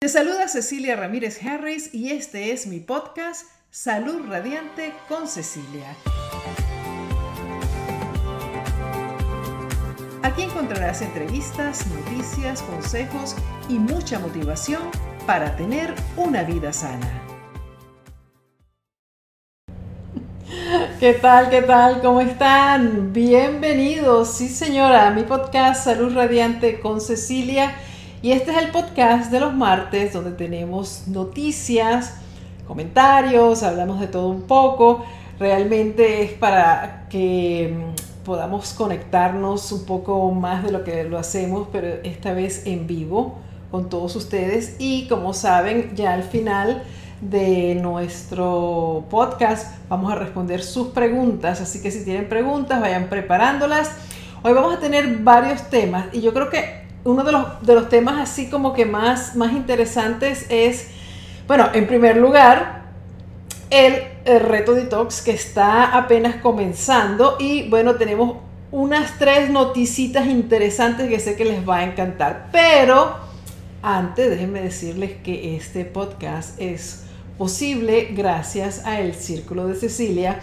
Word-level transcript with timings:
Te 0.00 0.08
saluda 0.08 0.46
Cecilia 0.46 0.94
Ramírez 0.94 1.42
Harris 1.42 1.92
y 1.92 2.12
este 2.12 2.52
es 2.52 2.68
mi 2.68 2.78
podcast 2.78 3.48
Salud 3.72 4.28
Radiante 4.28 4.92
con 5.08 5.26
Cecilia. 5.26 5.96
Aquí 10.22 10.42
encontrarás 10.42 11.02
entrevistas, 11.02 11.84
noticias, 11.88 12.62
consejos 12.62 13.34
y 13.68 13.80
mucha 13.80 14.20
motivación 14.20 14.82
para 15.26 15.56
tener 15.56 15.92
una 16.16 16.44
vida 16.44 16.72
sana. 16.72 17.24
¿Qué 21.00 21.14
tal? 21.14 21.50
¿Qué 21.50 21.62
tal? 21.62 22.00
¿Cómo 22.02 22.20
están? 22.20 23.12
Bienvenidos, 23.12 24.36
sí 24.36 24.48
señora, 24.48 25.08
a 25.08 25.10
mi 25.10 25.24
podcast 25.24 25.84
Salud 25.84 26.14
Radiante 26.14 26.78
con 26.78 27.00
Cecilia. 27.00 27.74
Y 28.20 28.32
este 28.32 28.50
es 28.50 28.56
el 28.58 28.72
podcast 28.72 29.30
de 29.30 29.38
los 29.38 29.54
martes 29.54 30.12
donde 30.12 30.32
tenemos 30.32 31.04
noticias, 31.06 32.16
comentarios, 32.66 33.62
hablamos 33.62 34.00
de 34.00 34.08
todo 34.08 34.26
un 34.26 34.42
poco. 34.42 35.04
Realmente 35.38 36.24
es 36.24 36.32
para 36.32 37.06
que 37.10 37.72
mm, 37.72 38.24
podamos 38.24 38.72
conectarnos 38.72 39.70
un 39.70 39.84
poco 39.86 40.32
más 40.32 40.64
de 40.64 40.72
lo 40.72 40.82
que 40.82 41.04
lo 41.04 41.16
hacemos, 41.16 41.68
pero 41.70 41.86
esta 42.02 42.32
vez 42.32 42.66
en 42.66 42.88
vivo 42.88 43.38
con 43.70 43.88
todos 43.88 44.16
ustedes. 44.16 44.74
Y 44.80 45.06
como 45.06 45.32
saben, 45.32 45.94
ya 45.94 46.14
al 46.14 46.24
final 46.24 46.82
de 47.20 47.76
nuestro 47.76 49.04
podcast 49.10 49.76
vamos 49.88 50.10
a 50.10 50.16
responder 50.16 50.64
sus 50.64 50.88
preguntas. 50.88 51.60
Así 51.60 51.80
que 51.80 51.92
si 51.92 52.04
tienen 52.04 52.28
preguntas, 52.28 52.80
vayan 52.80 53.08
preparándolas. 53.08 53.92
Hoy 54.42 54.54
vamos 54.54 54.74
a 54.74 54.80
tener 54.80 55.18
varios 55.18 55.62
temas 55.70 56.06
y 56.12 56.20
yo 56.20 56.34
creo 56.34 56.50
que 56.50 56.77
uno 57.04 57.24
de 57.24 57.32
los, 57.32 57.62
de 57.62 57.74
los 57.74 57.88
temas 57.88 58.18
así 58.18 58.50
como 58.50 58.72
que 58.72 58.84
más, 58.84 59.36
más 59.36 59.52
interesantes 59.52 60.46
es, 60.48 60.88
bueno, 61.46 61.68
en 61.72 61.86
primer 61.86 62.16
lugar, 62.16 62.78
el, 63.70 64.02
reto 64.40 64.74
detox 64.74 65.22
que 65.22 65.30
está 65.30 65.96
apenas 65.96 66.36
comenzando 66.36 67.36
y 67.38 67.68
bueno, 67.70 67.94
tenemos 67.94 68.36
unas 68.70 69.18
tres 69.18 69.48
noticitas 69.48 70.26
interesantes 70.26 71.08
que 71.08 71.18
sé 71.18 71.34
que 71.34 71.46
les 71.46 71.66
va 71.66 71.78
a 71.78 71.84
encantar. 71.84 72.48
Pero 72.52 73.16
antes, 73.82 74.28
déjenme 74.28 74.60
decirles 74.60 75.12
que 75.24 75.56
este 75.56 75.86
podcast 75.86 76.60
es 76.60 77.04
posible 77.38 78.08
gracias 78.10 78.84
a 78.84 79.00
el 79.00 79.14
Círculo 79.14 79.66
de 79.66 79.76
Cecilia 79.76 80.40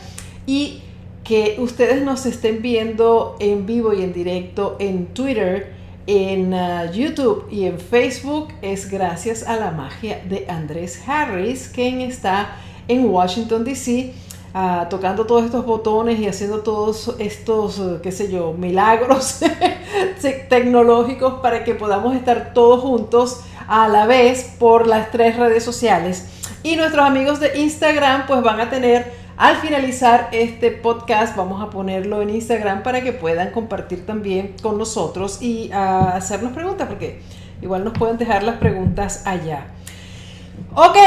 y 0.47 0.81
que 1.23 1.57
ustedes 1.59 2.01
nos 2.01 2.25
estén 2.25 2.61
viendo 2.61 3.35
en 3.39 3.65
vivo 3.65 3.93
y 3.93 4.01
en 4.01 4.13
directo 4.13 4.77
en 4.79 5.07
Twitter 5.07 5.74
en 6.07 6.53
uh, 6.53 6.91
YouTube 6.91 7.47
y 7.49 7.65
en 7.65 7.79
Facebook 7.79 8.49
es 8.61 8.89
gracias 8.89 9.43
a 9.43 9.55
la 9.57 9.71
magia 9.71 10.21
de 10.27 10.45
Andrés 10.49 11.01
Harris, 11.07 11.69
quien 11.73 12.01
está 12.01 12.57
en 12.87 13.05
Washington, 13.09 13.63
D.C., 13.63 14.13
uh, 14.53 14.87
tocando 14.89 15.25
todos 15.25 15.45
estos 15.45 15.65
botones 15.65 16.19
y 16.19 16.27
haciendo 16.27 16.59
todos 16.59 17.15
estos, 17.17 17.79
uh, 17.79 17.99
qué 18.01 18.11
sé 18.11 18.31
yo, 18.31 18.53
milagros 18.53 19.39
tecnológicos 20.49 21.35
para 21.41 21.63
que 21.63 21.73
podamos 21.73 22.15
estar 22.15 22.53
todos 22.53 22.81
juntos 22.81 23.41
a 23.67 23.87
la 23.87 24.05
vez 24.05 24.55
por 24.59 24.87
las 24.87 25.09
tres 25.11 25.37
redes 25.37 25.63
sociales. 25.63 26.27
Y 26.61 26.75
nuestros 26.75 27.05
amigos 27.05 27.39
de 27.39 27.59
Instagram 27.59 28.27
pues 28.27 28.41
van 28.43 28.59
a 28.59 28.69
tener 28.69 29.24
al 29.37 29.57
finalizar 29.57 30.29
este 30.31 30.71
podcast 30.71 31.35
vamos 31.35 31.61
a 31.61 31.69
ponerlo 31.69 32.21
en 32.21 32.29
Instagram 32.29 32.83
para 32.83 33.01
que 33.01 33.11
puedan 33.11 33.51
compartir 33.51 34.05
también 34.05 34.55
con 34.61 34.77
nosotros 34.77 35.41
y 35.41 35.69
ah, 35.73 36.13
hacernos 36.15 36.53
preguntas, 36.53 36.87
porque 36.87 37.19
igual 37.61 37.83
nos 37.83 37.93
pueden 37.97 38.17
dejar 38.17 38.43
las 38.43 38.57
preguntas 38.57 39.23
allá. 39.25 39.67
Ok, 40.73 40.97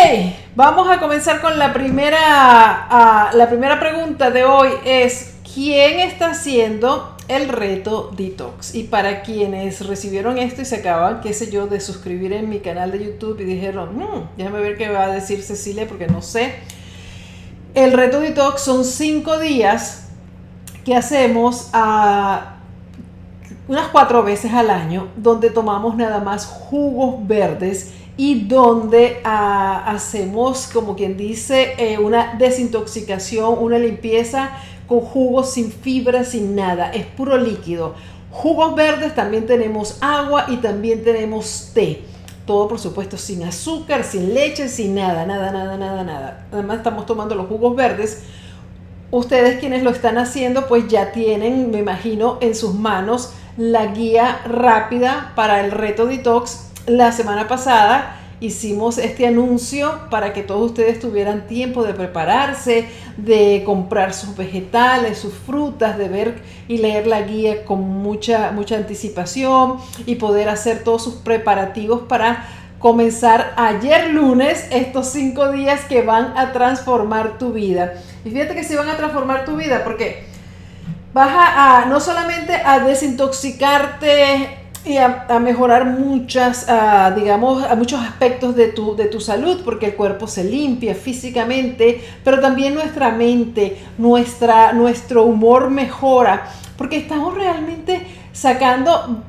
vamos 0.54 0.88
a 0.90 0.98
comenzar 0.98 1.40
con 1.40 1.58
la 1.58 1.72
primera, 1.72 2.18
ah, 2.20 3.30
la 3.34 3.48
primera 3.48 3.80
pregunta 3.80 4.30
de 4.30 4.44
hoy 4.44 4.68
es, 4.84 5.36
¿quién 5.54 6.00
está 6.00 6.32
haciendo 6.32 7.16
el 7.28 7.48
reto 7.48 8.10
detox? 8.14 8.74
Y 8.74 8.84
para 8.84 9.22
quienes 9.22 9.86
recibieron 9.86 10.36
esto 10.36 10.60
y 10.60 10.64
se 10.66 10.76
acaban, 10.76 11.22
qué 11.22 11.32
sé 11.32 11.50
yo, 11.50 11.66
de 11.66 11.80
suscribir 11.80 12.34
en 12.34 12.50
mi 12.50 12.60
canal 12.60 12.92
de 12.92 13.04
YouTube 13.06 13.40
y 13.40 13.44
dijeron, 13.44 13.96
hmm, 13.96 14.36
déjame 14.36 14.60
ver 14.60 14.76
qué 14.76 14.90
va 14.90 15.04
a 15.04 15.08
decir 15.12 15.42
Cecilia 15.42 15.86
porque 15.88 16.08
no 16.08 16.20
sé 16.20 16.52
el 17.84 17.92
reto 17.92 18.18
detox 18.20 18.62
son 18.62 18.84
cinco 18.84 19.38
días 19.38 20.08
que 20.84 20.96
hacemos 20.96 21.68
a 21.72 22.56
unas 23.68 23.88
cuatro 23.88 24.24
veces 24.24 24.52
al 24.52 24.70
año, 24.70 25.08
donde 25.16 25.50
tomamos 25.50 25.96
nada 25.96 26.18
más 26.18 26.44
jugos 26.46 27.16
verdes 27.28 27.92
y 28.16 28.46
donde 28.46 29.20
ah, 29.22 29.84
hacemos, 29.86 30.68
como 30.72 30.96
quien 30.96 31.16
dice, 31.16 31.74
eh, 31.78 31.98
una 31.98 32.34
desintoxicación, 32.36 33.56
una 33.60 33.78
limpieza 33.78 34.50
con 34.88 35.00
jugos 35.00 35.52
sin 35.52 35.70
fibra, 35.70 36.24
sin 36.24 36.56
nada, 36.56 36.90
es 36.90 37.06
puro 37.06 37.38
líquido. 37.38 37.94
Jugos 38.32 38.74
verdes, 38.74 39.14
también 39.14 39.46
tenemos 39.46 39.98
agua 40.00 40.46
y 40.48 40.56
también 40.56 41.04
tenemos 41.04 41.70
té. 41.74 42.02
Todo, 42.48 42.66
por 42.66 42.78
supuesto, 42.78 43.18
sin 43.18 43.42
azúcar, 43.44 44.04
sin 44.04 44.32
leche, 44.32 44.70
sin 44.70 44.94
nada, 44.94 45.26
nada, 45.26 45.52
nada, 45.52 45.76
nada, 45.76 46.02
nada. 46.02 46.46
Además, 46.50 46.78
estamos 46.78 47.04
tomando 47.04 47.34
los 47.34 47.46
jugos 47.46 47.76
verdes. 47.76 48.22
Ustedes 49.10 49.60
quienes 49.60 49.82
lo 49.82 49.90
están 49.90 50.16
haciendo, 50.16 50.66
pues 50.66 50.88
ya 50.88 51.12
tienen, 51.12 51.70
me 51.70 51.80
imagino, 51.80 52.38
en 52.40 52.54
sus 52.54 52.72
manos 52.72 53.34
la 53.58 53.84
guía 53.88 54.40
rápida 54.46 55.32
para 55.36 55.60
el 55.62 55.72
reto 55.72 56.06
detox 56.06 56.70
la 56.86 57.12
semana 57.12 57.48
pasada 57.48 58.17
hicimos 58.40 58.98
este 58.98 59.26
anuncio 59.26 60.00
para 60.10 60.32
que 60.32 60.42
todos 60.42 60.70
ustedes 60.70 61.00
tuvieran 61.00 61.46
tiempo 61.46 61.82
de 61.84 61.94
prepararse, 61.94 62.88
de 63.16 63.62
comprar 63.64 64.14
sus 64.14 64.36
vegetales, 64.36 65.18
sus 65.18 65.34
frutas, 65.34 65.98
de 65.98 66.08
ver 66.08 66.42
y 66.68 66.78
leer 66.78 67.06
la 67.06 67.22
guía 67.22 67.64
con 67.64 67.80
mucha, 67.80 68.52
mucha 68.52 68.76
anticipación 68.76 69.78
y 70.06 70.16
poder 70.16 70.48
hacer 70.48 70.84
todos 70.84 71.02
sus 71.02 71.14
preparativos 71.14 72.02
para 72.02 72.46
comenzar 72.78 73.54
ayer 73.56 74.10
lunes 74.10 74.66
estos 74.70 75.08
cinco 75.08 75.50
días 75.50 75.84
que 75.86 76.02
van 76.02 76.36
a 76.36 76.52
transformar 76.52 77.38
tu 77.38 77.52
vida. 77.52 77.94
Y 78.24 78.30
fíjate 78.30 78.54
que 78.54 78.62
si 78.62 78.76
van 78.76 78.88
a 78.88 78.96
transformar 78.96 79.44
tu 79.44 79.56
vida 79.56 79.82
porque 79.82 80.26
vas 81.12 81.30
a 81.30 81.86
no 81.88 81.98
solamente 81.98 82.54
a 82.54 82.78
desintoxicarte 82.78 84.67
y 84.88 84.96
a, 84.96 85.26
mejorar 85.40 85.84
muchas, 85.84 86.66
digamos, 87.14 87.62
a 87.64 87.74
muchos 87.76 88.00
aspectos 88.00 88.56
de 88.56 88.68
tu, 88.68 88.96
de 88.96 89.06
tu 89.06 89.20
salud, 89.20 89.60
porque 89.64 89.86
el 89.86 89.94
cuerpo 89.94 90.26
se 90.26 90.44
limpia 90.44 90.94
físicamente, 90.94 92.02
pero 92.24 92.40
también 92.40 92.74
nuestra 92.74 93.10
mente, 93.10 93.78
nuestra, 93.98 94.72
nuestro 94.72 95.24
humor 95.24 95.70
mejora, 95.70 96.48
porque 96.76 96.96
estamos 96.96 97.34
realmente 97.34 98.06
sacando 98.32 99.22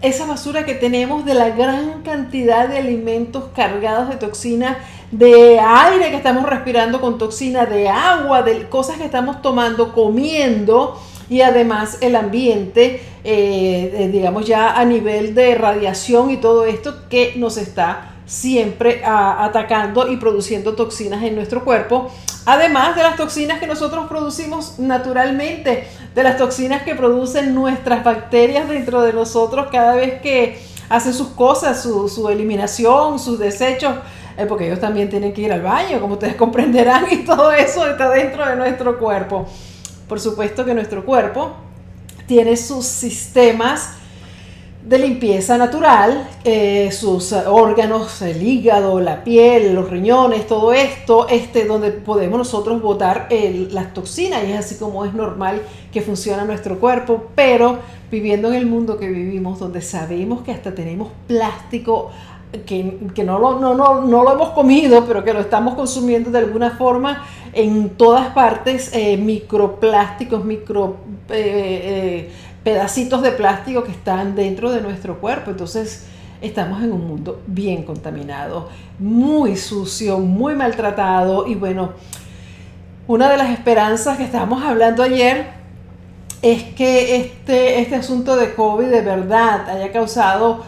esa 0.00 0.26
basura 0.26 0.64
que 0.64 0.74
tenemos 0.74 1.24
de 1.24 1.34
la 1.34 1.50
gran 1.50 2.02
cantidad 2.02 2.68
de 2.68 2.78
alimentos 2.78 3.44
cargados 3.54 4.10
de 4.10 4.16
toxina, 4.16 4.78
de 5.10 5.58
aire 5.60 6.10
que 6.10 6.16
estamos 6.16 6.44
respirando 6.44 7.00
con 7.00 7.16
toxina, 7.16 7.64
de 7.64 7.88
agua, 7.88 8.42
de 8.42 8.68
cosas 8.68 8.96
que 8.98 9.04
estamos 9.04 9.40
tomando, 9.40 9.92
comiendo 9.94 11.00
y 11.28 11.40
además 11.40 11.98
el 12.00 12.16
ambiente, 12.16 13.02
eh, 13.24 14.10
digamos 14.12 14.46
ya 14.46 14.78
a 14.78 14.84
nivel 14.84 15.34
de 15.34 15.54
radiación 15.54 16.30
y 16.30 16.36
todo 16.36 16.64
esto 16.66 17.08
que 17.08 17.34
nos 17.36 17.56
está 17.56 18.10
siempre 18.26 19.02
atacando 19.04 20.10
y 20.10 20.16
produciendo 20.16 20.74
toxinas 20.74 21.22
en 21.22 21.34
nuestro 21.34 21.64
cuerpo, 21.64 22.10
además 22.46 22.96
de 22.96 23.02
las 23.02 23.16
toxinas 23.16 23.60
que 23.60 23.66
nosotros 23.66 24.06
producimos 24.08 24.78
naturalmente, 24.78 25.86
de 26.14 26.22
las 26.22 26.36
toxinas 26.36 26.82
que 26.82 26.94
producen 26.94 27.54
nuestras 27.54 28.02
bacterias 28.02 28.68
dentro 28.68 29.02
de 29.02 29.12
nosotros 29.12 29.68
cada 29.70 29.94
vez 29.94 30.20
que 30.22 30.58
hacen 30.88 31.12
sus 31.12 31.28
cosas, 31.28 31.82
su, 31.82 32.28
eliminación, 32.28 33.18
sus 33.18 33.38
desechos, 33.38 33.94
eh, 34.36 34.46
porque 34.46 34.66
ellos 34.66 34.80
también 34.80 35.08
tienen 35.10 35.32
que 35.32 35.42
ir 35.42 35.52
al 35.52 35.62
baño, 35.62 36.00
como 36.00 36.14
ustedes 36.14 36.34
comprenderán, 36.36 37.06
y 37.10 37.18
todo 37.24 37.52
eso 37.52 37.86
está 37.86 38.10
dentro 38.10 38.46
de 38.46 38.56
nuestro 38.56 38.98
cuerpo. 38.98 39.46
Por 40.08 40.20
supuesto 40.20 40.64
que 40.64 40.74
nuestro 40.74 41.04
cuerpo 41.04 41.52
tiene 42.26 42.56
sus 42.56 42.84
sistemas 42.84 43.90
de 44.84 44.98
limpieza 44.98 45.56
natural, 45.56 46.28
eh, 46.44 46.90
sus 46.92 47.32
órganos, 47.32 48.20
el 48.20 48.42
hígado, 48.42 49.00
la 49.00 49.24
piel, 49.24 49.74
los 49.74 49.88
riñones, 49.88 50.46
todo 50.46 50.74
esto, 50.74 51.26
este, 51.28 51.64
donde 51.64 51.90
podemos 51.90 52.36
nosotros 52.36 52.82
botar 52.82 53.28
las 53.70 53.94
toxinas 53.94 54.44
y 54.46 54.52
es 54.52 54.58
así 54.58 54.74
como 54.76 55.06
es 55.06 55.14
normal 55.14 55.62
que 55.90 56.02
funciona 56.02 56.44
nuestro 56.44 56.78
cuerpo, 56.78 57.28
pero 57.34 57.78
viviendo 58.10 58.48
en 58.48 58.54
el 58.54 58.66
mundo 58.66 58.98
que 58.98 59.08
vivimos, 59.08 59.58
donde 59.58 59.80
sabemos 59.80 60.42
que 60.42 60.52
hasta 60.52 60.74
tenemos 60.74 61.08
plástico 61.26 62.10
que, 62.62 63.24
no, 63.24 63.38
lo, 63.38 63.58
no, 63.58 63.74
no, 63.74 64.02
no, 64.02 64.22
lo 64.22 64.32
hemos 64.32 64.50
comido, 64.50 65.04
pero 65.06 65.24
que 65.24 65.32
lo 65.32 65.40
estamos 65.40 65.74
consumiendo 65.74 66.30
de 66.30 66.38
alguna 66.38 66.70
forma 66.72 67.24
en 67.52 67.90
todas 67.90 68.28
partes, 68.28 68.90
eh, 68.92 69.16
microplásticos, 69.16 70.44
micro 70.44 70.96
eh, 71.30 71.80
eh, 71.84 72.30
pedacitos 72.62 73.22
de 73.22 73.32
plástico 73.32 73.84
que 73.84 73.92
están 73.92 74.34
dentro 74.34 74.70
de 74.70 74.80
nuestro 74.80 75.20
cuerpo. 75.20 75.50
Entonces, 75.50 76.06
estamos 76.40 76.82
en 76.82 76.92
un 76.92 77.06
mundo 77.06 77.42
bien 77.46 77.82
contaminado, 77.82 78.68
muy 78.98 79.56
sucio, 79.56 80.18
muy 80.18 80.54
maltratado 80.54 81.46
y 81.46 81.54
bueno, 81.54 81.92
una 83.06 83.28
de 83.28 83.36
las 83.36 83.50
esperanzas 83.50 84.16
que 84.16 84.24
estábamos 84.24 84.64
hablando 84.64 85.02
ayer 85.02 85.48
es 86.40 86.62
que 86.62 87.16
este, 87.16 87.80
este 87.80 87.96
asunto 87.96 88.36
de 88.36 88.54
COVID 88.54 88.86
de 88.86 89.00
verdad 89.00 89.68
haya 89.68 89.92
causado 89.92 90.64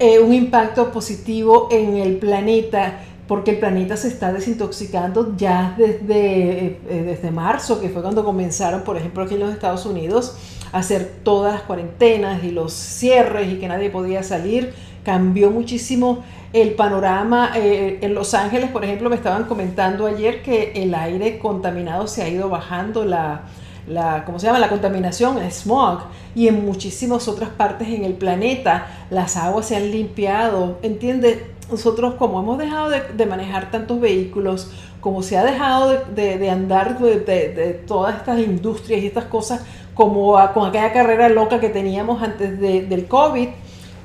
eh, 0.00 0.18
un 0.18 0.32
impacto 0.32 0.90
positivo 0.90 1.68
en 1.70 1.96
el 1.96 2.16
planeta 2.16 3.00
porque 3.30 3.52
el 3.52 3.58
planeta 3.58 3.96
se 3.96 4.08
está 4.08 4.32
desintoxicando 4.32 5.36
ya 5.36 5.76
desde, 5.78 6.66
eh, 6.88 7.02
desde 7.06 7.30
marzo, 7.30 7.80
que 7.80 7.88
fue 7.88 8.02
cuando 8.02 8.24
comenzaron, 8.24 8.82
por 8.82 8.96
ejemplo, 8.96 9.22
aquí 9.22 9.34
en 9.34 9.40
los 9.40 9.52
Estados 9.52 9.86
Unidos, 9.86 10.36
a 10.72 10.78
hacer 10.78 11.20
todas 11.22 11.52
las 11.52 11.62
cuarentenas 11.62 12.42
y 12.42 12.50
los 12.50 12.72
cierres 12.72 13.52
y 13.52 13.58
que 13.58 13.68
nadie 13.68 13.88
podía 13.88 14.24
salir. 14.24 14.74
Cambió 15.04 15.52
muchísimo 15.52 16.24
el 16.52 16.72
panorama. 16.72 17.52
Eh, 17.54 17.98
en 18.00 18.14
Los 18.14 18.34
Ángeles, 18.34 18.70
por 18.70 18.84
ejemplo, 18.84 19.08
me 19.08 19.14
estaban 19.16 19.44
comentando 19.44 20.06
ayer 20.06 20.42
que 20.42 20.72
el 20.74 20.92
aire 20.92 21.38
contaminado 21.38 22.08
se 22.08 22.22
ha 22.22 22.28
ido 22.28 22.48
bajando, 22.48 23.04
la, 23.04 23.42
la, 23.86 24.24
¿cómo 24.24 24.38
se 24.38 24.46
llama? 24.46 24.58
La 24.58 24.68
contaminación, 24.68 25.38
el 25.38 25.50
smog, 25.50 26.00
y 26.34 26.48
en 26.48 26.64
muchísimas 26.64 27.28
otras 27.28 27.50
partes 27.50 27.88
en 27.88 28.04
el 28.04 28.14
planeta 28.14 28.86
las 29.10 29.36
aguas 29.36 29.66
se 29.66 29.76
han 29.76 29.90
limpiado, 29.90 30.78
¿entiendes? 30.82 31.38
nosotros 31.70 32.14
como 32.14 32.40
hemos 32.40 32.58
dejado 32.58 32.90
de, 32.90 33.26
manejar 33.26 33.70
tantos 33.70 34.00
vehículos, 34.00 34.70
como 35.00 35.22
se 35.22 35.38
ha 35.38 35.44
dejado 35.44 35.98
de, 36.14 36.50
andar 36.50 36.98
de, 36.98 37.82
todas 37.86 38.16
estas 38.16 38.38
industrias 38.40 39.02
y 39.02 39.06
estas 39.06 39.24
cosas, 39.24 39.62
como 39.94 40.36
con 40.52 40.68
aquella 40.68 40.92
carrera 40.92 41.28
loca 41.28 41.60
que 41.60 41.68
teníamos 41.68 42.22
antes 42.22 42.58
del 42.60 43.06
COVID, 43.06 43.48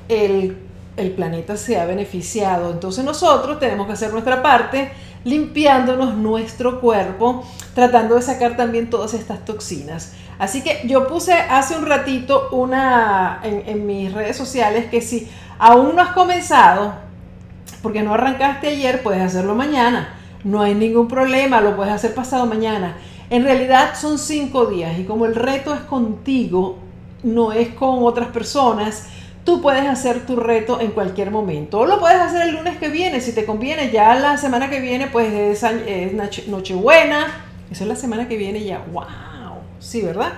el, 0.08 0.56
el 0.96 1.10
planeta 1.12 1.56
se 1.56 1.78
ha 1.78 1.86
beneficiado. 1.86 2.70
Entonces 2.70 3.04
nosotros 3.04 3.58
tenemos 3.58 3.86
que 3.86 3.94
hacer 3.94 4.12
nuestra 4.12 4.42
parte 4.42 4.90
limpiándonos 5.26 6.14
nuestro 6.14 6.80
cuerpo, 6.80 7.44
tratando 7.74 8.14
de 8.14 8.22
sacar 8.22 8.56
también 8.56 8.88
todas 8.88 9.12
estas 9.12 9.44
toxinas. 9.44 10.12
Así 10.38 10.62
que 10.62 10.82
yo 10.86 11.08
puse 11.08 11.32
hace 11.32 11.76
un 11.76 11.84
ratito 11.84 12.48
una 12.52 13.40
en, 13.42 13.64
en 13.66 13.86
mis 13.86 14.12
redes 14.12 14.36
sociales 14.36 14.86
que 14.86 15.00
si 15.00 15.28
aún 15.58 15.96
no 15.96 16.02
has 16.02 16.10
comenzado, 16.10 16.94
porque 17.82 18.02
no 18.02 18.14
arrancaste 18.14 18.68
ayer, 18.68 19.02
puedes 19.02 19.20
hacerlo 19.20 19.56
mañana. 19.56 20.14
No 20.44 20.62
hay 20.62 20.76
ningún 20.76 21.08
problema, 21.08 21.60
lo 21.60 21.74
puedes 21.74 21.92
hacer 21.92 22.14
pasado 22.14 22.46
mañana. 22.46 22.96
En 23.28 23.42
realidad 23.42 23.96
son 23.96 24.18
cinco 24.18 24.66
días 24.66 24.96
y 24.96 25.02
como 25.02 25.26
el 25.26 25.34
reto 25.34 25.74
es 25.74 25.80
contigo, 25.80 26.78
no 27.24 27.50
es 27.50 27.70
con 27.70 28.04
otras 28.04 28.28
personas, 28.28 29.08
tú 29.46 29.62
puedes 29.62 29.86
hacer 29.86 30.26
tu 30.26 30.36
reto 30.36 30.80
en 30.80 30.90
cualquier 30.90 31.30
momento. 31.30 31.78
O 31.78 31.86
lo 31.86 32.00
puedes 32.00 32.18
hacer 32.18 32.42
el 32.48 32.54
lunes 32.56 32.76
que 32.78 32.88
viene, 32.88 33.20
si 33.20 33.32
te 33.32 33.46
conviene. 33.46 33.90
Ya 33.92 34.14
la 34.16 34.36
semana 34.36 34.68
que 34.68 34.80
viene, 34.80 35.06
pues 35.06 35.32
es, 35.32 36.48
Nochebuena. 36.48 37.44
Eso 37.70 37.84
es 37.84 37.88
la 37.88 37.96
semana 37.96 38.28
que 38.28 38.36
viene 38.36 38.64
ya. 38.64 38.84
¡Wow! 38.92 39.04
Sí, 39.78 40.02
¿verdad? 40.02 40.32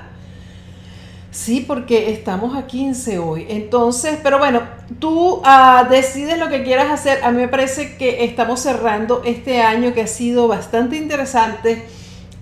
Sí, 1.31 1.65
porque 1.67 2.13
estamos 2.13 2.55
a 2.57 2.67
15 2.67 3.19
hoy. 3.19 3.47
Entonces, 3.49 4.19
pero 4.23 4.39
bueno, 4.39 4.61
tú 4.99 5.41
ah, 5.43 5.87
decides 5.89 6.39
lo 6.39 6.51
que 6.51 6.63
quieras 6.63 6.91
hacer. 6.91 7.25
A 7.25 7.31
mí 7.31 7.39
me 7.39 7.49
parece 7.49 7.97
que 7.97 8.25
estamos 8.25 8.61
cerrando 8.61 9.23
este 9.25 9.63
año 9.63 9.95
que 9.95 10.03
ha 10.03 10.07
sido 10.07 10.49
bastante 10.49 10.97
interesante 10.97 11.87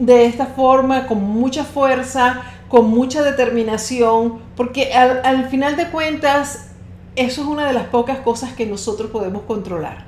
de 0.01 0.27
esta 0.27 0.47
forma, 0.47 1.07
con 1.07 1.23
mucha 1.23 1.65
fuerza, 1.65 2.43
con 2.69 2.89
mucha 2.91 3.23
determinación, 3.23 4.41
porque 4.57 4.93
al, 4.93 5.21
al 5.25 5.49
final 5.49 5.77
de 5.77 5.89
cuentas, 5.91 6.71
eso 7.15 7.43
es 7.43 7.47
una 7.47 7.67
de 7.67 7.73
las 7.73 7.85
pocas 7.85 8.19
cosas 8.19 8.53
que 8.55 8.67
nosotros 8.67 9.11
podemos 9.11 9.43
controlar. 9.43 10.05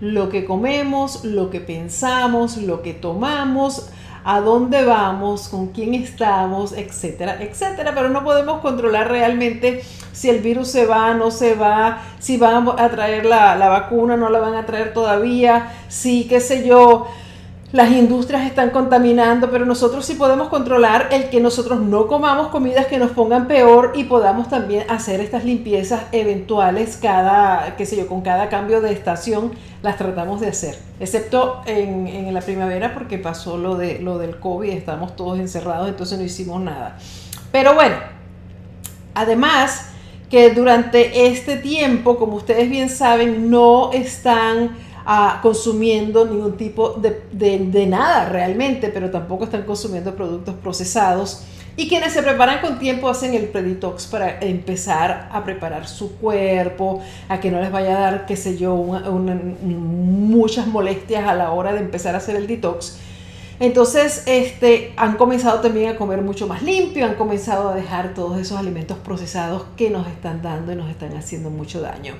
Lo 0.00 0.28
que 0.28 0.44
comemos, 0.44 1.24
lo 1.24 1.50
que 1.50 1.60
pensamos, 1.60 2.58
lo 2.58 2.82
que 2.82 2.92
tomamos, 2.92 3.88
a 4.24 4.40
dónde 4.40 4.84
vamos, 4.84 5.48
con 5.48 5.68
quién 5.68 5.94
estamos, 5.94 6.72
etcétera, 6.72 7.38
etcétera. 7.40 7.92
Pero 7.94 8.08
no 8.08 8.24
podemos 8.24 8.60
controlar 8.60 9.08
realmente 9.08 9.82
si 10.12 10.28
el 10.28 10.40
virus 10.40 10.68
se 10.68 10.84
va, 10.84 11.14
no 11.14 11.30
se 11.30 11.54
va, 11.54 12.02
si 12.18 12.36
van 12.36 12.68
a 12.68 12.88
traer 12.90 13.24
la, 13.24 13.54
la 13.54 13.68
vacuna, 13.68 14.16
no 14.16 14.28
la 14.28 14.40
van 14.40 14.54
a 14.54 14.66
traer 14.66 14.92
todavía, 14.92 15.72
si, 15.88 16.26
qué 16.26 16.40
sé 16.40 16.66
yo 16.66 17.06
las 17.76 17.92
industrias 17.92 18.46
están 18.46 18.70
contaminando, 18.70 19.50
pero 19.50 19.66
nosotros 19.66 20.06
sí 20.06 20.14
podemos 20.14 20.48
controlar 20.48 21.08
el 21.12 21.28
que 21.28 21.40
nosotros 21.40 21.78
no 21.78 22.06
comamos 22.06 22.48
comidas 22.48 22.86
que 22.86 22.96
nos 22.96 23.10
pongan 23.10 23.46
peor 23.46 23.92
y 23.94 24.04
podamos 24.04 24.48
también 24.48 24.88
hacer 24.88 25.20
estas 25.20 25.44
limpiezas 25.44 26.04
eventuales 26.10 26.98
cada, 27.00 27.76
qué 27.76 27.84
sé 27.84 27.98
yo, 27.98 28.06
con 28.06 28.22
cada 28.22 28.48
cambio 28.48 28.80
de 28.80 28.92
estación 28.92 29.52
las 29.82 29.98
tratamos 29.98 30.40
de 30.40 30.48
hacer, 30.48 30.78
excepto 31.00 31.60
en, 31.66 32.06
en 32.06 32.32
la 32.32 32.40
primavera 32.40 32.94
porque 32.94 33.18
pasó 33.18 33.58
lo, 33.58 33.74
de, 33.76 33.98
lo 33.98 34.16
del 34.16 34.40
COVID, 34.40 34.70
estamos 34.70 35.14
todos 35.14 35.38
encerrados, 35.38 35.86
entonces 35.86 36.18
no 36.18 36.24
hicimos 36.24 36.62
nada. 36.62 36.96
Pero 37.52 37.74
bueno, 37.74 37.96
además 39.12 39.90
que 40.30 40.48
durante 40.48 41.26
este 41.26 41.56
tiempo, 41.56 42.16
como 42.16 42.36
ustedes 42.36 42.70
bien 42.70 42.88
saben, 42.88 43.50
no 43.50 43.92
están 43.92 44.85
consumiendo 45.40 46.24
ningún 46.24 46.56
tipo 46.56 46.94
de, 47.00 47.86
nada 47.86 48.28
realmente, 48.28 48.88
pero 48.88 49.10
tampoco 49.10 49.44
están 49.44 49.62
consumiendo 49.62 50.14
productos 50.14 50.54
procesados. 50.56 51.44
Y 51.78 51.88
quienes 51.88 52.14
se 52.14 52.22
preparan 52.22 52.60
con 52.62 52.78
tiempo 52.78 53.08
hacen 53.08 53.34
el 53.34 53.48
preditox 53.48 54.06
para 54.06 54.40
empezar 54.40 55.28
a 55.30 55.44
preparar 55.44 55.86
su 55.86 56.16
cuerpo, 56.16 57.02
a 57.28 57.38
que 57.38 57.50
no 57.50 57.60
les 57.60 57.70
vaya 57.70 57.96
a 57.96 58.00
dar, 58.00 58.26
qué 58.26 58.34
sé 58.34 58.56
yo, 58.56 58.74
muchas 58.74 60.66
molestias 60.66 61.28
a 61.28 61.34
la 61.34 61.52
hora 61.52 61.74
de 61.74 61.80
empezar 61.80 62.14
a 62.14 62.18
hacer 62.18 62.34
el 62.36 62.46
detox. 62.46 62.98
Entonces, 63.60 64.24
este, 64.26 64.92
han 64.96 65.16
comenzado 65.16 65.60
también 65.60 65.90
a 65.90 65.96
comer 65.96 66.20
mucho 66.20 66.46
más 66.46 66.62
limpio, 66.62 67.06
han 67.06 67.14
comenzado 67.14 67.70
a 67.70 67.74
dejar 67.74 68.12
todos 68.12 68.38
esos 68.38 68.58
alimentos 68.58 68.98
procesados 68.98 69.64
que 69.76 69.88
nos 69.88 70.06
están 70.08 70.42
dando 70.42 70.72
y 70.72 70.76
nos 70.76 70.90
están 70.90 71.14
haciendo 71.16 71.50
mucho 71.50 71.80
daño. 71.80 72.14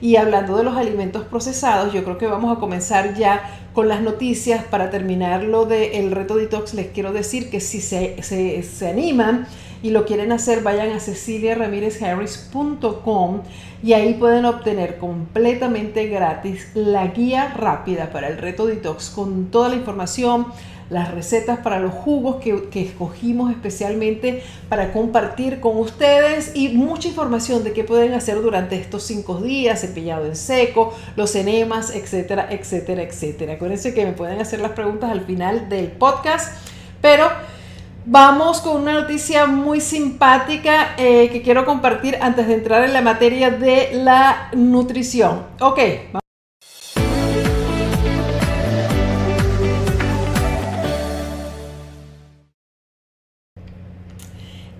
Y 0.00 0.16
hablando 0.16 0.56
de 0.56 0.64
los 0.64 0.76
alimentos 0.76 1.24
procesados, 1.24 1.92
yo 1.92 2.02
creo 2.04 2.16
que 2.18 2.26
vamos 2.26 2.56
a 2.56 2.60
comenzar 2.60 3.14
ya 3.14 3.42
con 3.72 3.88
las 3.88 4.00
noticias. 4.00 4.64
Para 4.64 4.90
terminar 4.90 5.42
lo 5.42 5.64
del 5.64 6.12
reto 6.12 6.36
detox, 6.36 6.74
les 6.74 6.86
quiero 6.88 7.12
decir 7.12 7.50
que 7.50 7.58
si 7.60 7.80
se, 7.80 8.22
se, 8.22 8.62
se 8.62 8.88
animan 8.88 9.48
y 9.82 9.90
lo 9.90 10.04
quieren 10.04 10.30
hacer, 10.32 10.62
vayan 10.62 10.92
a 10.92 11.00
ceciliaramirezharris.com 11.00 13.42
y 13.82 13.92
ahí 13.92 14.14
pueden 14.14 14.44
obtener 14.44 14.98
completamente 14.98 16.06
gratis 16.08 16.68
la 16.74 17.06
guía 17.08 17.48
rápida 17.48 18.10
para 18.10 18.28
el 18.28 18.38
reto 18.38 18.66
detox 18.66 19.10
con 19.10 19.52
toda 19.52 19.68
la 19.68 19.76
información 19.76 20.46
las 20.90 21.12
recetas 21.12 21.58
para 21.58 21.78
los 21.78 21.92
jugos 21.92 22.36
que, 22.36 22.68
escogimos 22.80 23.50
especialmente 23.50 24.42
para 24.68 24.92
compartir 24.92 25.60
con 25.60 25.76
ustedes 25.76 26.52
y 26.54 26.70
mucha 26.70 27.08
información 27.08 27.64
de 27.64 27.72
qué 27.72 27.84
pueden 27.84 28.14
hacer 28.14 28.40
durante 28.40 28.76
estos 28.76 29.02
cinco 29.02 29.40
días, 29.40 29.80
cepillado 29.80 30.26
en 30.26 30.36
seco, 30.36 30.94
los 31.16 31.34
enemas, 31.34 31.94
etcétera, 31.94 32.48
etcétera, 32.50 33.02
etcétera. 33.02 33.54
Acuérdense 33.54 33.94
que 33.94 34.04
me 34.04 34.12
pueden 34.12 34.40
hacer 34.40 34.60
las 34.60 34.72
preguntas 34.72 35.10
al 35.10 35.22
final 35.22 35.68
del 35.68 35.88
podcast, 35.88 36.56
pero... 37.00 37.28
Vamos 38.10 38.62
con 38.62 38.80
una 38.80 38.94
noticia 38.94 39.44
muy 39.44 39.82
simpática 39.82 40.94
eh, 40.96 41.28
que 41.30 41.42
quiero 41.42 41.66
compartir 41.66 42.16
antes 42.22 42.48
de 42.48 42.54
entrar 42.54 42.82
en 42.84 42.94
la 42.94 43.02
materia 43.02 43.50
de 43.50 43.90
la 43.92 44.48
nutrición. 44.54 45.42
Ok, 45.60 45.78
vamos. 46.10 46.27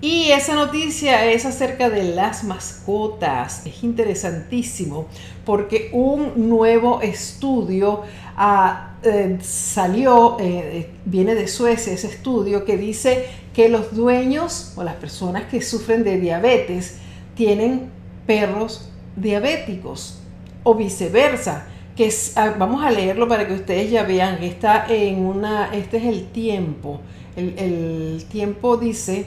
Y 0.01 0.31
esa 0.31 0.55
noticia 0.55 1.29
es 1.29 1.45
acerca 1.45 1.91
de 1.91 2.05
las 2.05 2.45
mascotas. 2.45 3.67
Es 3.67 3.83
interesantísimo 3.83 5.09
porque 5.45 5.91
un 5.93 6.49
nuevo 6.49 7.01
estudio 7.01 8.03
ah, 8.37 8.95
eh, 9.03 9.39
salió, 9.43 10.37
eh, 10.39 10.89
viene 11.05 11.35
de 11.35 11.49
Suecia, 11.49 11.93
ese 11.93 12.07
estudio 12.07 12.65
que 12.65 12.77
dice 12.77 13.27
que 13.53 13.69
los 13.69 13.93
dueños 13.93 14.73
o 14.77 14.85
las 14.85 14.95
personas 14.95 15.45
que 15.51 15.61
sufren 15.63 16.05
de 16.05 16.21
diabetes 16.21 16.99
tienen 17.35 17.91
perros 18.25 18.91
diabéticos 19.17 20.21
o 20.63 20.77
viceversa. 20.77 21.67
Que 21.97 22.15
ah, 22.37 22.55
vamos 22.57 22.85
a 22.85 22.93
leerlo 22.93 23.27
para 23.27 23.49
que 23.49 23.55
ustedes 23.55 23.91
ya 23.91 24.05
vean 24.05 24.45
está 24.45 24.87
en 24.89 25.27
una, 25.27 25.75
este 25.75 25.97
es 25.97 26.05
el 26.05 26.29
tiempo. 26.29 27.01
el 27.35 28.25
tiempo 28.31 28.77
dice 28.77 29.27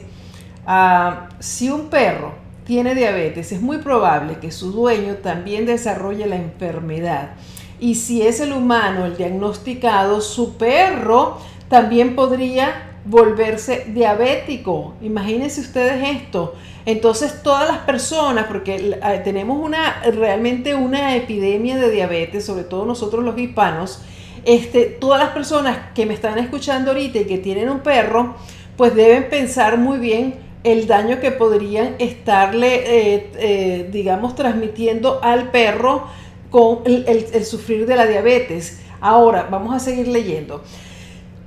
Ah, 0.65 1.30
si 1.39 1.70
un 1.70 1.89
perro 1.89 2.34
tiene 2.65 2.96
diabetes, 2.96 3.51
es 3.51 3.62
muy 3.62 3.80
probable 3.80 4.38
que 4.39 4.51
su 4.51 4.72
dueño 4.72 5.15
también 5.15 5.65
desarrolle 5.65 6.27
la 6.27 6.36
enfermedad. 6.36 7.32
Y 7.80 7.96
si 7.96 8.22
es 8.22 8.39
el 8.39 8.53
humano 8.53 9.06
el 9.06 9.18
diagnosticado, 9.18 10.22
su 10.22 10.58
perro 10.58 11.39
también 11.68 12.15
podría 12.15 12.91
volverse 13.06 13.86
diabético. 13.88 14.94
Imagínense 15.01 15.62
ustedes 15.62 16.08
esto. 16.08 16.53
Entonces 16.86 17.41
todas 17.41 17.68
las 17.68 17.80
personas, 17.80 18.46
porque 18.46 19.00
tenemos 19.24 19.63
una 19.63 20.01
realmente 20.03 20.75
una 20.75 21.15
epidemia 21.15 21.77
de 21.77 21.89
diabetes, 21.89 22.46
sobre 22.46 22.63
todo 22.63 22.86
nosotros 22.86 23.24
los 23.24 23.38
hispanos, 23.38 24.03
este, 24.46 24.86
todas 24.86 25.20
las 25.20 25.32
personas 25.32 25.77
que 25.94 26.06
me 26.06 26.13
están 26.13 26.38
escuchando 26.38 26.91
ahorita 26.91 27.20
y 27.20 27.25
que 27.25 27.38
tienen 27.38 27.70
un 27.70 27.80
perro, 27.80 28.36
pues 28.77 28.96
deben 28.96 29.30
pensar 29.30 29.77
muy 29.77 30.00
bien 30.00 30.50
el 30.63 30.88
daño 30.88 31.20
que 31.20 31.32
podrían 31.32 31.96
estarle, 32.00 33.15
eh, 33.15 33.32
eh, 33.36 33.89
digamos, 33.91 34.36
transmitiendo 34.36 35.20
al 35.24 35.51
perro 35.51 36.08
con 36.50 36.80
el 36.86 37.46
sufrir 37.46 37.86
de 37.86 37.96
la 37.96 38.06
diabetes. 38.06 38.82
Ahora, 39.00 39.48
vamos 39.50 39.74
a 39.74 39.80
seguir 39.80 40.08
leyendo. 40.08 40.62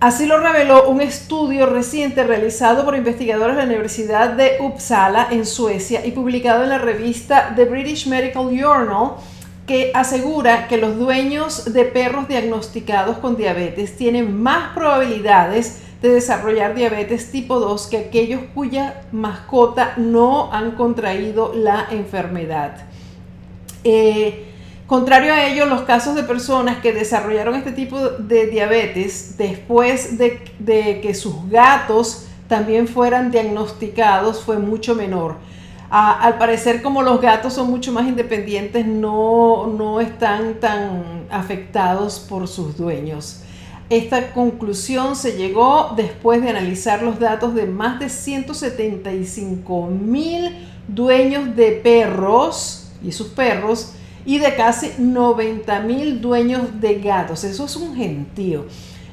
Así 0.04 0.26
lo 0.26 0.38
reveló 0.38 0.88
un 0.90 1.00
estudio 1.00 1.64
reciente 1.64 2.24
realizado 2.24 2.84
por 2.84 2.94
investigadores 2.94 3.56
de 3.56 3.62
la 3.62 3.68
Universidad 3.68 4.30
de 4.30 4.58
Uppsala 4.60 5.28
en 5.30 5.46
Suecia 5.46 6.04
y 6.04 6.10
publicado 6.10 6.64
en 6.64 6.68
la 6.68 6.76
revista 6.76 7.54
The 7.56 7.64
British 7.64 8.06
Medical 8.06 8.50
Journal 8.50 9.12
que 9.66 9.92
asegura 9.94 10.68
que 10.68 10.76
los 10.76 10.98
dueños 10.98 11.72
de 11.72 11.86
perros 11.86 12.28
diagnosticados 12.28 13.16
con 13.16 13.36
diabetes 13.36 13.96
tienen 13.96 14.42
más 14.42 14.74
probabilidades 14.74 15.80
de 16.04 16.10
desarrollar 16.10 16.74
diabetes 16.74 17.32
tipo 17.32 17.58
2 17.58 17.86
que 17.86 17.96
aquellos 17.96 18.42
cuya 18.54 19.04
mascota 19.10 19.94
no 19.96 20.52
han 20.52 20.72
contraído 20.72 21.54
la 21.54 21.86
enfermedad. 21.90 22.76
Eh, 23.84 24.50
Contrario 24.86 25.32
a 25.32 25.46
ello, 25.46 25.64
los 25.64 25.80
casos 25.82 26.14
de 26.14 26.24
personas 26.24 26.76
que 26.76 26.92
desarrollaron 26.92 27.54
este 27.54 27.72
tipo 27.72 27.98
de 27.98 28.48
diabetes 28.48 29.38
después 29.38 30.18
de, 30.18 31.00
que 31.00 31.14
sus 31.14 31.48
gatos 31.48 32.26
también 32.48 32.86
fueran 32.86 33.30
diagnosticados 33.30 34.42
fue 34.44 34.58
mucho 34.58 34.94
menor. 34.94 35.36
al 35.88 36.36
parecer, 36.36 36.82
como 36.82 37.00
los 37.00 37.18
gatos 37.22 37.54
son 37.54 37.70
mucho 37.70 37.92
más 37.92 38.06
independientes, 38.06 38.84
no, 38.84 39.68
no 39.68 40.02
están 40.02 40.60
tan 40.60 41.24
afectados 41.30 42.20
por 42.20 42.46
sus 42.46 42.76
dueños. 42.76 43.40
Esta 43.90 44.32
conclusión 44.32 45.14
se 45.14 45.36
llegó 45.36 45.92
después 45.94 46.42
de 46.42 46.48
analizar 46.48 47.02
los 47.02 47.20
datos 47.20 47.54
de 47.54 47.66
más 47.66 48.00
de 48.00 48.08
175 48.08 49.86
mil 49.88 50.56
dueños 50.88 51.54
de 51.54 51.72
perros 51.72 52.90
y 53.02 53.12
sus 53.12 53.28
perros 53.28 53.92
y 54.24 54.38
de 54.38 54.54
casi 54.54 54.92
90 54.98 55.80
mil 55.80 56.20
dueños 56.22 56.80
de 56.80 57.00
gatos. 57.00 57.44
Eso 57.44 57.66
es 57.66 57.76
un 57.76 57.94
gentío 57.94 58.64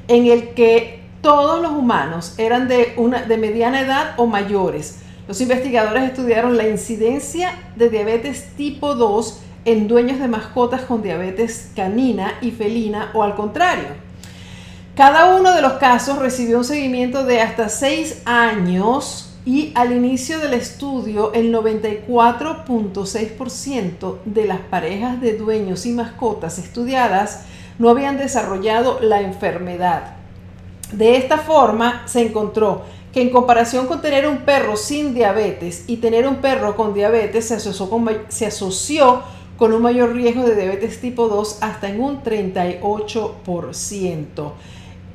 en 0.08 0.26
el 0.26 0.54
que 0.54 1.02
todos 1.20 1.60
los 1.60 1.72
humanos 1.72 2.34
eran 2.38 2.66
de, 2.66 2.94
una, 2.96 3.22
de 3.22 3.36
mediana 3.36 3.82
edad 3.82 4.14
o 4.16 4.26
mayores. 4.26 5.00
Los 5.28 5.40
investigadores 5.40 6.02
estudiaron 6.04 6.56
la 6.56 6.66
incidencia 6.66 7.52
de 7.76 7.90
diabetes 7.90 8.48
tipo 8.56 8.94
2 8.94 9.40
en 9.64 9.86
dueños 9.86 10.18
de 10.18 10.28
mascotas 10.28 10.82
con 10.82 11.02
diabetes 11.02 11.70
canina 11.76 12.34
y 12.40 12.50
felina 12.50 13.10
o 13.14 13.22
al 13.22 13.36
contrario. 13.36 14.01
Cada 14.94 15.34
uno 15.36 15.54
de 15.54 15.62
los 15.62 15.72
casos 15.74 16.18
recibió 16.18 16.58
un 16.58 16.64
seguimiento 16.64 17.24
de 17.24 17.40
hasta 17.40 17.70
6 17.70 18.24
años 18.26 19.30
y 19.46 19.72
al 19.74 19.92
inicio 19.92 20.38
del 20.38 20.52
estudio, 20.52 21.32
el 21.32 21.50
94.6% 21.50 24.18
de 24.26 24.46
las 24.46 24.60
parejas 24.60 25.18
de 25.22 25.38
dueños 25.38 25.86
y 25.86 25.92
mascotas 25.92 26.58
estudiadas 26.58 27.44
no 27.78 27.88
habían 27.88 28.18
desarrollado 28.18 29.00
la 29.00 29.22
enfermedad. 29.22 30.16
De 30.92 31.16
esta 31.16 31.38
forma, 31.38 32.02
se 32.04 32.20
encontró 32.20 32.82
que 33.14 33.22
en 33.22 33.30
comparación 33.30 33.86
con 33.86 34.02
tener 34.02 34.28
un 34.28 34.40
perro 34.40 34.76
sin 34.76 35.14
diabetes 35.14 35.84
y 35.86 35.96
tener 35.96 36.28
un 36.28 36.36
perro 36.36 36.76
con 36.76 36.92
diabetes, 36.92 37.48
se 37.48 37.54
asoció 37.54 37.88
con, 37.88 38.06
se 38.28 38.44
asoció 38.44 39.22
con 39.56 39.72
un 39.72 39.80
mayor 39.80 40.12
riesgo 40.12 40.44
de 40.44 40.54
diabetes 40.54 41.00
tipo 41.00 41.28
2 41.28 41.62
hasta 41.62 41.88
en 41.88 42.02
un 42.02 42.22
38%. 42.22 44.52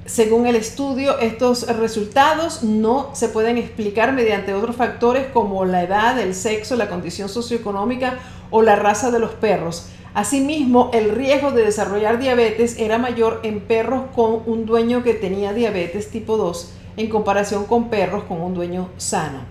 Según 0.07 0.47
el 0.47 0.55
estudio, 0.55 1.19
estos 1.19 1.67
resultados 1.67 2.63
no 2.63 3.09
se 3.13 3.27
pueden 3.27 3.57
explicar 3.57 4.13
mediante 4.13 4.53
otros 4.53 4.77
factores 4.77 5.25
como 5.33 5.65
la 5.65 5.83
edad, 5.83 6.17
el 6.17 6.33
sexo, 6.33 6.77
la 6.77 6.87
condición 6.87 7.27
socioeconómica 7.27 8.17
o 8.49 8.61
la 8.61 8.77
raza 8.77 9.11
de 9.11 9.19
los 9.19 9.31
perros. 9.31 9.89
Asimismo, 10.13 10.91
el 10.93 11.09
riesgo 11.11 11.51
de 11.51 11.65
desarrollar 11.65 12.19
diabetes 12.19 12.79
era 12.79 12.97
mayor 12.97 13.41
en 13.43 13.59
perros 13.59 14.03
con 14.15 14.43
un 14.45 14.65
dueño 14.65 15.03
que 15.03 15.13
tenía 15.13 15.51
diabetes 15.51 16.09
tipo 16.09 16.37
2 16.37 16.73
en 16.95 17.09
comparación 17.09 17.65
con 17.65 17.89
perros 17.89 18.23
con 18.23 18.39
un 18.41 18.53
dueño 18.53 18.87
sano. 18.95 19.41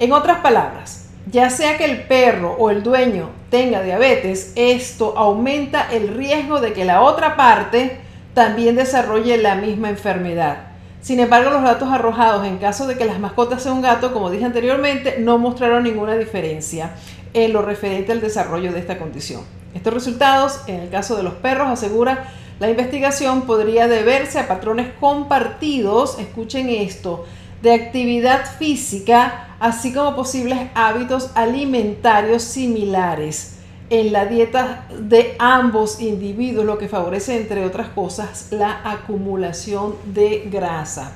En 0.00 0.12
otras 0.12 0.40
palabras, 0.40 1.10
ya 1.30 1.48
sea 1.48 1.78
que 1.78 1.84
el 1.84 2.02
perro 2.08 2.56
o 2.58 2.70
el 2.70 2.82
dueño 2.82 3.30
tenga 3.50 3.82
diabetes, 3.82 4.52
esto 4.56 5.14
aumenta 5.16 5.86
el 5.92 6.08
riesgo 6.08 6.60
de 6.60 6.72
que 6.72 6.84
la 6.84 7.02
otra 7.02 7.36
parte 7.36 8.04
también 8.36 8.76
desarrolle 8.76 9.38
la 9.38 9.54
misma 9.54 9.88
enfermedad. 9.88 10.58
Sin 11.00 11.20
embargo, 11.20 11.48
los 11.48 11.62
datos 11.62 11.90
arrojados 11.90 12.46
en 12.46 12.58
caso 12.58 12.86
de 12.86 12.98
que 12.98 13.06
las 13.06 13.18
mascotas 13.18 13.62
sean 13.62 13.76
un 13.76 13.80
gato, 13.80 14.12
como 14.12 14.30
dije 14.30 14.44
anteriormente, 14.44 15.16
no 15.20 15.38
mostraron 15.38 15.84
ninguna 15.84 16.16
diferencia 16.16 16.90
en 17.32 17.54
lo 17.54 17.62
referente 17.62 18.12
al 18.12 18.20
desarrollo 18.20 18.74
de 18.74 18.80
esta 18.80 18.98
condición. 18.98 19.40
Estos 19.72 19.94
resultados, 19.94 20.60
en 20.66 20.80
el 20.80 20.90
caso 20.90 21.16
de 21.16 21.22
los 21.22 21.32
perros, 21.32 21.68
asegura 21.68 22.28
la 22.60 22.68
investigación 22.68 23.46
podría 23.46 23.88
deberse 23.88 24.38
a 24.38 24.48
patrones 24.48 24.88
compartidos, 25.00 26.18
escuchen 26.18 26.68
esto, 26.68 27.24
de 27.62 27.72
actividad 27.72 28.44
física, 28.58 29.56
así 29.60 29.94
como 29.94 30.14
posibles 30.14 30.58
hábitos 30.74 31.30
alimentarios 31.34 32.42
similares 32.42 33.55
en 33.90 34.12
la 34.12 34.26
dieta 34.26 34.86
de 34.98 35.36
ambos 35.38 36.00
individuos, 36.00 36.64
lo 36.64 36.78
que 36.78 36.88
favorece, 36.88 37.36
entre 37.36 37.64
otras 37.64 37.88
cosas, 37.90 38.48
la 38.50 38.80
acumulación 38.84 39.94
de 40.06 40.48
grasa. 40.50 41.12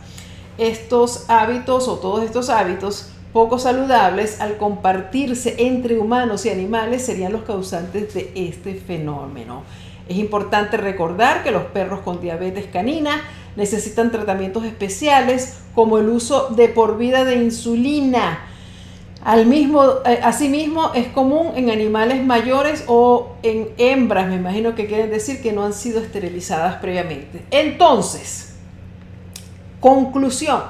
Estos 0.58 1.24
hábitos 1.28 1.88
o 1.88 1.96
todos 1.96 2.22
estos 2.22 2.50
hábitos 2.50 3.10
poco 3.32 3.58
saludables, 3.58 4.40
al 4.40 4.56
compartirse 4.56 5.54
entre 5.58 5.98
humanos 5.98 6.46
y 6.46 6.50
animales, 6.50 7.06
serían 7.06 7.32
los 7.32 7.42
causantes 7.42 8.12
de 8.14 8.32
este 8.34 8.74
fenómeno. 8.74 9.62
Es 10.08 10.16
importante 10.16 10.76
recordar 10.76 11.44
que 11.44 11.52
los 11.52 11.62
perros 11.64 12.00
con 12.00 12.20
diabetes 12.20 12.66
canina 12.66 13.22
necesitan 13.54 14.10
tratamientos 14.10 14.64
especiales 14.64 15.58
como 15.74 15.98
el 15.98 16.08
uso 16.08 16.48
de 16.48 16.68
por 16.68 16.98
vida 16.98 17.24
de 17.24 17.36
insulina, 17.36 18.49
al 19.22 19.44
mismo, 19.44 19.84
eh, 20.06 20.18
asimismo, 20.22 20.92
es 20.94 21.08
común 21.08 21.52
en 21.54 21.70
animales 21.70 22.24
mayores 22.24 22.84
o 22.86 23.36
en 23.42 23.68
hembras, 23.76 24.28
me 24.28 24.36
imagino 24.36 24.74
que 24.74 24.86
quieren 24.86 25.10
decir 25.10 25.42
que 25.42 25.52
no 25.52 25.64
han 25.64 25.74
sido 25.74 26.00
esterilizadas 26.00 26.76
previamente. 26.76 27.42
Entonces, 27.50 28.54
conclusión, 29.78 30.62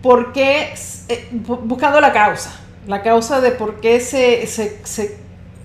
¿por 0.00 0.32
qué, 0.32 0.74
eh, 1.08 1.28
buscando 1.32 2.00
la 2.00 2.12
causa, 2.12 2.52
la 2.86 3.02
causa 3.02 3.40
de 3.40 3.50
por 3.50 3.80
qué 3.80 3.98
se, 3.98 4.46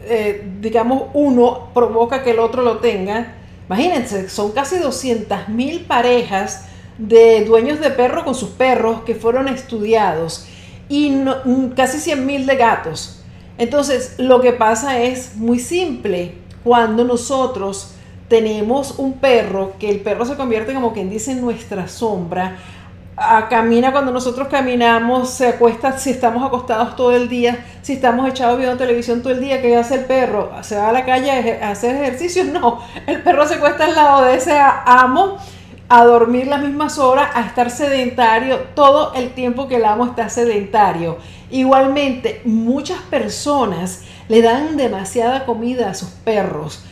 eh, 0.06 0.48
digamos, 0.60 1.04
uno 1.14 1.70
provoca 1.76 2.24
que 2.24 2.32
el 2.32 2.40
otro 2.40 2.64
lo 2.64 2.80
tenga? 2.80 3.36
Imagínense, 3.68 4.28
son 4.28 4.54
casi 4.54 4.80
200 4.80 5.50
mil 5.50 5.82
parejas 5.86 6.66
de 6.98 7.46
dueños 7.46 7.80
de 7.80 7.92
perro 7.92 8.26
con 8.26 8.34
sus 8.34 8.50
perros 8.50 9.02
que 9.04 9.14
fueron 9.14 9.48
estudiados 9.48 10.48
y 10.90 11.10
mm, 11.10 11.72
casi 11.76 12.00
100 12.00 12.26
mil 12.26 12.46
de 12.46 12.56
gatos. 12.56 13.24
Entonces, 13.58 14.16
lo 14.18 14.42
que 14.42 14.54
pasa 14.54 15.00
es 15.00 15.36
muy 15.36 15.60
simple. 15.60 16.36
Cuando 16.64 17.04
nosotros 17.04 17.94
tenemos 18.28 18.98
un 18.98 19.14
perro, 19.14 19.74
que 19.80 19.90
el 19.90 20.00
perro 20.00 20.26
se 20.26 20.36
convierte 20.36 20.74
como 20.74 20.94
quien 20.94 21.10
dice 21.10 21.32
en 21.32 21.42
nuestra 21.42 21.88
sombra, 21.88 22.58
camina 23.50 23.92
cuando 23.92 24.12
nosotros 24.12 24.48
caminamos, 24.48 25.30
se 25.30 25.48
acuesta 25.48 25.98
si 25.98 26.10
estamos 26.10 26.44
acostados 26.46 26.96
todo 26.96 27.16
el 27.16 27.30
día, 27.30 27.64
si 27.82 27.94
estamos 27.94 28.28
echados 28.28 28.58
viendo 28.58 28.78
televisión 28.78 29.22
todo 29.22 29.34
el 29.34 29.40
día, 29.40 29.62
¿qué 29.62 29.76
hace 29.76 29.96
el 29.96 30.06
perro? 30.06 30.52
¿Se 30.62 30.76
va 30.76 30.90
a 30.90 30.92
la 30.92 31.06
calle 31.06 31.62
a 31.62 31.72
hacer 31.72 31.96
ejercicio? 31.96 32.44
No, 32.54 32.80
el 33.08 33.22
perro 33.24 33.48
se 33.48 33.56
acuesta 33.56 33.86
al 33.86 33.96
lado 33.96 34.26
de 34.26 34.36
ese 34.36 34.56
amo 34.86 35.38
a 35.96 36.06
dormir 36.06 36.48
las 36.48 36.64
mismas 36.64 36.98
horas, 36.98 37.30
a 37.36 37.42
estar 37.42 37.70
sedentario 37.70 38.58
todo 38.74 39.14
el 39.14 39.30
tiempo 39.36 39.68
que 39.68 39.76
el 39.76 39.86
amo 39.86 40.08
está 40.08 40.28
sedentario. 40.28 41.20
Igualmente, 41.52 42.42
muchas 42.46 42.98
personas 43.12 44.02
le 44.28 44.42
dan 44.42 44.76
demasiada 44.76 45.46
comida 45.46 45.92
a 45.92 45.94
sus 45.94 46.10
perros. 46.10 46.84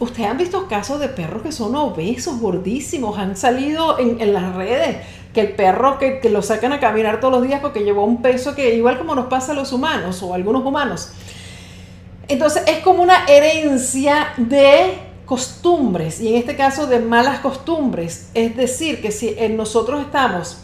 Ustedes 0.00 0.30
han 0.30 0.38
visto 0.38 0.68
casos 0.68 1.00
de 1.00 1.08
perros 1.10 1.42
que 1.42 1.52
son 1.52 1.76
obesos, 1.76 2.40
gordísimos, 2.40 3.18
han 3.18 3.36
salido 3.36 3.98
en, 3.98 4.32
las 4.32 4.54
redes, 4.54 5.04
que 5.34 5.42
el 5.42 5.52
perro 5.52 5.98
que, 5.98 6.22
lo 6.30 6.40
sacan 6.40 6.72
a 6.72 6.80
caminar 6.80 7.20
todos 7.20 7.34
los 7.34 7.46
días 7.46 7.60
porque 7.60 7.84
llevó 7.84 8.06
un 8.06 8.22
peso 8.22 8.54
que 8.54 8.74
igual 8.74 8.96
como 8.96 9.14
nos 9.14 9.26
pasa 9.26 9.52
a 9.52 9.54
los 9.54 9.70
humanos 9.74 10.22
o 10.22 10.32
a 10.32 10.36
algunos 10.36 10.64
humanos. 10.64 11.12
Entonces 12.26 12.62
es 12.66 12.78
como 12.78 13.02
una 13.02 13.26
herencia 13.26 14.28
de 14.38 15.05
costumbres 15.26 16.20
y 16.20 16.28
en 16.28 16.36
este 16.36 16.56
caso 16.56 16.86
de 16.86 17.00
malas 17.00 17.40
costumbres. 17.40 18.30
Es 18.32 18.56
decir, 18.56 19.02
que 19.02 19.10
si 19.10 19.36
nosotros 19.50 20.00
estamos 20.00 20.58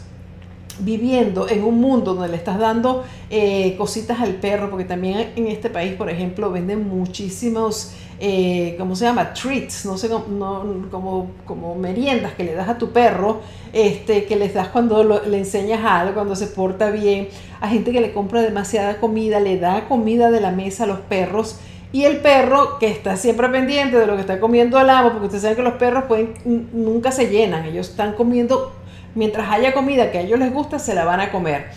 viviendo 0.79 1.47
en 1.47 1.63
un 1.63 1.79
mundo 1.79 2.13
donde 2.13 2.29
le 2.29 2.37
estás 2.37 2.57
dando 2.57 3.03
eh, 3.29 3.75
cositas 3.77 4.19
al 4.21 4.35
perro, 4.35 4.69
porque 4.69 4.85
también 4.85 5.31
en 5.35 5.47
este 5.47 5.69
país, 5.69 5.93
por 5.93 6.09
ejemplo, 6.09 6.51
venden 6.51 6.87
muchísimos, 6.87 7.93
eh, 8.19 8.75
¿cómo 8.79 8.95
se 8.95 9.05
llama? 9.05 9.33
Treats, 9.33 9.85
no 9.85 9.97
sé, 9.97 10.09
no, 10.09 10.87
como, 10.89 11.31
como 11.45 11.75
meriendas 11.75 12.33
que 12.33 12.43
le 12.43 12.53
das 12.53 12.69
a 12.69 12.77
tu 12.77 12.89
perro, 12.89 13.41
este, 13.71 14.25
que 14.25 14.35
les 14.35 14.53
das 14.53 14.69
cuando 14.69 15.03
le 15.03 15.37
enseñas 15.37 15.81
algo, 15.83 16.15
cuando 16.15 16.35
se 16.35 16.47
porta 16.47 16.89
bien, 16.89 17.27
a 17.61 17.67
gente 17.67 17.91
que 17.91 18.01
le 18.01 18.13
compra 18.13 18.41
demasiada 18.41 18.99
comida, 18.99 19.39
le 19.39 19.59
da 19.59 19.87
comida 19.87 20.31
de 20.31 20.41
la 20.41 20.51
mesa 20.51 20.85
a 20.85 20.87
los 20.87 20.99
perros. 20.99 21.57
Y 21.93 22.03
el 22.03 22.17
perro 22.17 22.79
que 22.79 22.87
está 22.87 23.15
siempre 23.15 23.47
pendiente 23.47 23.97
de 23.97 24.05
lo 24.05 24.15
que 24.15 24.21
está 24.21 24.39
comiendo 24.41 24.77
el 24.79 24.89
amo, 24.89 25.11
porque 25.11 25.27
ustedes 25.27 25.43
saben 25.43 25.55
que 25.55 25.63
los 25.63 25.75
perros 25.75 26.03
pueden, 26.09 26.33
nunca 26.73 27.11
se 27.11 27.29
llenan, 27.29 27.63
ellos 27.63 27.89
están 27.91 28.13
comiendo 28.13 28.73
mientras 29.15 29.49
haya 29.49 29.73
comida 29.73 30.11
que 30.11 30.17
a 30.17 30.21
ellos 30.21 30.39
les 30.39 30.51
gusta, 30.51 30.79
se 30.79 30.95
la 30.95 31.05
van 31.05 31.21
a 31.21 31.31
comer. 31.31 31.67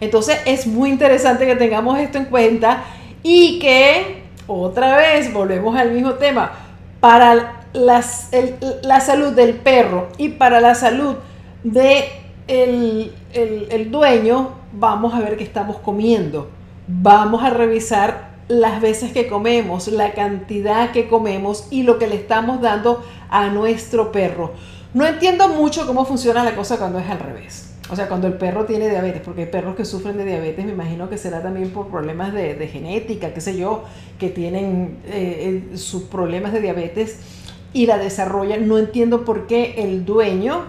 Entonces 0.00 0.40
es 0.46 0.66
muy 0.66 0.88
interesante 0.90 1.46
que 1.46 1.56
tengamos 1.56 1.98
esto 1.98 2.16
en 2.18 2.24
cuenta 2.24 2.84
y 3.22 3.58
que, 3.58 4.22
otra 4.46 4.96
vez, 4.96 5.32
volvemos 5.32 5.76
al 5.76 5.92
mismo 5.92 6.14
tema, 6.14 6.52
para 7.00 7.60
la 7.74 8.00
salud 8.02 9.32
del 9.34 9.54
perro 9.56 10.08
y 10.16 10.30
para 10.30 10.60
la 10.60 10.74
salud 10.74 11.16
de 11.62 12.08
el 12.46 13.90
dueño, 13.90 14.52
vamos 14.72 15.14
a 15.14 15.20
ver 15.20 15.36
qué 15.36 15.44
estamos 15.44 15.76
comiendo. 15.78 16.48
Vamos 16.88 17.44
a 17.44 17.50
revisar 17.50 18.35
las 18.48 18.80
veces 18.80 19.12
que 19.12 19.26
comemos, 19.26 19.88
la 19.88 20.12
cantidad 20.12 20.92
que 20.92 21.08
comemos 21.08 21.66
y 21.70 21.82
lo 21.82 21.98
que 21.98 22.06
le 22.06 22.16
estamos 22.16 22.60
dando 22.60 23.04
a 23.28 23.48
nuestro 23.48 24.12
perro. 24.12 24.52
No 24.94 25.06
entiendo 25.06 25.48
mucho 25.48 25.86
cómo 25.86 26.04
funciona 26.04 26.44
la 26.44 26.54
cosa 26.54 26.78
cuando 26.78 26.98
es 26.98 27.08
al 27.08 27.18
revés. 27.18 27.74
O 27.88 27.94
sea, 27.94 28.08
cuando 28.08 28.26
el 28.26 28.34
perro 28.34 28.64
tiene 28.64 28.88
diabetes, 28.88 29.22
porque 29.24 29.42
hay 29.42 29.46
perros 29.46 29.76
que 29.76 29.84
sufren 29.84 30.16
de 30.16 30.24
diabetes, 30.24 30.64
me 30.64 30.72
imagino 30.72 31.08
que 31.08 31.18
será 31.18 31.42
también 31.42 31.70
por 31.70 31.88
problemas 31.88 32.32
de, 32.32 32.68
genética, 32.68 33.32
qué 33.32 33.40
sé 33.40 33.56
yo, 33.56 33.84
que 34.18 34.28
tienen 34.28 34.98
eh, 35.06 35.70
sus 35.74 36.04
problemas 36.04 36.52
de 36.52 36.60
diabetes 36.60 37.18
y 37.72 37.86
la 37.86 37.98
desarrollan. 37.98 38.66
No 38.66 38.78
entiendo 38.78 39.24
por 39.24 39.46
qué 39.46 39.74
el 39.78 40.04
dueño 40.04 40.64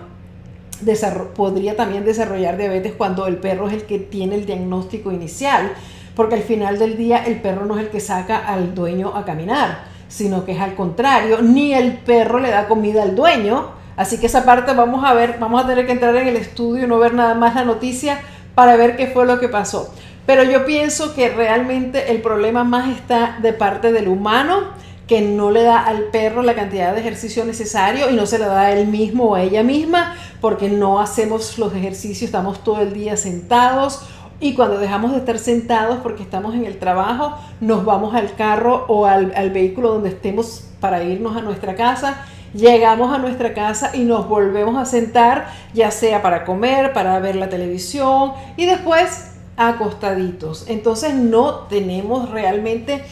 podría 1.35 1.75
también 1.75 2.05
desarrollar 2.05 2.57
diabetes 2.57 2.93
cuando 2.95 3.25
el 3.25 3.37
perro 3.37 3.67
es 3.67 3.73
el 3.73 3.83
que 3.83 3.97
tiene 3.97 4.35
el 4.35 4.45
diagnóstico 4.45 5.11
inicial, 5.11 5.71
porque 6.17 6.35
al 6.35 6.43
final 6.43 6.77
del 6.77 6.97
día 6.97 7.23
el 7.25 7.39
perro 7.39 7.65
no 7.65 7.77
es 7.77 7.85
el 7.85 7.89
que 7.89 8.01
saca 8.01 8.39
al 8.39 8.75
dueño 8.75 9.15
a 9.15 9.23
caminar, 9.23 9.85
sino 10.09 10.43
que 10.43 10.51
es 10.51 10.59
al 10.59 10.75
contrario, 10.75 11.41
ni 11.41 11.73
el 11.73 11.93
perro 11.99 12.39
le 12.39 12.49
da 12.49 12.67
comida 12.67 13.03
al 13.03 13.15
dueño, 13.15 13.77
Así 13.97 14.19
que 14.19 14.27
esa 14.27 14.45
parte 14.45 14.73
vamos 14.73 15.03
a 15.03 15.13
ver, 15.13 15.37
vamos 15.39 15.63
a 15.63 15.67
tener 15.67 15.87
que 15.87 15.91
entrar 15.91 16.15
en 16.15 16.27
el 16.27 16.35
estudio 16.37 16.85
y 16.85 16.87
no 16.87 16.99
ver 16.99 17.15
nada 17.15 17.33
más 17.33 17.55
la 17.55 17.65
noticia 17.65 18.19
para 18.53 18.77
ver 18.77 18.95
qué 18.95 19.07
fue 19.07 19.25
lo 19.25 19.39
que 19.39 19.49
pasó. 19.49 19.91
Pero 20.27 20.43
yo 20.43 20.65
pienso 20.65 21.15
que 21.15 21.29
realmente 21.29 22.11
el 22.11 22.21
problema 22.21 22.63
más 22.63 22.89
está 22.89 23.39
de 23.41 23.53
parte 23.53 23.91
del 23.91 24.07
humano 24.07 24.77
que 25.07 25.21
no 25.21 25.49
le 25.49 25.63
da 25.63 25.83
al 25.83 26.03
perro 26.11 26.43
la 26.43 26.53
cantidad 26.53 26.93
de 26.93 26.99
ejercicio 26.99 27.43
necesario 27.43 28.09
y 28.11 28.15
no 28.15 28.27
se 28.27 28.37
le 28.37 28.45
da 28.45 28.61
a 28.61 28.71
él 28.73 28.87
mismo 28.87 29.29
o 29.29 29.35
a 29.35 29.41
ella 29.41 29.63
misma 29.63 30.15
porque 30.41 30.69
no 30.69 30.99
hacemos 30.99 31.57
los 31.57 31.73
ejercicios, 31.73 32.23
estamos 32.23 32.63
todo 32.63 32.81
el 32.81 32.93
día 32.93 33.17
sentados 33.17 34.05
y 34.39 34.53
cuando 34.53 34.77
dejamos 34.77 35.11
de 35.11 35.17
estar 35.17 35.39
sentados 35.39 35.97
porque 36.03 36.23
estamos 36.23 36.55
en 36.55 36.65
el 36.65 36.77
trabajo, 36.77 37.37
nos 37.59 37.85
vamos 37.85 38.13
al 38.15 38.33
carro 38.35 38.85
o 38.87 39.05
al, 39.05 39.33
al 39.35 39.49
vehículo 39.51 39.93
donde 39.93 40.09
estemos 40.09 40.65
para 40.79 41.03
irnos 41.03 41.35
a 41.35 41.41
nuestra 41.41 41.75
casa 41.75 42.25
llegamos 42.53 43.13
a 43.13 43.17
nuestra 43.19 43.53
casa 43.53 43.91
y 43.93 44.03
nos 44.03 44.27
volvemos 44.27 44.77
a 44.77 44.85
sentar, 44.85 45.47
ya 45.73 45.91
sea 45.91 46.21
para 46.21 46.45
comer, 46.45 46.93
para 46.93 47.19
ver 47.19 47.35
la 47.35 47.49
televisión 47.49 48.33
y 48.55 48.65
después 48.65 49.31
acostaditos. 49.55 50.65
Entonces 50.67 51.13
no 51.15 51.67
tenemos 51.67 52.29
realmente, 52.29 53.03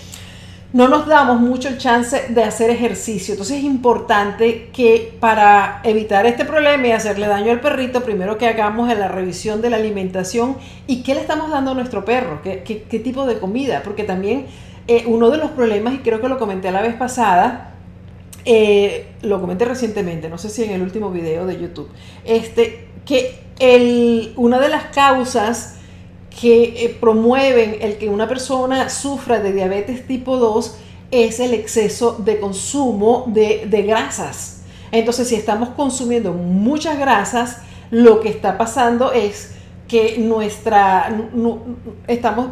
no 0.75 0.89
nos 0.89 1.07
damos 1.07 1.39
mucho 1.39 1.69
el 1.69 1.77
chance 1.77 2.25
de 2.27 2.43
hacer 2.43 2.69
ejercicio. 2.69 3.33
Entonces 3.33 3.59
es 3.59 3.63
importante 3.63 4.71
que 4.73 5.15
para 5.21 5.79
evitar 5.85 6.25
este 6.25 6.43
problema 6.43 6.85
y 6.87 6.91
hacerle 6.91 7.27
daño 7.27 7.53
al 7.53 7.61
perrito, 7.61 8.03
primero 8.03 8.37
que 8.37 8.45
hagamos 8.45 8.89
la 8.93 9.07
revisión 9.07 9.61
de 9.61 9.69
la 9.69 9.77
alimentación 9.77 10.57
y 10.85 11.01
qué 11.01 11.15
le 11.15 11.21
estamos 11.21 11.49
dando 11.49 11.71
a 11.71 11.73
nuestro 11.75 12.03
perro, 12.03 12.41
qué, 12.43 12.61
qué, 12.61 12.99
tipo 12.99 13.25
de 13.25 13.39
comida, 13.39 13.83
porque 13.85 14.03
también 14.03 14.47
eh, 14.89 15.05
uno 15.07 15.29
de 15.29 15.37
los 15.37 15.51
problemas, 15.51 15.93
y 15.93 15.99
creo 15.99 16.19
que 16.19 16.27
lo 16.27 16.37
comenté 16.37 16.69
la 16.73 16.81
vez 16.81 16.95
pasada, 16.95 17.73
eh, 18.43 19.13
lo 19.21 19.39
comenté 19.39 19.63
recientemente, 19.63 20.27
no 20.27 20.37
sé 20.37 20.49
si 20.49 20.65
en 20.65 20.71
el 20.71 20.81
último 20.81 21.09
video 21.09 21.45
de 21.45 21.57
YouTube, 21.57 21.87
este, 22.25 22.89
que 23.05 23.39
el, 23.59 24.33
una 24.35 24.59
de 24.59 24.67
las 24.67 24.83
causas 24.93 25.77
que 26.39 26.85
eh, 26.85 26.97
promueven 26.99 27.77
el 27.81 27.97
que 27.97 28.09
una 28.09 28.27
persona 28.27 28.89
sufra 28.89 29.39
de 29.39 29.53
diabetes 29.53 30.05
tipo 30.05 30.37
2 30.37 30.77
es 31.11 31.39
el 31.39 31.53
exceso 31.53 32.17
de 32.19 32.39
consumo 32.39 33.25
de, 33.27 33.83
grasas. 33.87 34.63
Entonces, 34.91 35.29
si 35.29 35.35
estamos 35.35 35.69
consumiendo 35.69 36.33
muchas 36.33 36.99
grasas, 36.99 37.59
lo 37.89 38.19
que 38.19 38.29
está 38.29 38.57
pasando 38.57 39.11
es 39.11 39.53
que 39.87 40.17
nuestra, 40.17 41.15
estamos 42.07 42.47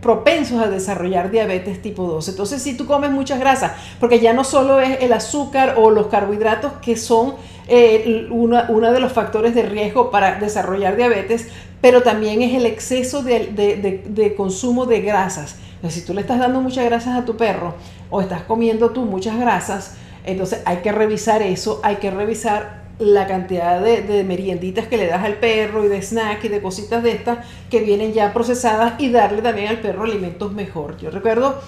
propensos 0.00 0.60
a 0.60 0.68
desarrollar 0.68 1.30
diabetes 1.30 1.82
tipo 1.82 2.06
2. 2.06 2.30
Entonces, 2.30 2.62
si 2.62 2.76
tú 2.76 2.86
comes 2.86 3.10
muchas 3.10 3.38
grasas, 3.38 3.72
porque 4.00 4.20
ya 4.20 4.32
no 4.32 4.44
solo 4.44 4.80
es 4.80 5.02
el 5.02 5.12
azúcar 5.12 5.74
o 5.78 5.90
los 5.90 6.06
carbohidratos 6.06 6.72
que 6.82 6.96
son 6.96 7.34
eh, 7.68 8.26
uno 8.30 8.92
de 8.92 9.00
los 9.00 9.12
factores 9.12 9.54
de 9.54 9.62
riesgo 9.62 10.10
para 10.10 10.38
desarrollar 10.38 10.96
diabetes, 10.96 11.48
pero 11.82 12.02
también 12.02 12.40
es 12.40 12.54
el 12.54 12.64
exceso 12.64 13.22
de, 13.22 14.34
consumo 14.36 14.86
de 14.86 15.02
grasas. 15.02 15.56
Si 15.88 16.02
tú 16.02 16.14
le 16.14 16.20
estás 16.20 16.38
dando 16.38 16.60
muchas 16.60 16.84
grasas 16.84 17.18
a 17.18 17.24
tu 17.24 17.36
perro 17.36 17.74
o 18.08 18.20
estás 18.20 18.42
comiendo 18.42 18.90
tú 18.90 19.04
muchas 19.04 19.38
grasas, 19.38 19.96
entonces 20.24 20.62
hay 20.64 20.78
que 20.78 20.92
revisar 20.92 21.42
eso, 21.42 21.80
hay 21.82 21.96
que 21.96 22.10
revisar 22.12 22.82
la 23.00 23.26
cantidad 23.26 23.80
de, 23.80 24.22
merienditas 24.22 24.86
que 24.86 24.96
le 24.96 25.08
das 25.08 25.24
al 25.24 25.34
perro 25.34 25.84
y 25.84 25.88
de 25.88 26.00
snack 26.00 26.44
y 26.44 26.48
de 26.48 26.62
cositas 26.62 27.02
de 27.02 27.10
estas 27.10 27.38
que 27.68 27.80
vienen 27.80 28.12
ya 28.12 28.32
procesadas 28.32 28.94
y 28.98 29.10
darle 29.10 29.42
también 29.42 29.66
al 29.66 29.80
perro 29.80 30.04
alimentos 30.04 30.52
mejor. 30.52 30.98
Yo 30.98 31.10
recuerdo 31.10 31.60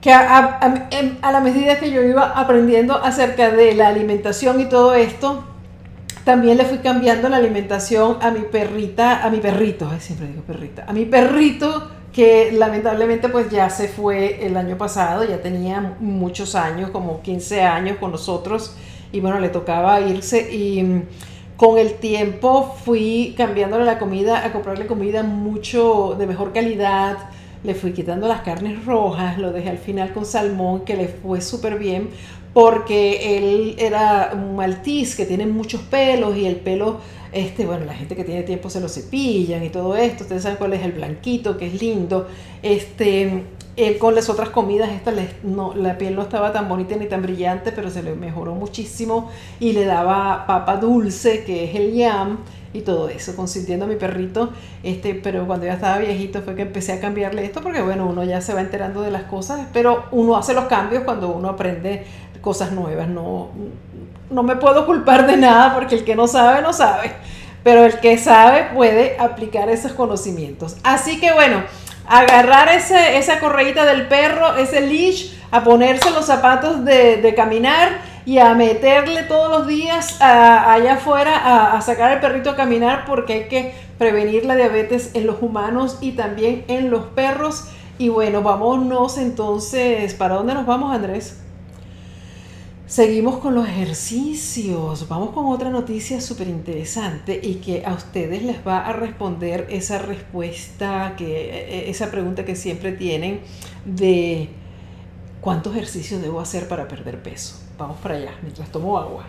que 0.00 0.12
a, 0.12 0.60
la 1.22 1.40
medida 1.40 1.80
que 1.80 1.90
yo 1.90 2.02
iba 2.02 2.38
aprendiendo 2.38 3.02
acerca 3.02 3.50
de 3.50 3.74
la 3.74 3.88
alimentación 3.88 4.60
y 4.60 4.66
todo 4.66 4.94
esto, 4.94 5.44
también 6.24 6.56
le 6.56 6.64
fui 6.64 6.78
cambiando 6.78 7.28
la 7.28 7.36
alimentación 7.36 8.18
a 8.20 8.30
mi 8.30 8.42
perrita, 8.42 9.24
a 9.24 9.30
mi 9.30 9.38
perrito, 9.38 9.90
siempre 9.98 10.28
digo 10.28 10.42
perrita, 10.42 10.84
a 10.86 10.92
mi 10.92 11.04
perrito 11.04 11.90
que 12.12 12.52
lamentablemente 12.52 13.28
pues 13.28 13.50
ya 13.50 13.70
se 13.70 13.88
fue 13.88 14.46
el 14.46 14.56
año 14.56 14.76
pasado, 14.76 15.24
ya 15.24 15.40
tenía 15.40 15.96
muchos 15.98 16.54
años, 16.54 16.90
como 16.90 17.22
15 17.22 17.62
años 17.62 17.96
con 17.98 18.12
nosotros 18.12 18.76
y 19.12 19.20
bueno, 19.20 19.40
le 19.40 19.48
tocaba 19.48 20.00
irse 20.00 20.52
y 20.52 20.82
mm, 20.82 21.02
con 21.56 21.78
el 21.78 21.94
tiempo 21.94 22.76
fui 22.84 23.34
cambiándole 23.36 23.84
la 23.84 23.98
comida, 23.98 24.44
a 24.44 24.52
comprarle 24.52 24.86
comida 24.86 25.22
mucho 25.22 26.14
de 26.18 26.26
mejor 26.26 26.52
calidad, 26.52 27.18
le 27.64 27.74
fui 27.74 27.92
quitando 27.92 28.28
las 28.28 28.40
carnes 28.42 28.84
rojas, 28.84 29.38
lo 29.38 29.52
dejé 29.52 29.70
al 29.70 29.78
final 29.78 30.12
con 30.12 30.24
salmón, 30.24 30.84
que 30.84 30.96
le 30.96 31.08
fue 31.08 31.40
súper 31.40 31.78
bien, 31.78 32.10
porque 32.52 33.38
él 33.38 33.76
era 33.78 34.32
un 34.34 34.56
maltiz 34.56 35.16
que 35.16 35.26
tiene 35.26 35.46
muchos 35.46 35.80
pelos 35.82 36.36
y 36.36 36.46
el 36.46 36.56
pelo, 36.56 36.98
este, 37.32 37.64
bueno, 37.64 37.86
la 37.86 37.94
gente 37.94 38.14
que 38.14 38.24
tiene 38.24 38.42
tiempo 38.42 38.68
se 38.68 38.80
lo 38.80 38.88
cepillan 38.88 39.64
y 39.64 39.70
todo 39.70 39.96
esto, 39.96 40.24
ustedes 40.24 40.42
saben 40.42 40.58
cuál 40.58 40.74
es 40.74 40.82
el 40.82 40.92
blanquito, 40.92 41.56
que 41.56 41.66
es 41.66 41.80
lindo, 41.80 42.28
este, 42.62 43.44
él 43.76 43.98
con 43.98 44.14
las 44.14 44.28
otras 44.28 44.50
comidas, 44.50 44.90
esta 44.90 45.12
no, 45.42 45.74
la 45.74 45.96
piel 45.96 46.14
no 46.14 46.22
estaba 46.22 46.52
tan 46.52 46.68
bonita 46.68 46.94
ni 46.96 47.06
tan 47.06 47.22
brillante, 47.22 47.72
pero 47.72 47.90
se 47.90 48.02
le 48.02 48.14
mejoró 48.14 48.54
muchísimo 48.54 49.30
y 49.60 49.72
le 49.72 49.86
daba 49.86 50.46
papa 50.46 50.76
dulce, 50.76 51.44
que 51.44 51.64
es 51.64 51.74
el 51.74 51.94
yam, 51.94 52.38
y 52.74 52.80
todo 52.80 53.08
eso, 53.08 53.36
consintiendo 53.36 53.84
a 53.84 53.88
mi 53.88 53.96
perrito. 53.96 54.50
Este, 54.82 55.14
pero 55.14 55.46
cuando 55.46 55.66
ya 55.66 55.74
estaba 55.74 55.98
viejito 55.98 56.42
fue 56.42 56.54
que 56.54 56.62
empecé 56.62 56.92
a 56.92 57.00
cambiarle 57.00 57.44
esto, 57.44 57.60
porque 57.60 57.82
bueno, 57.82 58.06
uno 58.06 58.24
ya 58.24 58.40
se 58.40 58.54
va 58.54 58.60
enterando 58.60 59.02
de 59.02 59.10
las 59.10 59.24
cosas, 59.24 59.68
pero 59.72 60.04
uno 60.12 60.36
hace 60.36 60.54
los 60.54 60.64
cambios 60.64 61.04
cuando 61.04 61.28
uno 61.28 61.48
aprende 61.48 62.04
cosas 62.42 62.72
nuevas. 62.72 63.08
No, 63.08 63.48
no 64.30 64.42
me 64.42 64.56
puedo 64.56 64.84
culpar 64.84 65.26
de 65.26 65.38
nada, 65.38 65.74
porque 65.74 65.94
el 65.94 66.04
que 66.04 66.14
no 66.14 66.26
sabe, 66.26 66.60
no 66.60 66.74
sabe. 66.74 67.12
Pero 67.64 67.84
el 67.86 67.98
que 68.00 68.18
sabe 68.18 68.68
puede 68.74 69.16
aplicar 69.18 69.70
esos 69.70 69.92
conocimientos. 69.92 70.76
Así 70.82 71.18
que 71.18 71.32
bueno 71.32 71.62
agarrar 72.08 72.68
ese, 72.68 73.16
esa 73.16 73.40
correita 73.40 73.84
del 73.84 74.08
perro, 74.08 74.56
ese 74.56 74.80
leash, 74.80 75.32
a 75.50 75.64
ponerse 75.64 76.10
los 76.10 76.26
zapatos 76.26 76.84
de, 76.84 77.32
caminar 77.36 78.00
y 78.24 78.38
a 78.38 78.54
meterle 78.54 79.24
todos 79.24 79.50
los 79.50 79.66
días 79.66 80.16
allá 80.20 80.94
afuera 80.94 81.74
a, 81.74 81.80
sacar 81.82 82.12
al 82.12 82.20
perrito 82.20 82.50
a 82.50 82.56
caminar 82.56 83.04
porque 83.06 83.32
hay 83.32 83.48
que 83.48 83.74
prevenir 83.98 84.44
la 84.44 84.56
diabetes 84.56 85.10
en 85.14 85.26
los 85.26 85.42
humanos 85.42 85.98
y 86.00 86.12
también 86.12 86.64
en 86.68 86.90
los 86.90 87.04
perros. 87.06 87.68
Y 87.98 88.08
bueno, 88.08 88.42
vámonos 88.42 89.18
entonces, 89.18 90.14
¿para 90.14 90.36
dónde 90.36 90.54
nos 90.54 90.66
vamos 90.66 90.94
Andrés? 90.94 91.38
Seguimos 92.92 93.38
con 93.38 93.54
los 93.54 93.66
ejercicios. 93.66 95.08
Vamos 95.08 95.30
con 95.30 95.46
otra 95.46 95.70
noticia 95.70 96.20
súper 96.20 96.48
interesante 96.48 97.40
y 97.42 97.54
que 97.54 97.86
a 97.86 97.94
ustedes 97.94 98.42
les 98.42 98.66
va 98.66 98.86
a 98.86 98.92
responder 98.92 99.66
esa 99.70 99.98
respuesta, 99.98 101.14
que, 101.16 101.24
e, 101.24 101.86
e, 101.86 101.90
esa 101.90 102.10
pregunta 102.10 102.44
que 102.44 102.54
siempre 102.54 102.92
tienen 102.92 103.40
de 103.86 104.50
cuánto 105.40 105.72
ejercicio 105.72 106.20
debo 106.20 106.38
hacer 106.38 106.68
para 106.68 106.86
perder 106.86 107.22
peso. 107.22 107.58
Vamos 107.78 107.96
para 107.96 108.16
allá, 108.16 108.32
mientras 108.42 108.70
tomo 108.70 108.98
agua. 108.98 109.24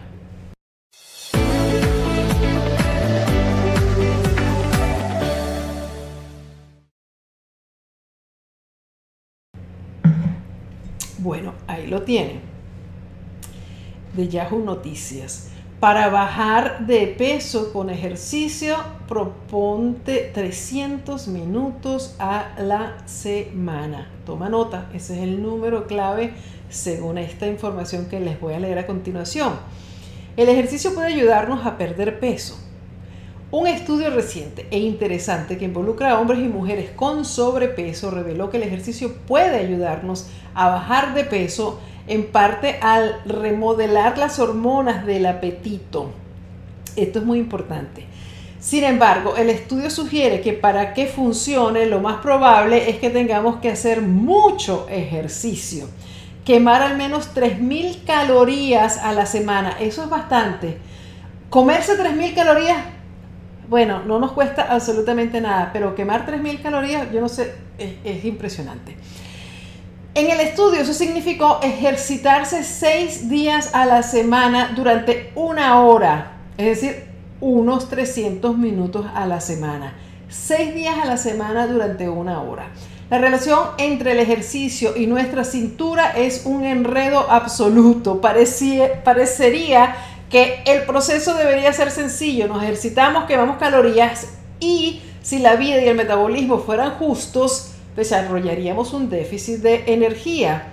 Bueno, 11.19 11.53
ahí 11.65 11.87
lo 11.87 12.01
tienen 12.01 12.52
de 14.13 14.27
Yahoo 14.27 14.59
Noticias. 14.59 15.49
Para 15.79 16.07
bajar 16.09 16.85
de 16.87 17.07
peso 17.07 17.73
con 17.73 17.89
ejercicio, 17.89 18.77
proponte 19.07 20.31
300 20.33 21.27
minutos 21.27 22.15
a 22.19 22.53
la 22.57 23.05
semana. 23.05 24.09
Toma 24.25 24.47
nota, 24.47 24.89
ese 24.93 25.17
es 25.17 25.23
el 25.23 25.43
número 25.43 25.85
clave 25.85 26.33
según 26.69 27.17
esta 27.17 27.47
información 27.47 28.05
que 28.05 28.21
les 28.21 28.39
voy 28.39 28.53
a 28.53 28.59
leer 28.59 28.79
a 28.79 28.87
continuación. 28.87 29.53
El 30.37 30.47
ejercicio 30.47 30.95
puede 30.95 31.13
ayudarnos 31.13 31.65
a 31.65 31.77
perder 31.77 32.19
peso. 32.19 32.57
Un 33.51 33.67
estudio 33.67 34.09
reciente 34.09 34.65
e 34.71 34.79
interesante 34.79 35.57
que 35.57 35.65
involucra 35.65 36.11
a 36.11 36.19
hombres 36.19 36.39
y 36.39 36.47
mujeres 36.47 36.89
con 36.95 37.23
sobrepeso 37.23 38.09
reveló 38.09 38.49
que 38.49 38.57
el 38.57 38.63
ejercicio 38.63 39.13
puede 39.27 39.57
ayudarnos 39.57 40.27
a 40.55 40.69
bajar 40.69 41.13
de 41.13 41.23
peso 41.23 41.79
en 42.07 42.27
parte 42.27 42.79
al 42.81 43.21
remodelar 43.25 44.17
las 44.17 44.39
hormonas 44.39 45.05
del 45.05 45.25
apetito. 45.25 46.11
Esto 46.95 47.19
es 47.19 47.25
muy 47.25 47.39
importante. 47.39 48.05
Sin 48.59 48.85
embargo, 48.85 49.35
el 49.35 49.49
estudio 49.49 49.89
sugiere 49.89 50.39
que 50.39 50.53
para 50.53 50.93
que 50.93 51.05
funcione 51.05 51.85
lo 51.85 51.99
más 51.99 52.21
probable 52.21 52.89
es 52.89 52.97
que 52.97 53.09
tengamos 53.09 53.57
que 53.57 53.69
hacer 53.69 54.01
mucho 54.01 54.87
ejercicio. 54.89 55.89
Quemar 56.45 56.81
al 56.81 56.97
menos 56.97 57.35
3.000 57.35 58.05
calorías 58.05 58.97
a 58.97 59.11
la 59.11 59.25
semana, 59.25 59.75
eso 59.79 60.03
es 60.03 60.09
bastante. 60.09 60.77
Comerse 61.49 61.97
3.000 61.97 62.33
calorías, 62.33 62.77
bueno, 63.69 64.03
no 64.05 64.19
nos 64.19 64.31
cuesta 64.31 64.67
absolutamente 64.69 65.41
nada, 65.41 65.71
pero 65.73 65.93
quemar 65.93 66.25
3.000 66.25 66.61
calorías, 66.61 67.11
yo 67.11 67.19
no 67.21 67.29
sé, 67.29 67.53
es, 67.77 67.95
es 68.03 68.23
impresionante. 68.23 68.95
En 70.15 70.29
el 70.29 70.39
estudio 70.41 70.81
eso 70.81 70.93
significó 70.93 71.59
ejercitarse 71.63 72.63
seis 72.63 73.29
días 73.29 73.73
a 73.73 73.87
la 73.87 74.03
semana 74.03 74.71
durante 74.75 75.31
una 75.33 75.81
hora, 75.81 76.33
es 76.55 76.81
decir, 76.81 77.05
unos 77.41 77.89
300 77.89 78.55
minutos 78.55 79.07
a 79.15 79.25
la 79.25 79.41
semana. 79.41 79.95
Seis 80.29 80.75
días 80.75 80.99
a 81.01 81.05
la 81.05 81.17
semana 81.17 81.65
durante 81.65 82.09
una 82.09 82.43
hora. 82.43 82.67
La 83.09 83.17
relación 83.17 83.59
entre 83.79 84.11
el 84.11 84.19
ejercicio 84.19 84.95
y 84.95 85.07
nuestra 85.07 85.43
cintura 85.43 86.11
es 86.11 86.43
un 86.45 86.63
enredo 86.63 87.31
absoluto. 87.31 88.21
parecería 88.21 89.95
que 90.29 90.61
el 90.67 90.83
proceso 90.83 91.33
debería 91.33 91.73
ser 91.73 91.89
sencillo. 91.89 92.47
Nos 92.47 92.61
ejercitamos, 92.61 93.25
quemamos 93.25 93.57
calorías 93.57 94.27
y 94.59 95.01
si 95.23 95.39
la 95.39 95.55
vida 95.55 95.81
y 95.81 95.87
el 95.87 95.97
metabolismo 95.97 96.59
fueran 96.59 96.91
justos, 96.99 97.72
desarrollaríamos 97.95 98.93
un 98.93 99.09
déficit 99.09 99.61
de 99.61 99.83
energía. 99.87 100.67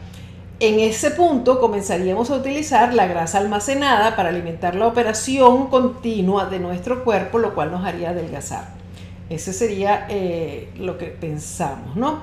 En 0.58 0.78
ese 0.78 1.10
punto 1.12 1.58
comenzaríamos 1.58 2.30
a 2.30 2.36
utilizar 2.36 2.92
la 2.92 3.06
grasa 3.06 3.38
almacenada 3.38 4.14
para 4.14 4.28
alimentar 4.28 4.74
la 4.74 4.86
operación 4.86 5.68
continua 5.68 6.46
de 6.46 6.58
nuestro 6.58 7.02
cuerpo, 7.02 7.38
lo 7.38 7.54
cual 7.54 7.70
nos 7.70 7.84
haría 7.84 8.10
adelgazar. 8.10 8.68
Ese 9.30 9.52
sería 9.52 10.06
eh, 10.10 10.70
lo 10.76 10.98
que 10.98 11.06
pensamos, 11.06 11.96
¿no? 11.96 12.20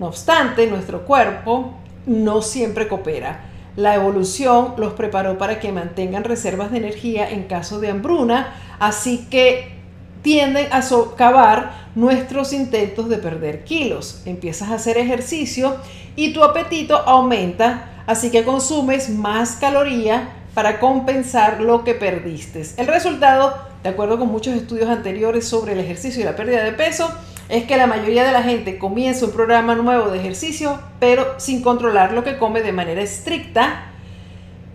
No 0.00 0.06
obstante, 0.06 0.66
nuestro 0.66 1.04
cuerpo 1.04 1.74
no 2.06 2.42
siempre 2.42 2.88
coopera. 2.88 3.44
La 3.76 3.94
evolución 3.94 4.74
los 4.78 4.94
preparó 4.94 5.36
para 5.38 5.60
que 5.60 5.70
mantengan 5.70 6.24
reservas 6.24 6.70
de 6.70 6.78
energía 6.78 7.30
en 7.30 7.44
caso 7.44 7.78
de 7.78 7.90
hambruna, 7.90 8.54
así 8.78 9.26
que 9.30 9.75
tienden 10.26 10.66
a 10.72 10.82
socavar 10.82 11.86
nuestros 11.94 12.52
intentos 12.52 13.08
de 13.08 13.18
perder 13.18 13.62
kilos. 13.62 14.22
Empiezas 14.24 14.70
a 14.70 14.74
hacer 14.74 14.98
ejercicio 14.98 15.76
y 16.16 16.32
tu 16.32 16.42
apetito 16.42 16.96
aumenta, 16.96 18.02
así 18.08 18.32
que 18.32 18.42
consumes 18.42 19.08
más 19.08 19.52
caloría 19.52 20.30
para 20.52 20.80
compensar 20.80 21.60
lo 21.60 21.84
que 21.84 21.94
perdiste. 21.94 22.66
El 22.76 22.88
resultado, 22.88 23.56
de 23.84 23.88
acuerdo 23.88 24.18
con 24.18 24.26
muchos 24.26 24.56
estudios 24.56 24.90
anteriores 24.90 25.46
sobre 25.46 25.74
el 25.74 25.78
ejercicio 25.78 26.22
y 26.22 26.24
la 26.24 26.34
pérdida 26.34 26.64
de 26.64 26.72
peso, 26.72 27.08
es 27.48 27.62
que 27.62 27.76
la 27.76 27.86
mayoría 27.86 28.24
de 28.24 28.32
la 28.32 28.42
gente 28.42 28.78
comienza 28.78 29.26
un 29.26 29.30
programa 29.30 29.76
nuevo 29.76 30.10
de 30.10 30.18
ejercicio, 30.18 30.80
pero 30.98 31.38
sin 31.38 31.62
controlar 31.62 32.12
lo 32.12 32.24
que 32.24 32.36
come 32.36 32.62
de 32.62 32.72
manera 32.72 33.00
estricta 33.00 33.85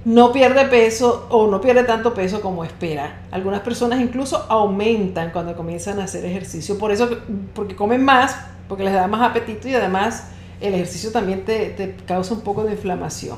no 0.04 0.32
pierde 0.32 0.66
peso 0.66 1.28
o 1.30 1.48
no 1.48 1.62
pierde 1.62 1.84
tanto 1.84 2.14
peso 2.14 2.42
como 2.42 2.64
espera. 2.64 3.22
Algunas 3.32 3.62
personas 3.62 4.00
incluso 4.00 4.46
aumentan 4.50 5.32
cuando 5.32 5.56
comienzan 5.56 6.00
a 6.00 6.06
hacer 6.06 6.26
ejercicio, 6.26 6.78
por 6.78 6.92
eso, 6.92 7.10
porque 7.54 7.76
comen 7.76 8.04
más, 8.04 8.36
porque 8.68 8.84
les 8.84 8.94
da 8.94 9.08
más 9.08 9.30
apetito 9.30 9.68
y 9.68 9.76
además 9.76 10.28
el 10.60 10.74
ejercicio 10.74 11.12
también 11.12 11.46
te, 11.46 11.70
te 11.70 11.96
causa 12.06 12.34
un 12.34 12.42
poco 12.42 12.64
de 12.64 12.72
inflamación. 12.72 13.38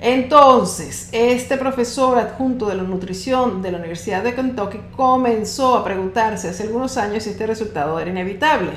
Entonces, 0.00 1.08
este 1.12 1.56
profesor 1.56 2.18
adjunto 2.18 2.66
de 2.66 2.74
la 2.74 2.82
nutrición 2.82 3.62
de 3.62 3.70
la 3.70 3.78
Universidad 3.78 4.24
de 4.24 4.34
Kentucky 4.34 4.80
comenzó 4.96 5.76
a 5.76 5.84
preguntarse 5.84 6.48
hace 6.48 6.64
algunos 6.64 6.96
años 6.96 7.22
si 7.22 7.30
este 7.30 7.46
resultado 7.46 8.00
era 8.00 8.10
inevitable. 8.10 8.72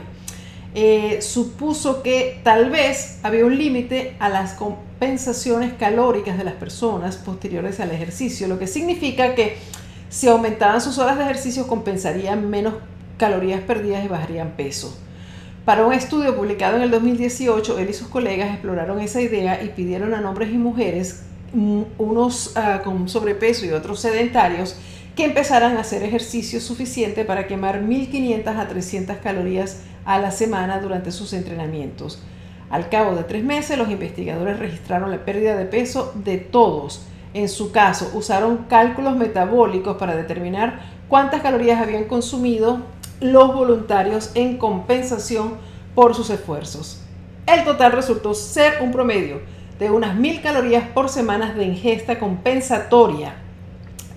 Eh, 0.78 1.22
supuso 1.22 2.04
que 2.04 2.42
tal 2.44 2.70
vez 2.70 3.20
había 3.24 3.46
un 3.46 3.58
límite 3.58 4.18
a 4.20 4.28
las 4.28 4.56
compensaciones 4.56 5.72
calóricas 5.74 6.38
de 6.38 6.44
las 6.44 6.56
personas 6.56 7.16
posteriores 7.16 7.80
al 7.80 7.92
ejercicio, 7.92 8.50
lo 8.50 8.60
que 8.60 8.68
significa 8.68 9.36
que 9.36 9.56
si 10.10 10.28
aumentaban 10.28 10.82
sus 10.82 10.98
horas 10.98 11.18
de 11.18 11.24
ejercicio 11.24 11.66
compensarían 11.68 12.50
menos 12.50 12.74
calorías 13.18 13.62
perdidas 13.62 14.04
y 14.04 14.10
bajarían 14.10 14.52
peso. 14.58 15.00
Para 15.64 15.86
un 15.86 15.94
estudio 15.94 16.36
publicado 16.36 16.76
en 16.76 16.82
el 16.84 16.92
2018, 16.92 17.80
él 17.80 17.90
y 17.90 17.94
sus 17.94 18.10
colegas 18.10 18.52
exploraron 18.52 19.00
esa 19.00 19.22
idea 19.22 19.64
y 19.64 19.70
pidieron 19.70 20.14
a 20.14 20.30
hombres 20.30 20.50
y 20.52 20.58
mujeres, 20.58 21.24
mm, 21.54 21.84
unos 21.98 22.52
ah, 22.58 22.82
con 22.84 23.08
sobrepeso 23.08 23.66
y 23.66 23.72
otros 23.72 24.02
sedentarios, 24.02 24.76
que 25.16 25.24
empezaran 25.24 25.78
a 25.78 25.80
hacer 25.80 26.04
ejercicio 26.04 26.60
suficiente 26.60 27.24
para 27.24 27.48
quemar 27.48 27.82
1500 27.82 28.56
a 28.58 28.68
300 28.68 29.18
calorías 29.18 29.78
a 30.06 30.20
la 30.20 30.32
semana 30.32 30.80
durante 30.80 31.12
sus 31.12 31.34
entrenamientos. 31.34 32.22
Al 32.70 32.90
cabo 32.90 33.16
de 33.16 33.24
tres 33.24 33.44
meses, 33.44 33.78
los 33.78 33.90
investigadores 33.90 34.60
registraron 34.60 35.12
la 35.12 35.26
pérdida 35.26 35.56
de 35.56 35.66
peso 35.66 36.14
de 36.16 36.38
todos. 36.38 37.06
En 37.34 37.50
su 37.50 37.72
caso, 37.72 38.12
usaron 38.14 38.66
cálculos 38.70 39.16
metabólicos 39.18 39.98
para 39.98 40.16
determinar 40.16 40.80
cuántas 41.08 41.42
calorías 41.42 41.82
habían 41.82 42.06
consumido 42.06 42.80
los 43.20 43.54
voluntarios 43.54 44.32
en 44.36 44.58
compensación 44.58 45.56
por 45.94 46.16
sus 46.16 46.30
esfuerzos. 46.30 47.02
El 47.46 47.64
total 47.64 47.92
resultó 47.92 48.34
ser 48.34 48.82
un 48.82 48.92
promedio 48.92 49.42
de 49.80 49.92
unas 49.92 50.16
mil 50.16 50.42
calorías 50.42 50.88
por 50.88 51.10
semana 51.10 51.54
de 51.54 51.66
ingesta 51.66 52.18
compensatoria, 52.18 53.36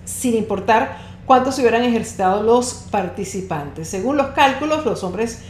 sin 0.04 0.34
importar 0.34 0.96
cuánto 1.26 1.52
se 1.52 1.60
hubieran 1.60 1.84
ejercitado 1.84 2.42
los 2.42 2.86
participantes. 2.90 3.88
Según 3.88 4.16
los 4.16 4.28
cálculos, 4.28 4.86
los 4.86 5.04
hombres 5.04 5.42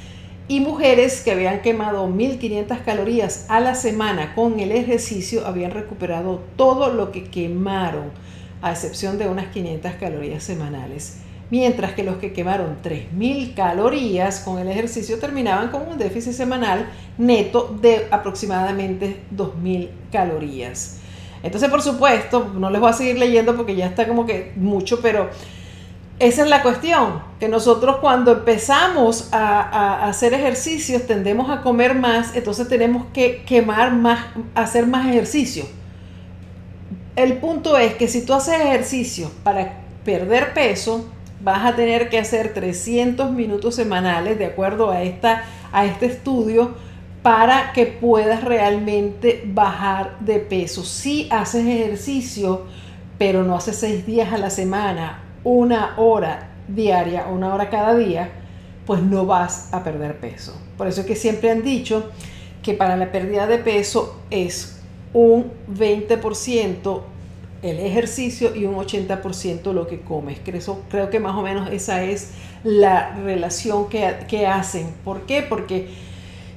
y 0.49 0.61
mujeres 0.61 1.21
que 1.21 1.31
habían 1.31 1.61
quemado 1.61 2.07
1500 2.07 2.79
calorías 2.79 3.45
a 3.51 3.61
la 3.61 3.75
semana 3.75 4.35
con 4.35 4.59
el 4.61 4.73
ejercicio 4.73 5.47
habían 5.47 5.73
recuperado 5.73 6.41
todo 6.57 6.91
lo 6.91 7.13
que 7.13 7.25
quemaron, 7.25 8.11
a 8.63 8.73
excepción 8.73 9.19
de 9.19 9.29
unas 9.29 9.49
500 9.49 9.93
calorías 10.01 10.43
semanales. 10.43 11.19
Mientras 11.51 11.93
que 11.93 12.03
los 12.03 12.17
que 12.17 12.33
quemaron 12.33 12.79
3000 12.83 13.55
calorías 13.55 14.41
con 14.41 14.59
el 14.59 14.69
ejercicio 14.69 15.19
terminaban 15.19 15.69
con 15.69 15.87
un 15.87 15.99
déficit 15.99 16.33
semanal 16.33 16.87
neto 17.19 17.77
de 17.81 18.07
aproximadamente 18.11 19.21
2000 19.31 19.91
calorías. 20.11 21.01
Entonces, 21.43 21.71
por 21.71 21.83
supuesto, 21.83 22.53
no 22.55 22.71
les 22.71 22.81
voy 22.81 22.91
a 22.91 22.95
seguir 22.95 23.19
leyendo 23.19 23.55
porque 23.55 23.77
ya 23.77 23.87
está 23.87 24.09
como 24.09 24.27
que 24.27 24.53
mucho, 24.57 25.01
pero 25.01 25.31
esa 26.19 26.43
es 26.43 26.49
la 26.49 26.63
cuestión, 26.63 27.23
que 27.39 27.49
nosotros 27.49 27.97
cuando 28.01 28.33
empezamos 28.33 29.29
a, 29.33 30.09
hacer 30.09 30.35
ejercicios 30.35 31.07
tendemos 31.07 31.51
a 31.51 31.63
comer 31.63 31.95
más, 31.95 32.35
entonces 32.35 32.69
tenemos 32.69 33.07
que 33.13 33.45
quemar 33.45 33.93
más, 33.93 34.27
hacer 34.55 34.87
más 34.87 35.07
ejercicio. 35.07 35.65
El 37.15 37.35
punto 37.39 37.79
es 37.79 37.95
que 37.95 38.09
si 38.09 38.25
tú 38.25 38.35
haces 38.35 38.61
ejercicio 38.61 39.31
para 39.43 39.81
perder 40.05 40.55
peso, 40.55 41.09
vas 41.41 41.65
a 41.65 41.77
tener 41.77 42.09
que 42.09 42.19
hacer 42.19 42.53
300 42.53 43.31
minutos 43.31 43.75
semanales 43.75 44.39
de 44.39 44.47
acuerdo 44.47 44.91
a, 44.91 45.03
esta, 45.03 45.45
a 45.73 45.85
este 45.85 46.07
estudio 46.07 46.75
para 47.23 47.73
que 47.73 47.87
puedas 47.87 48.43
realmente 48.43 49.43
bajar 49.47 50.17
de 50.21 50.39
peso. 50.39 50.85
Si 50.85 51.29
haces 51.31 51.67
ejercicio 51.67 52.67
pero 53.19 53.43
no 53.43 53.57
hace 53.57 53.73
seis 53.73 54.07
días 54.07 54.33
a 54.33 54.39
la 54.39 54.49
semana, 54.49 55.25
una 55.45 55.95
hora 55.99 56.51
diaria, 56.69 57.27
una 57.27 57.55
hora 57.55 57.71
cada 57.71 57.95
día, 57.95 58.31
pues 58.87 59.03
no 59.03 59.27
vas 59.27 59.73
a 59.73 59.83
perder 59.85 60.19
peso. 60.19 60.59
Por 60.77 60.87
eso 60.87 61.03
es 61.03 61.07
que 61.07 61.17
siempre 61.17 61.51
han 61.51 61.63
dicho 61.63 62.11
que 62.63 62.75
para 62.75 62.97
la 62.97 63.13
pérdida 63.13 63.47
de 63.47 63.59
peso 63.59 64.21
es 64.31 64.81
un 65.13 65.51
20% 65.73 67.03
el 67.63 67.81
ejercicio 67.81 68.55
y 68.55 68.67
un 68.67 68.77
80% 68.77 69.73
lo 69.73 69.87
que 69.87 70.01
comes. 70.01 70.39
Creo, 70.45 70.81
creo 70.89 71.11
que 71.11 71.19
más 71.19 71.35
o 71.35 71.43
menos 71.43 71.71
esa 71.73 72.05
es 72.05 72.33
la 72.63 73.17
relación 73.17 73.89
que, 73.89 74.17
que 74.29 74.47
hacen. 74.47 74.95
¿Por 75.05 75.23
qué? 75.23 75.43
Porque 75.43 75.89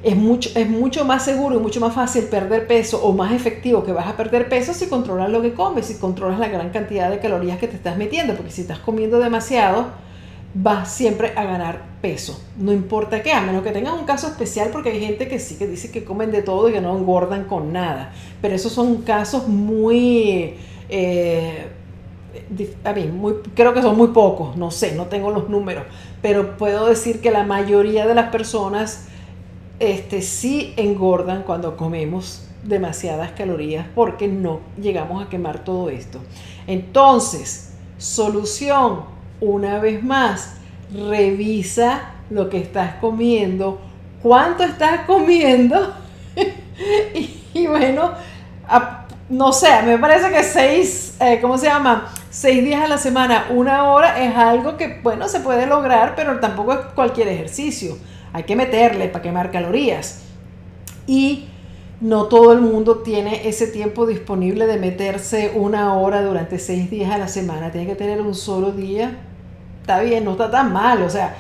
es 0.03 0.15
mucho, 0.15 0.49
es 0.55 0.67
mucho 0.67 1.05
más 1.05 1.23
seguro 1.23 1.57
y 1.57 1.59
mucho 1.59 1.79
más 1.79 1.93
fácil 1.93 2.23
perder 2.23 2.65
peso 2.65 3.03
o 3.03 3.13
más 3.13 3.33
efectivo 3.33 3.83
que 3.83 3.91
vas 3.91 4.07
a 4.07 4.17
perder 4.17 4.49
peso 4.49 4.73
si 4.73 4.87
controlas 4.87 5.29
lo 5.29 5.41
que 5.41 5.53
comes, 5.53 5.85
si 5.85 5.95
controlas 5.95 6.39
la 6.39 6.47
gran 6.47 6.71
cantidad 6.71 7.09
de 7.09 7.19
calorías 7.19 7.59
que 7.59 7.67
te 7.67 7.75
estás 7.75 7.97
metiendo, 7.97 8.33
porque 8.35 8.51
si 8.51 8.61
estás 8.61 8.79
comiendo 8.79 9.19
demasiado, 9.19 9.87
vas 10.55 10.91
siempre 10.91 11.33
a 11.35 11.43
ganar 11.43 11.83
peso, 12.01 12.43
no 12.57 12.73
importa 12.73 13.21
qué, 13.21 13.31
a 13.31 13.41
menos 13.41 13.63
que 13.63 13.71
tengas 13.71 13.93
un 13.93 14.05
caso 14.05 14.27
especial, 14.27 14.69
porque 14.71 14.89
hay 14.89 14.99
gente 14.99 15.27
que 15.27 15.39
sí 15.39 15.55
que 15.55 15.67
dice 15.67 15.91
que 15.91 16.03
comen 16.03 16.31
de 16.31 16.41
todo 16.41 16.67
y 16.69 16.73
que 16.73 16.81
no 16.81 16.97
engordan 16.97 17.45
con 17.45 17.71
nada, 17.71 18.11
pero 18.41 18.55
esos 18.55 18.71
son 18.71 19.03
casos 19.03 19.47
muy... 19.47 20.55
Eh, 20.89 21.67
a 22.83 22.93
mí, 22.93 23.09
creo 23.55 23.73
que 23.73 23.81
son 23.81 23.97
muy 23.97 24.07
pocos, 24.09 24.55
no 24.55 24.71
sé, 24.71 24.95
no 24.95 25.05
tengo 25.05 25.31
los 25.31 25.49
números, 25.49 25.83
pero 26.21 26.57
puedo 26.57 26.87
decir 26.87 27.21
que 27.21 27.29
la 27.29 27.43
mayoría 27.43 28.07
de 28.07 28.15
las 28.15 28.29
personas 28.29 29.07
este, 29.81 30.21
sí 30.21 30.75
engordan 30.77 31.41
cuando 31.41 31.75
comemos 31.75 32.47
demasiadas 32.61 33.31
calorías 33.31 33.87
porque 33.95 34.27
no 34.27 34.59
llegamos 34.79 35.25
a 35.25 35.29
quemar 35.29 35.63
todo 35.63 35.89
esto. 35.89 36.19
Entonces, 36.67 37.73
solución, 37.97 39.05
una 39.41 39.79
vez 39.79 40.03
más, 40.03 40.53
revisa 40.93 42.11
lo 42.29 42.47
que 42.49 42.59
estás 42.59 42.95
comiendo, 43.01 43.81
cuánto 44.21 44.63
estás 44.63 45.01
comiendo 45.07 45.95
y, 47.53 47.65
bueno, 47.65 48.11
no 49.29 49.51
sé, 49.51 49.81
me 49.83 49.97
parece 49.97 50.29
que 50.29 50.43
seis, 50.43 51.15
eh, 51.19 51.39
¿cómo 51.41 51.57
se 51.57 51.65
llama? 51.65 52.13
Seis 52.29 52.63
días 52.63 52.83
a 52.83 52.87
la 52.87 52.99
semana, 52.99 53.47
una 53.49 53.91
hora 53.91 54.23
es 54.23 54.35
algo 54.35 54.77
que, 54.77 54.99
bueno, 55.01 55.27
se 55.27 55.39
puede 55.39 55.65
lograr, 55.65 56.13
pero 56.15 56.39
tampoco 56.39 56.73
es 56.73 56.79
cualquier 56.93 57.29
ejercicio 57.29 57.97
hay 58.33 58.43
que 58.43 58.55
meterle 58.55 59.07
para 59.07 59.21
quemar 59.21 59.51
calorías. 59.51 60.23
Y 61.07 61.47
no 61.99 62.25
todo 62.25 62.53
el 62.53 62.61
mundo 62.61 62.99
tiene 62.99 63.47
ese 63.47 63.67
tiempo 63.67 64.05
disponible 64.05 64.65
de 64.65 64.77
meterse 64.77 65.51
una 65.55 65.95
hora 65.95 66.21
durante 66.23 66.57
seis 66.59 66.89
días 66.89 67.11
a 67.11 67.17
la 67.17 67.27
semana. 67.27 67.71
Tiene 67.71 67.87
que 67.87 67.95
tener 67.95 68.21
un 68.21 68.33
solo 68.33 68.71
día. 68.71 69.17
Está 69.81 70.01
bien, 70.01 70.25
no 70.25 70.31
está 70.31 70.49
tan 70.49 70.73
mal. 70.73 71.03
O 71.03 71.09
sea, 71.09 71.35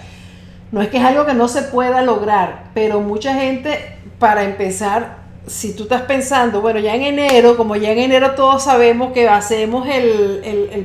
no 0.71 0.81
es 0.81 0.89
que 0.89 0.97
es 0.97 1.03
algo 1.03 1.25
que 1.25 1.33
no 1.33 1.47
se 1.47 1.63
pueda 1.63 2.01
lograr, 2.01 2.69
pero 2.73 3.01
mucha 3.01 3.33
gente, 3.33 3.97
para 4.19 4.43
empezar, 4.43 5.20
si 5.47 5.75
tú 5.75 5.83
estás 5.83 6.03
pensando, 6.03 6.61
bueno, 6.61 6.79
ya 6.79 6.93
en 6.93 7.01
enero, 7.01 7.57
como 7.57 7.75
ya 7.75 7.91
en 7.91 7.97
enero 7.97 8.35
todos 8.35 8.63
sabemos 8.63 9.11
que 9.11 9.27
hacemos 9.27 9.87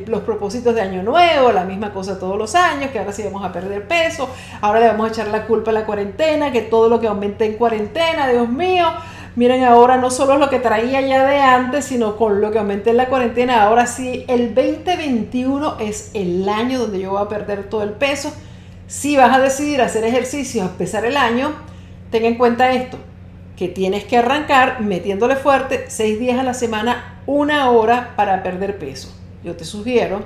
los 0.07 0.23
propósitos 0.23 0.75
de 0.75 0.81
año 0.81 1.03
nuevo, 1.03 1.53
la 1.53 1.65
misma 1.65 1.93
cosa 1.93 2.19
todos 2.19 2.39
los 2.39 2.55
años, 2.55 2.91
que 2.91 2.99
ahora 2.99 3.13
sí 3.13 3.23
vamos 3.23 3.45
a 3.45 3.53
perder 3.53 3.87
peso, 3.87 4.31
ahora 4.63 4.81
le 4.81 4.87
vamos 4.87 5.09
a 5.09 5.13
echar 5.13 5.29
la 5.29 5.47
culpa 5.47 5.73
a 5.73 5.75
la 5.75 5.85
cuarentena, 5.85 6.53
que 6.53 6.63
todo 6.63 6.89
lo 6.89 7.01
que 7.01 7.07
aumenté 7.07 7.45
en 7.45 7.55
cuarentena, 7.55 8.29
Dios 8.29 8.49
mío, 8.49 8.87
miren 9.37 9.63
ahora 9.63 9.99
no 9.99 10.11
solo 10.11 10.39
lo 10.39 10.49
que 10.49 10.59
traía 10.59 11.03
ya 11.03 11.27
de 11.27 11.37
antes, 11.37 11.85
sino 11.85 12.17
con 12.17 12.41
lo 12.41 12.51
que 12.51 12.59
aumenté 12.59 12.91
en 12.91 12.97
la 12.97 13.09
cuarentena, 13.09 13.63
ahora 13.63 13.87
sí, 13.87 14.25
el 14.27 14.55
2021 14.55 15.77
es 15.81 16.13
el 16.15 16.49
año 16.49 16.79
donde 16.79 17.01
yo 17.01 17.11
voy 17.11 17.23
a 17.23 17.29
perder 17.29 17.69
todo 17.69 17.83
el 17.83 17.93
peso. 17.93 18.33
Si 18.87 19.17
vas 19.17 19.37
a 19.37 19.41
decidir 19.41 19.83
hacer 19.83 20.03
ejercicio 20.05 20.63
a 20.63 20.67
empezar 20.67 21.05
el 21.05 21.19
año, 21.19 21.53
ten 22.11 22.25
en 22.25 22.37
cuenta 22.39 22.73
esto 22.73 22.97
que 23.57 23.69
tienes 23.69 24.05
que 24.05 24.19
arrancar 24.19 24.81
metiéndole 24.83 25.37
fuerte 25.37 25.87
seis 25.89 26.21
días 26.21 26.39
a 26.39 26.43
la 26.43 26.55
semana, 26.55 27.21
una 27.27 27.71
hora 27.71 28.15
para 28.15 28.43
perder 28.43 28.79
peso. 28.79 29.13
Yo 29.43 29.57
te 29.57 29.65
sugiero 29.65 30.25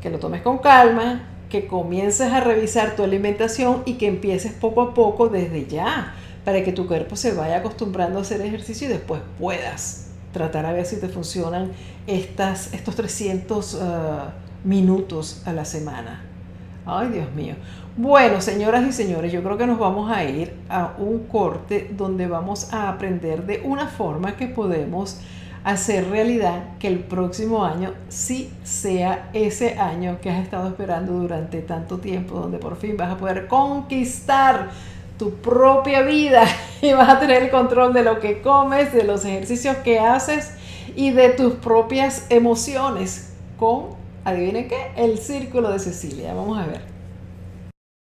que 0.00 0.10
lo 0.10 0.18
tomes 0.18 0.42
con 0.42 0.58
calma, 0.58 1.28
que 1.48 1.66
comiences 1.66 2.32
a 2.32 2.40
revisar 2.40 2.96
tu 2.96 3.04
alimentación 3.04 3.82
y 3.84 3.94
que 3.94 4.08
empieces 4.08 4.52
poco 4.52 4.82
a 4.82 4.94
poco 4.94 5.28
desde 5.28 5.66
ya, 5.66 6.14
para 6.44 6.64
que 6.64 6.72
tu 6.72 6.88
cuerpo 6.88 7.14
se 7.14 7.32
vaya 7.32 7.58
acostumbrando 7.58 8.18
a 8.18 8.22
hacer 8.22 8.40
ejercicio 8.40 8.88
y 8.88 8.90
después 8.90 9.22
puedas 9.38 10.08
tratar 10.32 10.66
a 10.66 10.72
ver 10.72 10.86
si 10.86 10.96
te 10.96 11.08
funcionan 11.08 11.70
estas, 12.06 12.72
estos 12.72 12.96
300 12.96 13.78
ah, 13.80 14.32
minutos 14.64 15.42
a 15.44 15.52
la 15.52 15.64
semana. 15.64 16.31
Ay, 16.84 17.08
Dios 17.08 17.32
mío. 17.32 17.54
Bueno, 17.96 18.40
señoras 18.40 18.84
y 18.86 18.92
señores, 18.92 19.32
yo 19.32 19.42
creo 19.42 19.56
que 19.56 19.66
nos 19.66 19.78
vamos 19.78 20.10
a 20.10 20.24
ir 20.24 20.54
a 20.68 20.94
un 20.98 21.26
corte 21.26 21.90
donde 21.96 22.26
vamos 22.26 22.72
a 22.72 22.88
aprender 22.88 23.44
de 23.46 23.60
una 23.64 23.86
forma 23.86 24.36
que 24.36 24.48
podemos 24.48 25.20
hacer 25.62 26.08
realidad 26.08 26.76
que 26.80 26.88
el 26.88 26.98
próximo 26.98 27.64
año 27.64 27.92
sí 28.08 28.52
sea 28.64 29.30
ese 29.32 29.78
año 29.78 30.18
que 30.20 30.30
has 30.30 30.42
estado 30.42 30.68
esperando 30.68 31.12
durante 31.12 31.60
tanto 31.60 31.98
tiempo, 31.98 32.34
donde 32.34 32.58
por 32.58 32.76
fin 32.76 32.96
vas 32.96 33.12
a 33.12 33.16
poder 33.16 33.46
conquistar 33.46 34.70
tu 35.18 35.34
propia 35.34 36.02
vida 36.02 36.44
y 36.82 36.92
vas 36.92 37.08
a 37.08 37.20
tener 37.20 37.44
el 37.44 37.50
control 37.50 37.92
de 37.92 38.02
lo 38.02 38.18
que 38.18 38.42
comes, 38.42 38.92
de 38.92 39.04
los 39.04 39.24
ejercicios 39.24 39.76
que 39.78 40.00
haces 40.00 40.54
y 40.96 41.10
de 41.10 41.28
tus 41.28 41.54
propias 41.54 42.26
emociones 42.28 43.32
con, 43.56 44.01
adivinen 44.24 44.68
qué, 44.68 44.92
el 44.96 45.18
círculo 45.18 45.70
de 45.70 45.78
Cecilia. 45.78 46.34
Vamos 46.34 46.58
a 46.58 46.66
ver. 46.66 46.82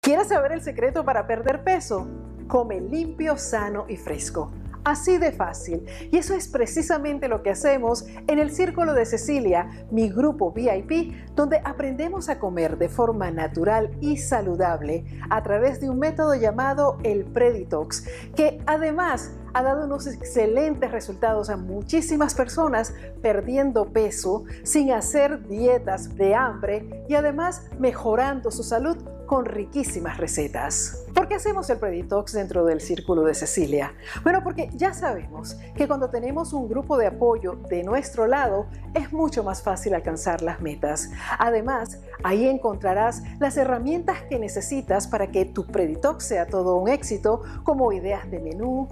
¿Quieres 0.01 0.27
saber 0.27 0.51
el 0.51 0.61
secreto 0.61 1.05
para 1.05 1.27
perder 1.27 1.63
peso? 1.63 2.07
Come 2.47 2.81
limpio, 2.81 3.37
sano 3.37 3.85
y 3.87 3.97
fresco. 3.97 4.51
Así 4.83 5.17
de 5.17 5.31
fácil. 5.31 5.85
Y 6.11 6.17
eso 6.17 6.33
es 6.33 6.49
precisamente 6.49 7.29
lo 7.29 7.41
que 7.41 7.51
hacemos 7.51 8.05
en 8.27 8.37
el 8.37 8.51
Círculo 8.51 8.93
de 8.93 9.05
Cecilia, 9.05 9.69
mi 9.91 10.09
grupo 10.09 10.51
VIP, 10.51 11.13
donde 11.35 11.61
aprendemos 11.63 12.27
a 12.27 12.37
comer 12.37 12.77
de 12.77 12.89
forma 12.89 13.31
natural 13.31 13.91
y 14.01 14.17
saludable 14.17 15.05
a 15.29 15.41
través 15.41 15.79
de 15.79 15.89
un 15.89 15.99
método 15.99 16.35
llamado 16.35 16.97
el 17.03 17.23
Preditox, 17.23 18.05
que 18.35 18.61
además 18.65 19.31
ha 19.53 19.63
dado 19.63 19.85
unos 19.85 20.07
excelentes 20.07 20.91
resultados 20.91 21.49
a 21.49 21.57
muchísimas 21.57 22.33
personas 22.33 22.93
perdiendo 23.21 23.85
peso 23.85 24.45
sin 24.63 24.91
hacer 24.91 25.47
dietas 25.47 26.15
de 26.15 26.35
hambre 26.35 27.05
y 27.07 27.15
además 27.15 27.63
mejorando 27.79 28.51
su 28.51 28.63
salud 28.63 28.97
con 29.25 29.45
riquísimas 29.45 30.17
recetas. 30.17 31.05
¿Por 31.13 31.27
qué 31.27 31.35
hacemos 31.35 31.69
el 31.69 31.77
Preditox 31.77 32.33
dentro 32.33 32.65
del 32.65 32.81
Círculo 32.81 33.23
de 33.23 33.33
Cecilia? 33.33 33.93
Bueno, 34.23 34.43
porque 34.43 34.69
ya 34.73 34.93
sabemos 34.93 35.57
que 35.75 35.87
cuando 35.87 36.09
tenemos 36.09 36.53
un 36.53 36.67
grupo 36.67 36.97
de 36.97 37.07
apoyo 37.07 37.55
de 37.69 37.83
nuestro 37.83 38.27
lado, 38.27 38.67
es 38.93 39.13
mucho 39.13 39.43
más 39.43 39.61
fácil 39.61 39.93
alcanzar 39.93 40.41
las 40.41 40.61
metas. 40.61 41.09
Además, 41.39 41.99
ahí 42.23 42.47
encontrarás 42.47 43.23
las 43.39 43.57
herramientas 43.57 44.23
que 44.29 44.39
necesitas 44.39 45.07
para 45.07 45.27
que 45.27 45.45
tu 45.45 45.65
Preditox 45.65 46.25
sea 46.25 46.47
todo 46.47 46.75
un 46.75 46.89
éxito, 46.89 47.41
como 47.63 47.91
ideas 47.91 48.29
de 48.29 48.39
menú, 48.39 48.87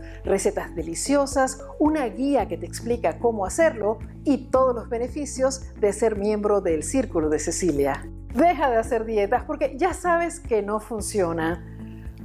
deliciosas, 0.52 1.64
una 1.80 2.06
guía 2.06 2.48
que 2.48 2.58
te 2.58 2.66
explica 2.66 3.20
cómo 3.20 3.46
hacerlo 3.46 4.00
y 4.24 4.50
todos 4.50 4.76
los 4.76 4.90
beneficios 4.90 5.74
de 5.80 5.94
ser 5.94 6.18
miembro 6.18 6.62
del 6.62 6.84
Círculo 6.84 7.30
de 7.30 7.40
Cecilia. 7.40 8.08
Deja 8.34 8.70
de 8.70 8.78
hacer 8.78 9.06
dietas 9.06 9.44
porque 9.44 9.76
ya 9.78 9.94
sabes 9.94 10.40
que 10.40 10.62
no 10.62 10.80
funciona. 10.80 11.66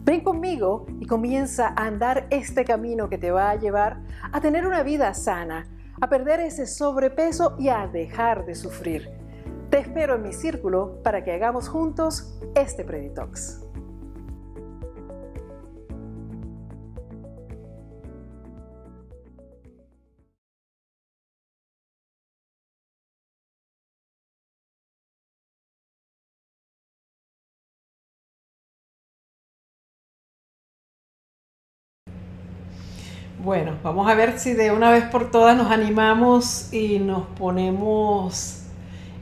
Ven 0.05 0.23
conmigo 0.23 0.87
y 1.01 1.07
comienza 1.07 1.69
a 1.69 1.87
andar 1.87 2.27
este 2.31 2.65
camino 2.65 3.09
que 3.09 3.19
te 3.19 3.31
va 3.31 3.51
a 3.51 3.57
llevar 3.57 4.03
a 4.33 4.41
tener 4.41 4.67
una 4.67 4.83
vida 4.83 5.13
sana, 5.15 5.67
a 6.01 6.09
perder 6.09 6.41
ese 6.41 6.67
sobrepeso 6.67 7.57
y 7.59 7.71
a 7.71 7.89
dejar 7.89 8.47
de 8.47 8.55
sufrir. 8.55 9.11
Te 9.71 9.79
espero 9.79 10.15
en 10.15 10.23
mi 10.23 10.33
círculo 10.33 11.03
para 11.03 11.25
que 11.25 11.33
hagamos 11.33 11.69
juntos 11.69 12.39
este 12.55 12.85
Preditox. 12.85 13.63
Bueno, 33.47 33.77
vamos 33.85 34.09
a 34.09 34.17
ver 34.17 34.41
si 34.41 34.55
de 34.55 34.73
una 34.73 34.91
vez 34.91 35.05
por 35.05 35.31
todas 35.31 35.57
nos 35.57 35.71
animamos 35.71 36.73
y 36.73 36.99
nos 36.99 37.29
ponemos 37.39 38.63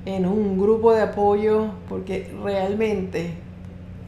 en 0.06 0.24
un 0.24 0.58
grupo 0.58 0.94
de 0.94 1.02
apoyo, 1.02 1.66
porque 1.90 2.34
realmente 2.42 3.34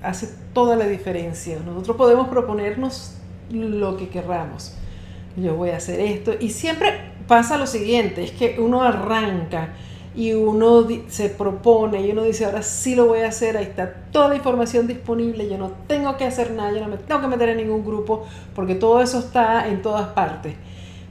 hace 0.03 0.31
toda 0.55 0.75
la 0.75 0.87
diferencia. 0.87 1.59
Nosotros 1.63 1.99
podemos 1.99 2.29
proponernos 2.29 3.19
lo 3.51 3.99
que 3.99 4.09
querramos. 4.09 4.75
Yo 5.37 5.55
voy 5.55 5.69
a 5.69 5.77
hacer 5.77 6.01
esto. 6.01 6.33
Y 6.41 6.49
siempre 6.49 7.13
pasa 7.29 7.59
lo 7.59 7.67
siguiente, 7.67 8.25
es 8.25 8.31
que 8.31 8.57
uno 8.59 8.85
arranca 8.85 9.75
y 10.17 10.33
uno 10.33 10.87
se 11.09 11.29
propone 11.29 12.01
y 12.01 12.11
uno 12.11 12.23
dice, 12.23 12.47
ahora 12.47 12.63
sí 12.63 12.95
lo 12.95 13.07
voy 13.07 13.21
a 13.21 13.29
hacer, 13.29 13.57
ahí 13.57 13.65
está 13.65 13.93
toda 14.11 14.31
la 14.31 14.37
información 14.37 14.87
disponible, 14.87 15.47
yo 15.47 15.59
no 15.59 15.73
tengo 15.87 16.17
que 16.17 16.25
hacer 16.25 16.53
nada, 16.53 16.73
yo 16.73 16.81
no 16.81 16.89
me 16.89 16.97
tengo 16.97 17.21
que 17.21 17.27
meter 17.27 17.51
en 17.51 17.59
ningún 17.59 17.85
grupo, 17.85 18.25
porque 18.55 18.75
todo 18.75 19.03
eso 19.03 19.19
está 19.19 19.69
en 19.69 19.83
todas 19.83 20.09
partes. 20.09 20.55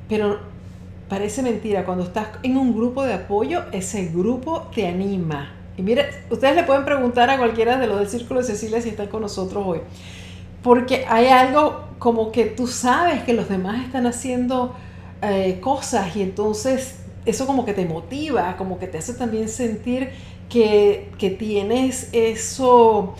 Pero 0.10 0.39
parece 1.08 1.44
mentira, 1.44 1.86
cuando 1.86 2.04
estás 2.04 2.30
en 2.41 2.58
un 2.58 2.76
grupo 2.76 3.04
de 3.04 3.13
apoyo, 3.13 3.65
ese 3.72 4.08
grupo 4.08 4.70
te 4.74 4.88
anima. 4.88 5.52
Y 5.78 5.84
mire, 5.84 6.10
ustedes 6.32 6.56
le 6.56 6.63
pueden 6.63 6.84
preguntar 6.84 7.30
a 7.30 7.38
cualquiera 7.38 7.78
de 7.78 7.86
los 7.86 8.00
del 8.00 8.10
Círculo 8.10 8.39
de 8.39 8.48
Cecilia 8.48 8.82
si 8.82 8.89
están 8.89 9.08
con 9.08 9.22
nosotros 9.22 9.63
hoy. 9.68 9.82
Porque 10.63 11.06
hay 11.08 11.28
algo 11.28 11.89
como 12.00 12.32
que 12.32 12.46
tú 12.46 12.65
sabes 12.65 13.22
que 13.22 13.34
los 13.34 13.50
demás 13.50 13.84
están 13.86 14.08
haciendo 14.08 14.74
eh, 15.22 15.60
cosas 15.62 16.15
y 16.15 16.24
entonces 16.24 17.05
eso 17.25 17.45
como 17.45 17.65
que 17.65 17.73
te 17.73 17.85
motiva, 17.85 18.55
como 18.57 18.79
que 18.79 18.88
te 18.88 18.97
hace 18.97 19.13
también 19.13 19.49
sentir 19.49 20.09
que, 20.49 21.35
tienes 21.39 22.09
eso, 22.11 23.15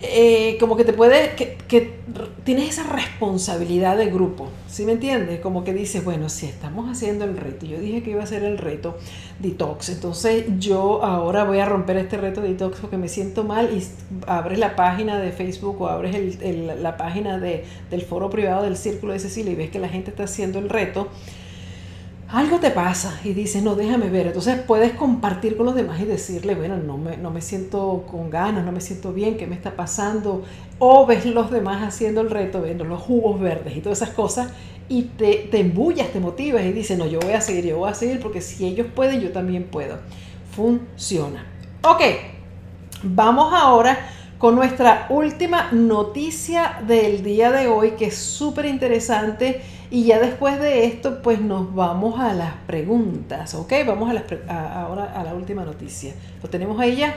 eh, 0.00 0.56
como 0.60 0.76
que 0.76 0.84
te 0.84 0.92
puede, 0.92 1.34
que, 1.34 1.98
tienes 2.44 2.68
esa 2.70 2.84
responsabilidad 2.84 3.96
de 3.96 4.06
grupo, 4.06 4.48
¿sí 4.68 4.84
me 4.84 4.92
entiendes? 4.92 5.40
Como 5.40 5.64
que 5.64 5.74
dices, 5.74 6.04
bueno, 6.04 6.28
si 6.28 6.46
estamos 6.46 6.88
haciendo 6.88 7.24
el 7.24 7.36
reto, 7.36 7.66
yo 7.66 7.78
dije 7.78 8.02
que 8.02 8.12
iba 8.12 8.22
a 8.22 8.26
ser 8.26 8.44
el 8.44 8.56
reto 8.56 8.96
detox, 9.40 9.90
entonces 9.90 10.44
yo 10.58 11.04
ahora 11.04 11.44
voy 11.44 11.58
a 11.58 11.66
romper 11.66 11.98
este 11.98 12.16
reto 12.16 12.40
detox 12.40 12.78
porque 12.78 12.96
me 12.96 13.08
siento 13.08 13.44
mal 13.44 13.70
y 13.76 13.84
abres 14.26 14.58
la 14.58 14.76
página 14.76 15.18
de 15.18 15.32
Facebook 15.32 15.82
o 15.82 15.88
abres 15.88 16.38
la 16.80 16.96
página 16.96 17.38
de, 17.38 17.64
del 17.90 18.02
foro 18.02 18.30
privado 18.30 18.62
del 18.62 18.76
Círculo 18.76 19.12
de 19.12 19.18
Cecilia 19.18 19.52
y 19.52 19.56
ves 19.56 19.70
que 19.70 19.80
la 19.80 19.88
gente 19.88 20.10
está 20.10 20.24
haciendo 20.24 20.58
el 20.58 20.68
reto 20.68 21.08
algo 22.30 22.58
te 22.58 22.70
pasa 22.70 23.18
y 23.24 23.32
dices, 23.32 23.62
no, 23.62 23.74
déjame 23.74 24.10
ver. 24.10 24.26
Entonces 24.26 24.60
puedes 24.60 24.92
compartir 24.92 25.56
con 25.56 25.66
los 25.66 25.74
demás 25.74 26.00
y 26.00 26.04
decirle, 26.04 26.54
bueno, 26.54 26.76
no 26.76 26.98
me, 26.98 27.16
no 27.16 27.30
me 27.30 27.40
siento 27.40 28.04
con 28.10 28.28
ganas, 28.28 28.64
no 28.64 28.72
me 28.72 28.80
siento 28.80 29.12
bien, 29.12 29.36
¿qué 29.38 29.46
me 29.46 29.54
está 29.54 29.76
pasando? 29.76 30.44
O 30.78 31.06
ves 31.06 31.24
los 31.24 31.50
demás 31.50 31.82
haciendo 31.82 32.20
el 32.20 32.30
reto, 32.30 32.62
viendo 32.62 32.84
los 32.84 33.00
jugos 33.00 33.40
verdes 33.40 33.76
y 33.76 33.80
todas 33.80 34.02
esas 34.02 34.14
cosas 34.14 34.50
y 34.90 35.02
te, 35.02 35.48
te 35.50 35.60
embullas, 35.60 36.08
te 36.08 36.20
motivas 36.20 36.64
y 36.64 36.72
dices, 36.72 36.98
no, 36.98 37.06
yo 37.06 37.18
voy 37.20 37.32
a 37.32 37.40
seguir, 37.40 37.66
yo 37.66 37.78
voy 37.78 37.90
a 37.90 37.94
seguir 37.94 38.20
porque 38.20 38.42
si 38.42 38.66
ellos 38.66 38.86
pueden, 38.94 39.20
yo 39.20 39.32
también 39.32 39.64
puedo. 39.64 39.96
Funciona. 40.54 41.46
Ok, 41.82 42.02
vamos 43.02 43.52
ahora 43.54 43.98
con 44.38 44.54
nuestra 44.54 45.06
última 45.10 45.70
noticia 45.72 46.80
del 46.86 47.24
día 47.24 47.50
de 47.50 47.66
hoy 47.66 47.92
que 47.92 48.06
es 48.06 48.16
súper 48.16 48.66
interesante 48.66 49.62
y 49.90 50.04
ya 50.04 50.20
después 50.20 50.60
de 50.60 50.84
esto, 50.84 51.22
pues 51.22 51.40
nos 51.40 51.74
vamos 51.74 52.20
a 52.20 52.34
las 52.34 52.54
preguntas, 52.66 53.54
¿ok? 53.54 53.72
Vamos 53.86 54.14
a 54.48 54.82
ahora 54.82 55.12
a 55.14 55.24
la 55.24 55.34
última 55.34 55.64
noticia. 55.64 56.14
¿Lo 56.42 56.48
tenemos 56.50 56.78
ahí 56.78 56.96
ya? 56.96 57.14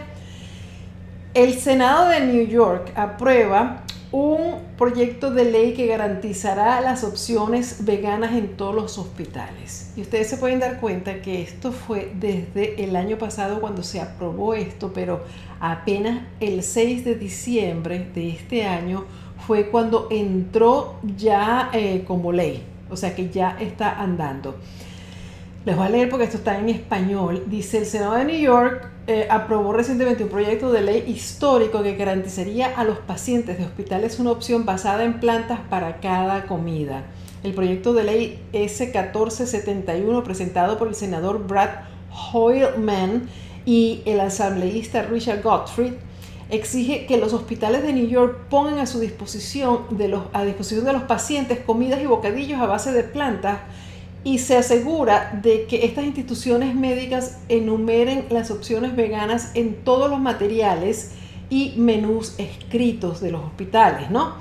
El 1.34 1.54
Senado 1.54 2.10
de 2.10 2.22
New 2.22 2.48
York 2.48 2.92
aprueba 2.96 3.84
un 4.12 4.56
proyecto 4.78 5.32
de 5.32 5.46
ley 5.46 5.74
que 5.74 5.88
garantizará 5.88 6.82
las 6.82 7.04
opciones 7.04 7.86
veganas 7.86 8.34
en 8.34 8.58
todos 8.58 8.76
los 8.76 8.98
hospitales. 8.98 9.94
Y 9.96 10.02
ustedes 10.02 10.30
se 10.30 10.38
pueden 10.38 10.60
dar 10.60 10.82
cuenta 10.82 11.22
que 11.22 11.42
esto 11.42 11.72
fue 11.72 12.12
desde 12.16 12.84
el 12.84 12.96
año 12.96 13.18
pasado 13.18 13.62
cuando 13.62 13.84
se 13.84 14.02
aprobó 14.02 14.54
esto, 14.54 14.92
pero 14.94 15.22
apenas 15.62 16.24
el 16.40 16.64
6 16.64 17.06
de 17.06 17.16
diciembre 17.16 18.10
de 18.14 18.30
este 18.30 18.66
año 18.66 19.06
fue 19.46 19.70
cuando 19.70 20.08
entró 20.12 20.96
ya 21.16 21.70
eh, 21.72 22.04
como 22.06 22.32
ley, 22.32 22.64
o 22.90 22.98
sea 22.98 23.16
que 23.16 23.30
ya 23.30 23.58
está 23.60 24.02
andando. 24.02 24.56
Les 25.64 25.78
voy 25.78 25.86
a 25.86 25.90
leer 25.90 26.10
porque 26.10 26.26
esto 26.26 26.38
está 26.38 26.58
en 26.58 26.70
español. 26.70 27.44
Dice, 27.46 27.78
el 27.78 27.86
Senado 27.86 28.16
de 28.16 28.26
New 28.26 28.40
York 28.40 28.90
eh, 29.06 29.28
aprobó 29.30 29.74
recientemente 29.74 30.24
un 30.24 30.30
proyecto 30.30 30.72
de 30.72 30.82
ley 30.82 31.04
histórico 31.08 31.84
que 31.84 31.96
garantizaría 31.96 32.68
a 32.76 32.84
los 32.84 32.98
pacientes 32.98 33.60
de 33.60 33.66
hospitales 33.66 34.20
una 34.20 34.32
opción 34.32 34.66
basada 34.66 35.04
en 35.04 35.20
plantas 35.20 35.60
para 35.70 36.00
cada 36.00 36.48
comida. 36.48 37.04
El 37.44 37.54
proyecto 37.54 37.94
de 37.94 38.04
ley 38.04 38.44
S1471 38.54 40.24
presentado 40.24 40.80
por 40.80 40.88
el 40.88 40.96
senador 40.96 41.46
Brad 41.46 41.70
Hoylman 42.34 43.28
y 43.66 44.02
el 44.06 44.20
asambleísta 44.20 45.04
Richard 45.04 45.42
Gottfried 45.42 45.94
exige 46.50 47.06
que 47.06 47.18
los 47.18 47.34
hospitales 47.34 47.84
de 47.84 47.94
New 47.94 48.08
York 48.08 48.48
pongan 48.50 48.80
a 48.80 48.86
su 48.86 49.00
disposición 49.00 49.86
de 49.92 50.10
los, 50.10 50.24
a 50.34 50.44
disposición 50.44 50.86
de 50.86 50.94
los 50.94 51.04
pacientes 51.04 51.60
comidas 51.60 52.02
y 52.02 52.06
bocadillos 52.06 52.60
a 52.60 52.66
base 52.66 52.92
de 52.92 53.04
plantas 53.04 53.60
y 54.24 54.38
se 54.38 54.58
asegura 54.58 55.40
de 55.42 55.66
que 55.66 55.86
estas 55.86 56.04
instituciones 56.04 56.76
médicas 56.76 57.40
enumeren 57.50 58.26
las 58.30 58.52
opciones 58.52 58.96
veganas 58.96 59.52
en 59.56 59.84
todos 59.84 60.10
los 60.10 60.20
materiales 60.20 61.12
y 61.50 61.74
menús 61.78 62.36
escritos 62.38 63.20
de 63.22 63.32
los 63.32 63.44
hospitales, 63.44 64.12
¿no? 64.12 64.36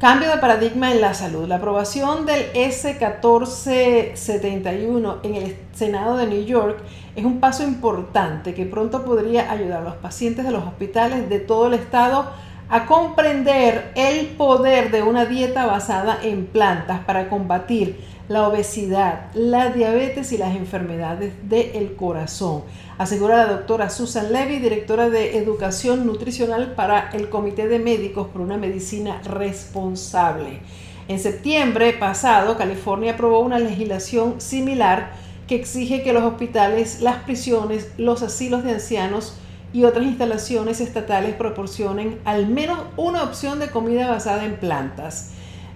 Cambio 0.00 0.30
de 0.30 0.38
paradigma 0.38 0.90
en 0.92 1.00
la 1.02 1.12
salud. 1.12 1.46
La 1.46 1.56
aprobación 1.56 2.24
del 2.24 2.50
S1471 2.54 5.18
en 5.22 5.34
el 5.34 5.58
Senado 5.74 6.16
de 6.16 6.26
New 6.26 6.42
York 6.42 6.78
es 7.14 7.26
un 7.26 7.38
paso 7.38 7.64
importante 7.64 8.54
que 8.54 8.64
pronto 8.64 9.04
podría 9.04 9.52
ayudar 9.52 9.82
a 9.82 9.84
los 9.84 9.96
pacientes 9.96 10.46
de 10.46 10.52
los 10.52 10.64
hospitales 10.64 11.28
de 11.28 11.38
todo 11.38 11.66
el 11.66 11.74
estado 11.74 12.30
a 12.70 12.86
comprender 12.86 13.92
el 13.94 14.28
poder 14.28 14.90
de 14.90 15.02
una 15.02 15.26
dieta 15.26 15.66
basada 15.66 16.18
en 16.22 16.46
plantas 16.46 17.00
para 17.00 17.28
combatir 17.28 18.02
la 18.30 18.46
obesidad, 18.46 19.24
la 19.34 19.70
diabetes 19.70 20.30
y 20.30 20.38
las 20.38 20.54
enfermedades 20.54 21.32
del 21.48 21.96
corazón, 21.96 22.62
asegura 22.96 23.38
la 23.38 23.52
doctora 23.52 23.90
Susan 23.90 24.32
Levy, 24.32 24.60
directora 24.60 25.10
de 25.10 25.36
Educación 25.36 26.06
Nutricional 26.06 26.74
para 26.76 27.10
el 27.10 27.28
Comité 27.28 27.66
de 27.66 27.80
Médicos 27.80 28.28
por 28.28 28.42
una 28.42 28.56
Medicina 28.56 29.20
Responsable. 29.24 30.60
En 31.08 31.18
septiembre 31.18 31.92
pasado, 31.94 32.56
California 32.56 33.14
aprobó 33.14 33.40
una 33.40 33.58
legislación 33.58 34.40
similar 34.40 35.10
que 35.48 35.56
exige 35.56 36.04
que 36.04 36.12
los 36.12 36.22
hospitales, 36.22 37.00
las 37.00 37.24
prisiones, 37.24 37.90
los 37.98 38.22
asilos 38.22 38.62
de 38.62 38.74
ancianos 38.74 39.38
y 39.72 39.82
otras 39.82 40.06
instalaciones 40.06 40.80
estatales 40.80 41.34
proporcionen 41.34 42.20
al 42.24 42.46
menos 42.46 42.78
una 42.96 43.24
opción 43.24 43.58
de 43.58 43.70
comida 43.70 44.08
basada 44.08 44.44
en 44.44 44.54
plantas. 44.54 45.32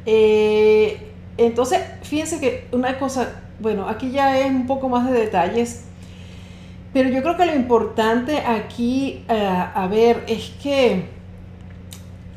Eh, 0.06 1.13
entonces, 1.37 1.81
fíjense 2.03 2.40
que 2.40 2.68
una 2.73 2.99
cosa, 2.99 3.42
bueno, 3.61 3.88
aquí 3.88 4.11
ya 4.11 4.38
es 4.38 4.51
un 4.51 4.66
poco 4.66 4.88
más 4.88 5.11
de 5.11 5.18
detalles, 5.18 5.85
pero 6.92 7.09
yo 7.09 7.23
creo 7.23 7.37
que 7.37 7.47
lo 7.47 7.55
importante 7.55 8.38
aquí 8.38 9.25
eh, 9.29 9.35
a 9.75 9.87
ver 9.88 10.25
es 10.29 10.53
que 10.62 11.07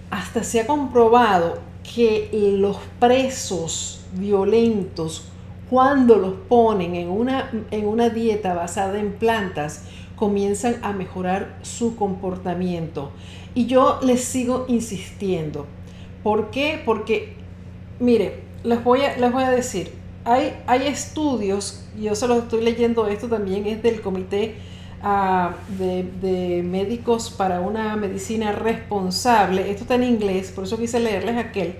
hasta 0.09 0.43
se 0.43 0.61
ha 0.61 0.67
comprobado 0.67 1.59
que 1.83 2.29
los 2.59 2.77
presos 2.99 4.05
violentos 4.13 5.31
cuando 5.69 6.15
los 6.15 6.33
ponen 6.47 6.95
en 6.95 7.09
una, 7.09 7.51
en 7.71 7.87
una 7.87 8.09
dieta 8.09 8.53
basada 8.53 8.99
en 8.99 9.13
plantas, 9.13 9.83
comienzan 10.15 10.77
a 10.81 10.93
mejorar 10.93 11.57
su 11.61 11.95
comportamiento. 11.95 13.11
Y 13.53 13.65
yo 13.65 13.99
les 14.01 14.23
sigo 14.23 14.65
insistiendo. 14.67 15.65
¿Por 16.23 16.51
qué? 16.51 16.81
Porque, 16.85 17.35
mire, 17.99 18.46
les 18.63 18.83
voy 18.83 19.01
a, 19.01 19.17
les 19.17 19.31
voy 19.31 19.43
a 19.43 19.51
decir, 19.51 19.93
hay, 20.25 20.53
hay 20.67 20.87
estudios, 20.87 21.83
yo 21.99 22.15
se 22.15 22.27
los 22.27 22.43
estoy 22.43 22.63
leyendo, 22.63 23.07
esto 23.07 23.27
también 23.27 23.65
es 23.65 23.81
del 23.81 24.01
Comité 24.01 24.55
ah, 25.01 25.53
de, 25.77 26.03
de, 26.21 26.63
Médicos 26.63 27.29
para 27.29 27.61
una 27.61 27.95
Medicina 27.95 28.51
Responsable, 28.51 29.69
esto 29.69 29.83
está 29.83 29.95
en 29.95 30.03
inglés, 30.03 30.51
por 30.51 30.65
eso 30.65 30.77
quise 30.77 30.99
leerles 30.99 31.37
aquel, 31.37 31.75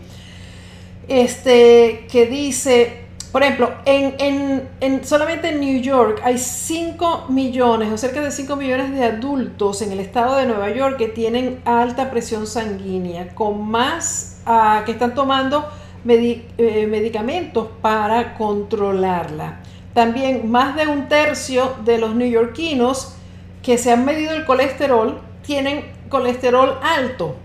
este, 1.07 2.07
que 2.09 2.25
dice 2.27 3.07
por 3.31 3.43
ejemplo, 3.43 3.71
en, 3.85 5.01
solamente 5.03 5.49
en 5.49 5.59
New 5.59 5.81
York 5.81 6.21
hay 6.23 6.37
5 6.37 7.25
millones 7.29 7.91
o 7.91 7.97
cerca 7.97 8.21
de 8.21 8.31
5 8.31 8.55
millones 8.55 8.91
de 8.93 9.03
adultos 9.03 9.81
en 9.81 9.91
el 9.91 9.99
estado 9.99 10.37
de 10.37 10.45
Nueva 10.45 10.71
York 10.71 10.97
que 10.97 11.07
tienen 11.07 11.59
alta 11.65 12.09
presión 12.09 12.47
sanguínea, 12.47 13.35
con 13.35 13.69
más 13.69 14.41
ah, 14.45 14.83
que 14.85 14.93
están 14.93 15.13
tomando 15.13 15.67
eh, 16.07 16.87
medicamentos 16.89 17.67
para 17.81 18.35
controlarla. 18.35 19.59
También 19.93 20.49
más 20.49 20.75
de 20.75 20.87
un 20.87 21.07
tercio 21.07 21.75
de 21.83 21.97
los 21.97 22.15
neoyorquinos 22.15 23.15
que 23.63 23.77
se 23.77 23.91
han 23.91 24.05
medido 24.05 24.33
el 24.33 24.45
colesterol 24.45 25.21
tienen 25.45 25.85
colesterol 26.09 26.79
alto. 26.81 27.35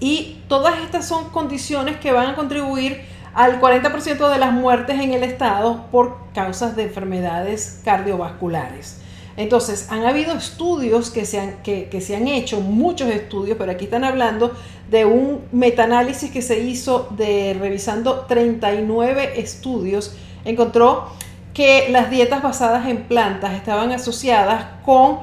Y 0.00 0.42
todas 0.48 0.80
estas 0.80 1.06
son 1.06 1.30
condiciones 1.30 1.98
que 1.98 2.12
van 2.12 2.28
a 2.28 2.34
contribuir 2.34 3.02
al 3.34 3.60
40% 3.60 4.28
de 4.30 4.38
las 4.38 4.52
muertes 4.52 4.98
en 4.98 5.12
el 5.12 5.22
estado 5.22 5.86
por 5.90 6.18
causas 6.34 6.74
de 6.74 6.84
enfermedades 6.84 7.80
cardiovasculares. 7.84 9.00
Entonces, 9.40 9.86
han 9.88 10.04
habido 10.04 10.34
estudios 10.34 11.08
que 11.08 11.24
se 11.24 11.40
han, 11.40 11.62
que, 11.62 12.00
se 12.02 12.14
han 12.14 12.28
hecho, 12.28 12.60
muchos 12.60 13.08
estudios, 13.08 13.56
pero 13.56 13.72
aquí 13.72 13.86
están 13.86 14.04
hablando 14.04 14.52
de 14.90 15.06
un 15.06 15.40
metaanálisis 15.50 16.30
que 16.30 16.42
se 16.42 16.60
hizo 16.60 17.08
de 17.16 17.56
revisando 17.58 18.26
39 18.28 19.40
estudios. 19.40 20.14
Encontró 20.44 21.06
que 21.54 21.88
las 21.88 22.10
dietas 22.10 22.42
basadas 22.42 22.86
en 22.86 23.04
plantas 23.04 23.54
estaban 23.54 23.92
asociadas 23.92 24.66
con 24.84 25.20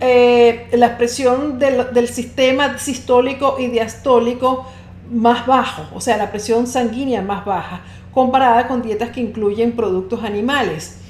eh, 0.00 0.68
la 0.72 0.96
presión 0.96 1.58
del, 1.58 1.92
del 1.92 2.08
sistema 2.08 2.78
sistólico 2.78 3.56
y 3.58 3.66
diastólico 3.66 4.64
más 5.12 5.46
bajo, 5.46 5.82
o 5.94 6.00
sea, 6.00 6.16
la 6.16 6.30
presión 6.30 6.66
sanguínea 6.66 7.20
más 7.20 7.44
baja, 7.44 7.82
comparada 8.14 8.66
con 8.66 8.80
dietas 8.80 9.10
que 9.10 9.20
incluyen 9.20 9.72
productos 9.72 10.24
animales. 10.24 11.02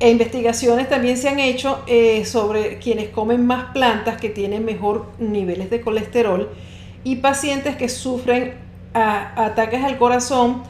E 0.00 0.10
investigaciones 0.10 0.88
también 0.88 1.16
se 1.16 1.28
han 1.28 1.38
hecho 1.38 1.82
eh, 1.86 2.24
sobre 2.24 2.78
quienes 2.78 3.10
comen 3.10 3.46
más 3.46 3.72
plantas 3.72 4.20
que 4.20 4.28
tienen 4.28 4.64
mejor 4.64 5.06
niveles 5.18 5.70
de 5.70 5.80
colesterol 5.80 6.50
y 7.04 7.16
pacientes 7.16 7.76
que 7.76 7.88
sufren 7.88 8.54
ataques 8.92 9.82
al 9.82 9.98
corazón 9.98 10.62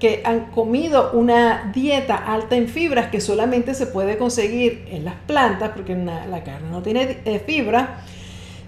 que 0.00 0.22
han 0.24 0.46
comido 0.50 1.12
una 1.12 1.70
dieta 1.72 2.16
alta 2.16 2.56
en 2.56 2.68
fibras 2.68 3.08
que 3.08 3.20
solamente 3.20 3.74
se 3.74 3.86
puede 3.86 4.18
conseguir 4.18 4.86
en 4.90 5.04
las 5.04 5.14
plantas 5.26 5.70
porque 5.74 5.94
la 5.94 6.42
carne 6.44 6.70
no 6.70 6.82
tiene 6.82 7.18
eh, 7.24 7.40
fibra 7.44 8.02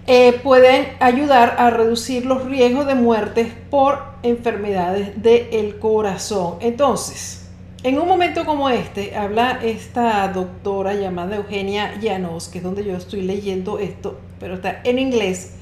eh, 0.07 0.39
pueden 0.43 0.87
ayudar 0.99 1.55
a 1.59 1.69
reducir 1.69 2.25
los 2.25 2.45
riesgos 2.45 2.87
de 2.87 2.95
muerte 2.95 3.51
por 3.69 4.03
enfermedades 4.23 5.21
del 5.21 5.77
corazón. 5.77 6.55
Entonces, 6.59 7.40
en 7.83 7.97
un 7.97 8.07
momento 8.07 8.45
como 8.45 8.69
este, 8.69 9.15
habla 9.15 9.59
esta 9.63 10.27
doctora 10.27 10.93
llamada 10.93 11.37
Eugenia 11.37 11.99
Llanos, 11.99 12.47
que 12.47 12.59
es 12.59 12.63
donde 12.63 12.83
yo 12.83 12.95
estoy 12.95 13.21
leyendo 13.21 13.79
esto, 13.79 14.19
pero 14.39 14.55
está 14.55 14.81
en 14.83 14.99
inglés. 14.99 15.55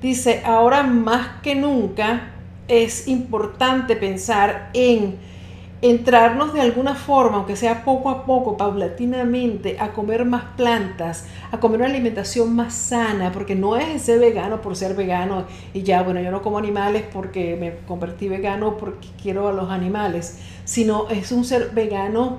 Dice, 0.00 0.42
ahora 0.44 0.84
más 0.84 1.40
que 1.42 1.56
nunca 1.56 2.30
es 2.68 3.08
importante 3.08 3.96
pensar 3.96 4.70
en 4.74 5.16
entrarnos 5.82 6.54
de 6.54 6.60
alguna 6.60 6.94
forma, 6.94 7.36
aunque 7.36 7.54
sea 7.54 7.84
poco 7.84 8.08
a 8.08 8.24
poco, 8.24 8.56
paulatinamente, 8.56 9.76
a 9.78 9.92
comer 9.92 10.24
más 10.24 10.44
plantas, 10.56 11.26
a 11.50 11.60
comer 11.60 11.80
una 11.80 11.90
alimentación 11.90 12.56
más 12.56 12.74
sana, 12.74 13.30
porque 13.32 13.54
no 13.54 13.76
es 13.76 14.02
ser 14.02 14.18
vegano 14.18 14.62
por 14.62 14.74
ser 14.74 14.94
vegano 14.94 15.44
y 15.74 15.82
ya, 15.82 16.02
bueno, 16.02 16.20
yo 16.20 16.30
no 16.30 16.40
como 16.40 16.58
animales 16.58 17.04
porque 17.12 17.56
me 17.56 17.76
convertí 17.86 18.28
vegano 18.28 18.78
porque 18.78 19.08
quiero 19.22 19.48
a 19.48 19.52
los 19.52 19.70
animales, 19.70 20.38
sino 20.64 21.08
es 21.10 21.30
un 21.30 21.44
ser 21.44 21.70
vegano 21.74 22.38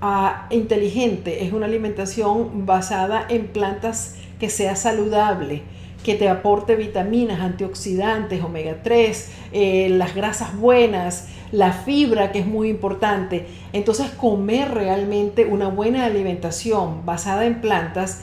ah, 0.00 0.46
inteligente, 0.50 1.44
es 1.44 1.52
una 1.52 1.66
alimentación 1.66 2.66
basada 2.66 3.26
en 3.28 3.48
plantas 3.48 4.16
que 4.38 4.48
sea 4.48 4.76
saludable 4.76 5.62
que 6.06 6.14
te 6.14 6.28
aporte 6.28 6.76
vitaminas, 6.76 7.40
antioxidantes, 7.40 8.40
omega 8.40 8.76
3, 8.80 9.30
eh, 9.50 9.88
las 9.90 10.14
grasas 10.14 10.56
buenas, 10.56 11.26
la 11.52 11.72
fibra 11.72 12.32
que 12.32 12.40
es 12.40 12.46
muy 12.46 12.68
importante. 12.68 13.46
Entonces 13.72 14.10
comer 14.10 14.72
realmente 14.72 15.44
una 15.44 15.68
buena 15.68 16.04
alimentación 16.04 17.04
basada 17.04 17.44
en 17.46 17.60
plantas 17.60 18.22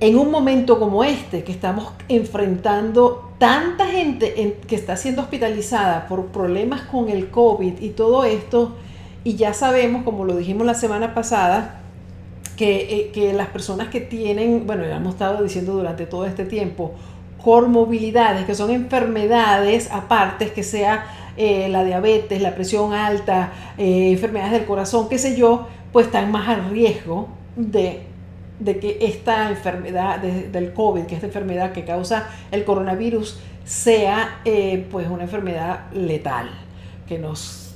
en 0.00 0.18
un 0.18 0.30
momento 0.30 0.78
como 0.78 1.04
este, 1.04 1.44
que 1.44 1.52
estamos 1.52 1.92
enfrentando 2.08 3.32
tanta 3.38 3.86
gente 3.86 4.56
que 4.66 4.74
está 4.74 4.96
siendo 4.96 5.22
hospitalizada 5.22 6.06
por 6.08 6.26
problemas 6.26 6.82
con 6.82 7.10
el 7.10 7.30
COVID 7.30 7.80
y 7.80 7.90
todo 7.90 8.24
esto, 8.24 8.76
y 9.24 9.36
ya 9.36 9.52
sabemos, 9.52 10.02
como 10.02 10.24
lo 10.24 10.36
dijimos 10.36 10.66
la 10.66 10.74
semana 10.74 11.14
pasada, 11.14 11.80
eh, 12.62 13.10
que, 13.14 13.32
las 13.32 13.48
personas 13.48 13.88
que 13.88 14.00
tienen, 14.00 14.66
bueno, 14.66 14.84
ya 14.84 14.96
hemos 14.96 15.14
estado 15.14 15.42
diciendo 15.42 15.72
durante 15.72 16.04
todo 16.04 16.26
este 16.26 16.44
tiempo, 16.44 16.92
comorbilidades, 17.42 18.44
que 18.44 18.54
son 18.54 18.70
enfermedades 18.70 19.90
aparte, 19.90 20.52
que 20.52 20.62
sea 20.62 21.06
eh, 21.36 21.68
la 21.68 21.84
diabetes, 21.84 22.40
la 22.40 22.54
presión 22.54 22.92
alta, 22.92 23.52
eh, 23.78 24.12
enfermedades 24.12 24.52
del 24.52 24.64
corazón, 24.64 25.08
qué 25.08 25.18
sé 25.18 25.36
yo, 25.36 25.68
pues 25.92 26.06
están 26.06 26.30
más 26.30 26.48
a 26.48 26.56
riesgo 26.68 27.28
de, 27.56 28.06
que 28.64 28.98
esta 29.00 29.48
enfermedad 29.48 30.18
del 30.18 30.72
COVID, 30.72 31.04
que 31.04 31.14
esta 31.14 31.26
enfermedad 31.26 31.72
que 31.72 31.84
causa 31.84 32.28
el 32.50 32.64
coronavirus, 32.64 33.40
sea 33.64 34.40
pues 34.90 35.08
una 35.08 35.22
enfermedad 35.24 35.90
letal, 35.92 36.50
que 37.06 37.18
nos 37.18 37.69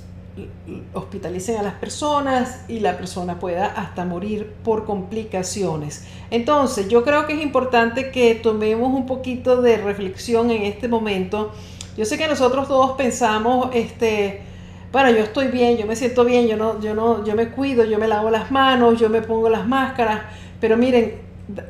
hospitalicen 0.93 1.57
a 1.57 1.63
las 1.63 1.75
personas 1.75 2.65
y 2.67 2.79
la 2.79 2.97
persona 2.97 3.39
pueda 3.39 3.67
hasta 3.67 4.03
morir 4.03 4.53
por 4.63 4.85
complicaciones. 4.85 6.05
Entonces, 6.29 6.89
yo 6.89 7.03
creo 7.03 7.25
que 7.25 7.33
es 7.33 7.41
importante 7.41 8.11
que 8.11 8.35
tomemos 8.35 8.93
un 8.93 9.05
poquito 9.05 9.61
de 9.61 9.77
reflexión 9.77 10.51
en 10.51 10.63
este 10.63 10.87
momento. 10.87 11.51
Yo 11.97 12.03
sé 12.05 12.17
que 12.17 12.27
nosotros 12.27 12.67
todos 12.67 12.91
pensamos, 12.97 13.69
este, 13.73 14.41
bueno, 14.91 15.09
yo 15.11 15.23
estoy 15.23 15.47
bien, 15.47 15.77
yo 15.77 15.85
me 15.85 15.95
siento 15.95 16.25
bien, 16.25 16.47
yo 16.47 16.57
no, 16.57 16.81
yo 16.81 16.93
no, 16.93 17.23
yo 17.23 17.35
me 17.35 17.49
cuido, 17.49 17.85
yo 17.85 17.97
me 17.97 18.07
lavo 18.07 18.29
las 18.29 18.51
manos, 18.51 18.99
yo 18.99 19.09
me 19.09 19.21
pongo 19.21 19.49
las 19.49 19.65
máscaras, 19.65 20.21
pero 20.59 20.75
miren, 20.75 21.15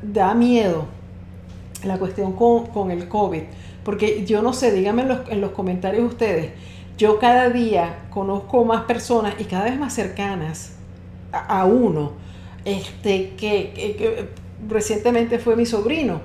da 0.01 0.33
miedo 0.33 0.85
la 1.83 1.99
cuestión 1.99 2.33
con, 2.33 2.89
el 2.89 3.07
COVID, 3.07 3.43
porque 3.83 4.25
yo 4.25 4.41
no 4.41 4.53
sé, 4.53 4.71
díganme 4.71 5.03
en 5.03 5.07
los, 5.09 5.19
en 5.29 5.41
los 5.41 5.51
comentarios 5.51 6.03
ustedes 6.03 6.51
yo 6.97 7.19
cada 7.19 7.49
día 7.49 8.05
conozco 8.09 8.63
más 8.63 8.83
personas 8.83 9.35
y 9.39 9.45
cada 9.45 9.65
vez 9.65 9.77
más 9.77 9.93
cercanas 9.93 10.71
a, 11.31 11.65
uno, 11.65 12.13
este, 12.63 13.31
que, 13.35 14.29
recientemente 14.67 15.39
fue 15.39 15.55
mi 15.55 15.65
sobrino, 15.65 16.21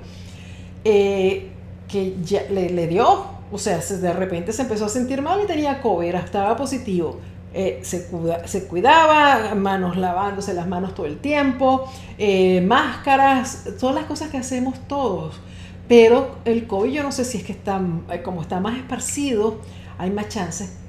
eh, 0.83 1.49
que 1.87 2.15
le, 2.49 2.87
dio, 2.87 3.25
o 3.51 3.57
sea, 3.57 3.79
de 3.79 4.13
repente 4.13 4.53
se 4.53 4.61
empezó 4.61 4.85
a 4.85 4.89
sentir 4.89 5.21
mal 5.21 5.41
y 5.43 5.47
tenía 5.47 5.81
COVID, 5.81 6.15
estaba 6.15 6.55
positivo. 6.55 7.19
Eh, 7.53 7.81
se, 7.83 8.07
se, 8.45 8.67
cuidaba, 8.67 9.53
manos 9.55 9.97
lavándose 9.97 10.53
las 10.53 10.69
manos 10.69 10.95
todo 10.95 11.05
el 11.05 11.17
tiempo, 11.17 11.83
eh, 12.17 12.61
máscaras, 12.61 13.67
todas 13.77 13.93
las 13.93 14.05
cosas 14.05 14.29
que 14.29 14.37
hacemos 14.37 14.79
todos. 14.87 15.35
Pero 15.89 16.37
el 16.45 16.65
COVID 16.65 16.89
yo 16.89 17.03
no 17.03 17.11
sé 17.11 17.25
si 17.25 17.39
es 17.39 17.43
que 17.43 17.51
está, 17.51 17.81
como 18.23 18.41
está 18.41 18.61
más 18.61 18.77
esparcido, 18.77 19.59
hay 20.01 20.09
más 20.09 20.29
chances, 20.29 20.79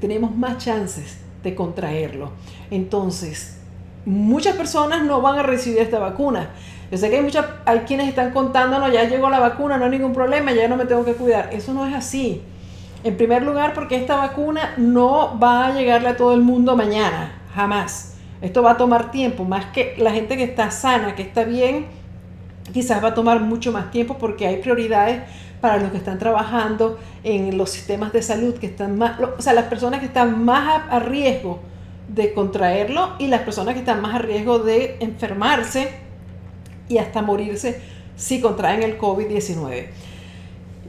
tenemos 0.00 0.34
más 0.34 0.58
chances 0.58 1.20
de 1.44 1.54
contraerlo. 1.54 2.32
Entonces, 2.72 3.60
muchas 4.04 4.56
personas 4.56 5.04
no 5.04 5.20
van 5.20 5.38
a 5.38 5.44
recibir 5.44 5.78
esta 5.78 6.00
vacuna. 6.00 6.50
Yo 6.90 6.98
sé 6.98 7.08
que 7.08 7.18
hay, 7.18 7.22
muchas, 7.22 7.46
hay 7.64 7.80
quienes 7.80 8.08
están 8.08 8.32
contándonos, 8.32 8.92
ya 8.92 9.04
llegó 9.04 9.30
la 9.30 9.38
vacuna, 9.38 9.78
no 9.78 9.84
hay 9.84 9.92
ningún 9.92 10.12
problema, 10.12 10.50
ya 10.50 10.66
no 10.66 10.76
me 10.76 10.86
tengo 10.86 11.04
que 11.04 11.12
cuidar. 11.12 11.50
Eso 11.52 11.72
no 11.72 11.86
es 11.86 11.94
así. 11.94 12.42
En 13.04 13.16
primer 13.16 13.44
lugar, 13.44 13.74
porque 13.74 13.94
esta 13.94 14.16
vacuna 14.16 14.74
no 14.76 15.38
va 15.38 15.68
a 15.68 15.72
llegarle 15.72 16.08
a 16.08 16.16
todo 16.16 16.34
el 16.34 16.40
mundo 16.40 16.74
mañana, 16.74 17.40
jamás. 17.54 18.16
Esto 18.40 18.64
va 18.64 18.72
a 18.72 18.76
tomar 18.76 19.12
tiempo, 19.12 19.44
más 19.44 19.66
que 19.66 19.94
la 19.98 20.10
gente 20.10 20.36
que 20.36 20.42
está 20.42 20.72
sana, 20.72 21.14
que 21.14 21.22
está 21.22 21.44
bien, 21.44 21.86
quizás 22.72 23.02
va 23.02 23.08
a 23.08 23.14
tomar 23.14 23.40
mucho 23.40 23.72
más 23.72 23.90
tiempo 23.90 24.18
porque 24.18 24.46
hay 24.46 24.56
prioridades 24.58 25.22
para 25.60 25.78
los 25.78 25.90
que 25.90 25.96
están 25.96 26.18
trabajando 26.18 26.98
en 27.24 27.56
los 27.56 27.70
sistemas 27.70 28.12
de 28.12 28.22
salud, 28.22 28.54
que 28.54 28.66
están 28.66 28.98
más, 28.98 29.18
o 29.20 29.40
sea, 29.40 29.52
las 29.52 29.66
personas 29.66 30.00
que 30.00 30.06
están 30.06 30.44
más 30.44 30.82
a, 30.90 30.98
riesgo 30.98 31.60
de 32.08 32.34
contraerlo 32.34 33.12
y 33.18 33.28
las 33.28 33.42
personas 33.42 33.74
que 33.74 33.80
están 33.80 34.02
más 34.02 34.16
a 34.16 34.18
riesgo 34.18 34.58
de 34.58 34.96
enfermarse 35.00 35.88
y 36.88 36.98
hasta 36.98 37.22
morirse 37.22 37.80
si 38.16 38.40
contraen 38.40 38.82
el 38.82 38.98
COVID-19. 38.98 39.86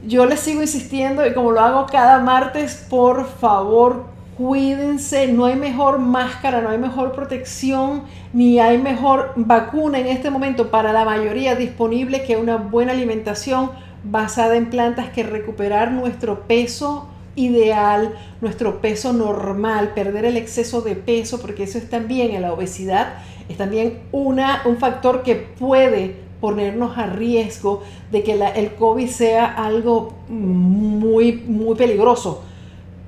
Yo 0.06 0.26
les 0.26 0.40
sigo 0.40 0.60
insistiendo 0.60 1.24
y 1.26 1.32
como 1.32 1.52
lo 1.52 1.60
hago 1.60 1.86
cada 1.86 2.18
martes, 2.18 2.86
por 2.90 3.26
favor, 3.26 4.06
cuídense, 4.36 5.28
no 5.28 5.44
hay 5.44 5.56
mejor 5.56 5.98
máscara, 5.98 6.60
no 6.60 6.70
hay 6.70 6.78
mejor 6.78 7.12
protección, 7.12 8.02
ni 8.32 8.58
hay 8.58 8.78
mejor 8.78 9.32
vacuna 9.36 9.98
en 9.98 10.06
este 10.06 10.30
momento 10.30 10.70
para 10.70 10.92
la 10.92 11.04
mayoría 11.04 11.54
disponible 11.54 12.24
que 12.24 12.36
una 12.36 12.56
buena 12.56 12.92
alimentación 12.92 13.70
basada 14.02 14.56
en 14.56 14.70
plantas 14.70 15.08
que 15.10 15.22
recuperar 15.22 15.92
nuestro 15.92 16.46
peso 16.46 17.08
ideal, 17.36 18.14
nuestro 18.40 18.80
peso 18.80 19.12
normal, 19.12 19.92
perder 19.94 20.24
el 20.24 20.36
exceso 20.36 20.82
de 20.82 20.94
peso, 20.94 21.40
porque 21.40 21.64
eso 21.64 21.78
es 21.78 21.88
también 21.88 22.32
en 22.32 22.42
la 22.42 22.52
obesidad, 22.52 23.14
es 23.48 23.56
también 23.56 24.00
una, 24.12 24.62
un 24.66 24.76
factor 24.76 25.22
que 25.22 25.34
puede 25.34 26.16
ponernos 26.40 26.98
a 26.98 27.06
riesgo 27.06 27.82
de 28.12 28.22
que 28.22 28.32
el 28.32 28.74
COVID 28.74 29.08
sea 29.08 29.46
algo 29.46 30.12
muy, 30.28 31.32
muy 31.32 31.74
peligroso. 31.74 32.44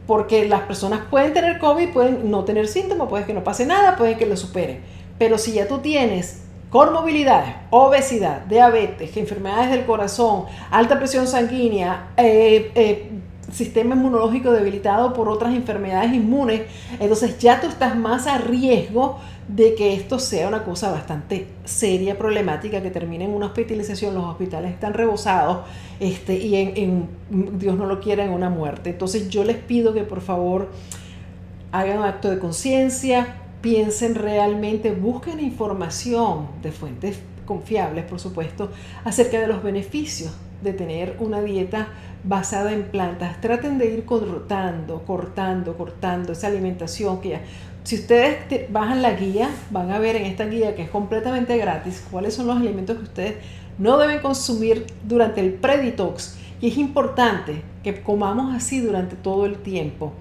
Porque 0.07 0.49
las 0.49 0.63
personas 0.63 1.01
pueden 1.11 1.33
tener 1.33 1.59
COVID, 1.59 1.89
pueden 1.91 2.31
no 2.31 2.45
tener 2.45 2.69
síntomas, 2.69 3.09
puede 3.09 3.25
que 3.25 3.35
no 3.35 3.43
pase 3.43 3.67
nada, 3.67 3.97
puede 3.97 4.17
que 4.17 4.27
lo 4.27 4.37
superen. 4.37 4.81
Pero 5.19 5.39
si 5.39 5.53
ya 5.53 5.67
tú 5.67 5.79
tienes 5.79 6.47
movilidad, 6.85 7.63
obesidad, 7.71 8.43
diabetes, 8.43 9.17
enfermedades 9.17 9.71
del 9.71 9.87
corazón, 9.87 10.45
alta 10.71 10.99
presión 10.99 11.27
sanguínea, 11.27 12.09
eh, 12.17 12.71
eh, 12.75 13.11
sistema 13.53 13.95
inmunológico 13.95 14.53
debilitado 14.53 15.13
por 15.13 15.29
otras 15.29 15.55
enfermedades 15.55 16.13
inmunes, 16.13 16.63
entonces 16.99 17.39
ya 17.39 17.61
tú 17.61 17.69
estás 17.69 17.97
más 17.97 18.27
a 18.27 18.39
riesgo 18.39 19.19
de 19.49 19.75
que 19.77 19.95
esto 19.95 20.19
sea 20.19 20.49
una 20.49 20.65
cosa 20.65 20.91
bastante 20.91 21.47
seria, 21.65 22.19
problemática, 22.19 22.83
que 22.83 22.91
termine 22.91 23.25
en 23.27 23.31
una 23.31 23.47
hospitalización, 23.47 24.15
los 24.15 24.25
hospitales 24.25 24.73
están 24.73 24.95
rebosados 24.95 25.59
este, 26.01 26.37
y 26.37 26.57
en, 26.57 27.09
Dios 27.31 27.77
no 27.77 27.87
lo 27.87 28.01
quiera, 28.01 28.25
en 28.25 28.33
una 28.33 28.51
muerte. 28.51 28.91
Entonces 28.91 29.29
yo 29.29 29.45
les 29.45 29.57
pido 29.57 29.93
que 29.93 30.03
por 30.03 30.21
favor 30.21 30.71
hagan 31.71 31.99
un 31.99 32.05
acto 32.05 32.29
de 32.29 32.39
conciencia, 32.39 33.37
piensen 33.61 34.17
realmente, 34.17 34.91
busquen 34.91 35.39
información 35.39 36.49
de 36.63 36.73
fuentes 36.73 37.21
confiables, 37.45 38.05
por 38.05 38.19
supuesto, 38.19 38.71
acerca 39.05 39.39
de 39.39 39.47
los 39.47 39.63
beneficios 39.63 40.33
de 40.63 40.73
tener 40.73 41.17
una 41.21 41.41
dieta 41.41 41.89
basada 42.27 42.73
en 42.73 42.85
plantas. 42.85 43.41
Traten 43.41 43.79
de 43.79 43.87
ir 43.87 44.05
cortando, 44.05 45.03
cortando, 45.07 45.77
cortando 45.77 46.33
esa 46.33 46.49
alimentación 46.49 47.21
que 47.21 47.29
ya... 47.31 47.41
Si 47.85 47.95
ustedes 47.95 48.71
bajan 48.73 49.01
la 49.01 49.13
guía, 49.13 49.49
van 49.71 49.93
a 49.93 50.01
ver 50.01 50.17
en 50.17 50.25
esta 50.25 50.45
guía 50.47 50.75
que 50.75 50.83
es 50.83 50.91
completamente 50.91 51.57
gratis 51.57 52.05
cuáles 52.11 52.35
son 52.35 52.49
los 52.49 52.57
alimentos 52.57 52.97
que 52.97 53.05
ustedes 53.05 53.35
no 53.79 53.97
deben 53.97 54.19
consumir 54.19 54.87
durante 55.05 55.41
el 55.41 55.53
preditox. 55.53 56.37
Y 56.61 56.69
es 56.69 56.79
importante 56.79 57.63
que 57.85 58.03
comamos 58.03 58.55
así 58.55 58.81
durante 58.81 59.15
todo 59.15 59.47
el 59.47 59.59
tiempo. 59.59 60.13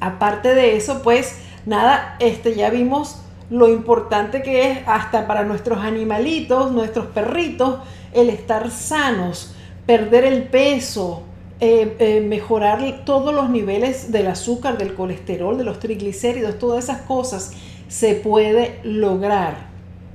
Aparte 0.00 0.56
de 0.56 0.76
eso, 0.76 1.02
pues 1.02 1.38
nada, 1.66 2.16
este 2.18 2.56
ya 2.56 2.70
vimos 2.70 3.22
lo 3.48 3.68
importante 3.68 4.42
que 4.42 4.70
es 4.70 4.78
hasta 4.86 5.28
para 5.28 5.44
nuestros 5.44 5.78
animalitos, 5.78 6.72
nuestros 6.72 7.06
perritos, 7.06 7.78
el 8.12 8.30
estar 8.30 8.70
sanos, 8.70 9.51
perder 9.86 10.24
el 10.24 10.44
peso, 10.44 11.22
eh, 11.60 11.96
eh, 11.98 12.20
mejorar 12.20 13.04
todos 13.04 13.34
los 13.34 13.50
niveles 13.50 14.12
del 14.12 14.28
azúcar, 14.28 14.78
del 14.78 14.94
colesterol, 14.94 15.58
de 15.58 15.64
los 15.64 15.78
triglicéridos, 15.78 16.58
todas 16.58 16.84
esas 16.84 17.02
cosas 17.02 17.52
se 17.88 18.14
puede 18.14 18.80
lograr 18.84 19.70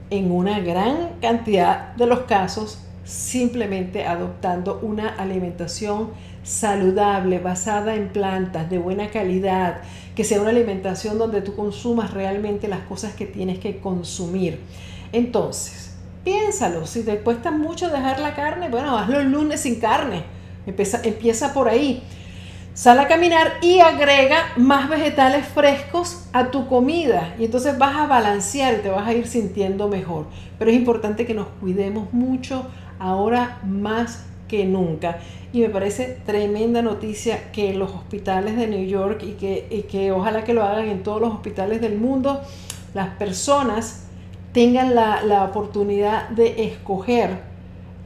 en 0.10 0.32
una 0.32 0.60
gran 0.60 1.12
cantidad 1.22 1.94
de 1.96 2.06
los 2.06 2.22
casos 2.22 2.80
simplemente 3.04 4.06
adoptando 4.06 4.80
una 4.82 5.10
alimentación 5.10 6.10
saludable, 6.44 7.40
basada 7.40 7.96
en 7.96 8.10
plantas 8.10 8.70
de 8.70 8.80
buena 8.80 9.10
calidad, 9.10 9.82
que 10.16 10.24
sea 10.24 10.42
una 10.42 10.50
alimentación 10.50 11.18
donde 11.18 11.42
tú 11.42 11.56
consumas 11.56 12.14
realmente 12.14 12.68
las 12.68 12.82
cosas 12.82 13.14
que 13.14 13.26
tienes 13.26 13.60
que 13.60 13.80
consumir. 13.80 14.60
Entonces, 15.12 15.87
piénsalo, 16.28 16.86
si 16.86 17.04
te 17.04 17.20
cuesta 17.20 17.52
mucho 17.52 17.90
dejar 17.90 18.20
la 18.20 18.36
carne, 18.36 18.68
bueno, 18.68 18.98
hazlo 18.98 19.22
el 19.22 19.32
lunes 19.32 19.62
sin 19.62 19.80
carne, 19.80 20.24
empieza, 20.66 21.00
empieza 21.02 21.54
por 21.54 21.70
ahí. 21.70 22.04
Sal 22.74 23.00
a 23.00 23.08
caminar 23.08 23.54
y 23.62 23.80
agrega 23.80 24.50
más 24.58 24.90
vegetales 24.90 25.48
frescos 25.48 26.28
a 26.34 26.52
tu 26.52 26.68
comida 26.68 27.34
y 27.40 27.46
entonces 27.46 27.78
vas 27.78 27.96
a 27.96 28.08
balancear 28.08 28.74
y 28.74 28.82
te 28.82 28.90
vas 28.90 29.08
a 29.08 29.14
ir 29.14 29.26
sintiendo 29.26 29.88
mejor. 29.88 30.26
Pero 30.60 30.70
es 30.70 30.76
importante 30.76 31.26
que 31.26 31.34
nos 31.34 31.48
cuidemos 31.62 32.12
mucho 32.12 32.68
ahora 33.00 33.60
más 33.64 34.26
que 34.50 34.66
nunca. 34.66 35.20
Y 35.54 35.62
me 35.62 35.70
parece 35.70 36.20
tremenda 36.26 36.82
noticia 36.82 37.54
que 37.54 37.74
los 37.74 37.92
hospitales 37.92 38.58
de 38.58 38.68
New 38.68 38.86
York 38.86 39.24
y 39.24 39.32
que, 39.36 39.88
que 39.90 40.12
ojalá 40.12 40.44
que 40.44 40.54
lo 40.54 40.64
hagan 40.64 40.90
en 40.90 41.04
todos 41.04 41.22
los 41.22 41.32
hospitales 41.32 41.80
del 41.80 41.98
mundo, 41.98 42.42
las 42.94 43.12
personas 43.16 44.07
tengan 44.58 44.96
la, 44.96 45.44
oportunidad 45.48 46.30
de 46.30 46.64
escoger 46.66 47.42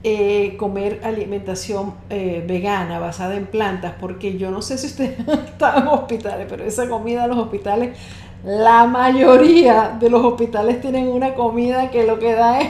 eh, 0.03 0.57
comer 0.57 0.99
alimentación 1.01 1.93
eh, 2.09 2.43
vegana 2.45 2.99
basada 2.99 3.35
en 3.35 3.45
plantas, 3.45 3.93
porque 3.97 4.37
yo 4.37 4.51
no 4.51 4.61
sé 4.61 4.77
si 4.77 4.87
ustedes 4.87 5.17
están 5.45 5.83
en 5.83 5.87
hospitales, 5.87 6.47
pero 6.49 6.65
esa 6.65 6.89
comida 6.89 7.23
en 7.23 7.29
los 7.29 7.37
hospitales, 7.37 7.97
la 8.43 8.85
mayoría 8.85 9.95
de 9.97 10.09
los 10.09 10.25
hospitales 10.25 10.81
tienen 10.81 11.07
una 11.07 11.35
comida 11.35 11.89
que 11.89 12.05
lo 12.05 12.19
que 12.19 12.33
da 12.33 12.59
es 12.59 12.69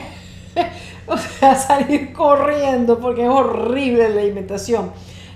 salir 1.66 2.12
corriendo 2.12 3.00
porque 3.00 3.24
es 3.24 3.30
horrible 3.30 4.10
la 4.10 4.20
alimentación. 4.20 4.92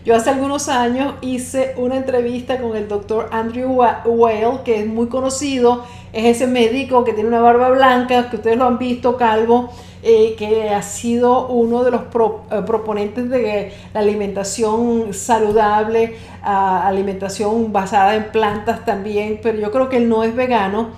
Yo 0.07 0.15
hace 0.15 0.31
algunos 0.31 0.69
años 0.69 1.15
hice 1.21 1.75
una 1.77 1.97
entrevista 1.97 2.61
con 2.61 2.77
el 2.77 2.87
doctor 2.87 3.29
Andrew 3.33 3.73
Whale, 3.73 4.61
que 4.65 4.83
es 4.83 4.87
muy 4.87 5.09
conocido, 5.09 5.83
es 6.13 6.37
ese 6.37 6.47
médico 6.47 7.03
que 7.03 7.13
tiene 7.13 7.29
una 7.29 7.41
barba 7.41 7.71
blanca, 7.71 8.31
que 8.31 8.37
ustedes 8.37 8.57
lo 8.57 8.67
han 8.67 8.79
visto, 8.79 9.17
calvo, 9.17 9.69
eh, 10.05 10.37
que 10.39 10.71
ha 10.71 10.81
sido 10.83 11.49
uno 11.49 11.83
de 11.83 11.91
los 11.91 12.03
eh, 12.03 12.63
proponentes 12.65 13.29
de 13.29 13.73
la 13.93 13.99
alimentación 13.99 15.13
saludable, 15.13 16.15
alimentación 16.41 17.73
basada 17.73 18.15
en 18.15 18.31
plantas 18.31 18.85
también, 18.85 19.41
pero 19.43 19.59
yo 19.59 19.73
creo 19.73 19.89
que 19.89 19.97
él 19.97 20.09
no 20.09 20.23
es 20.23 20.37
vegano, 20.37 20.91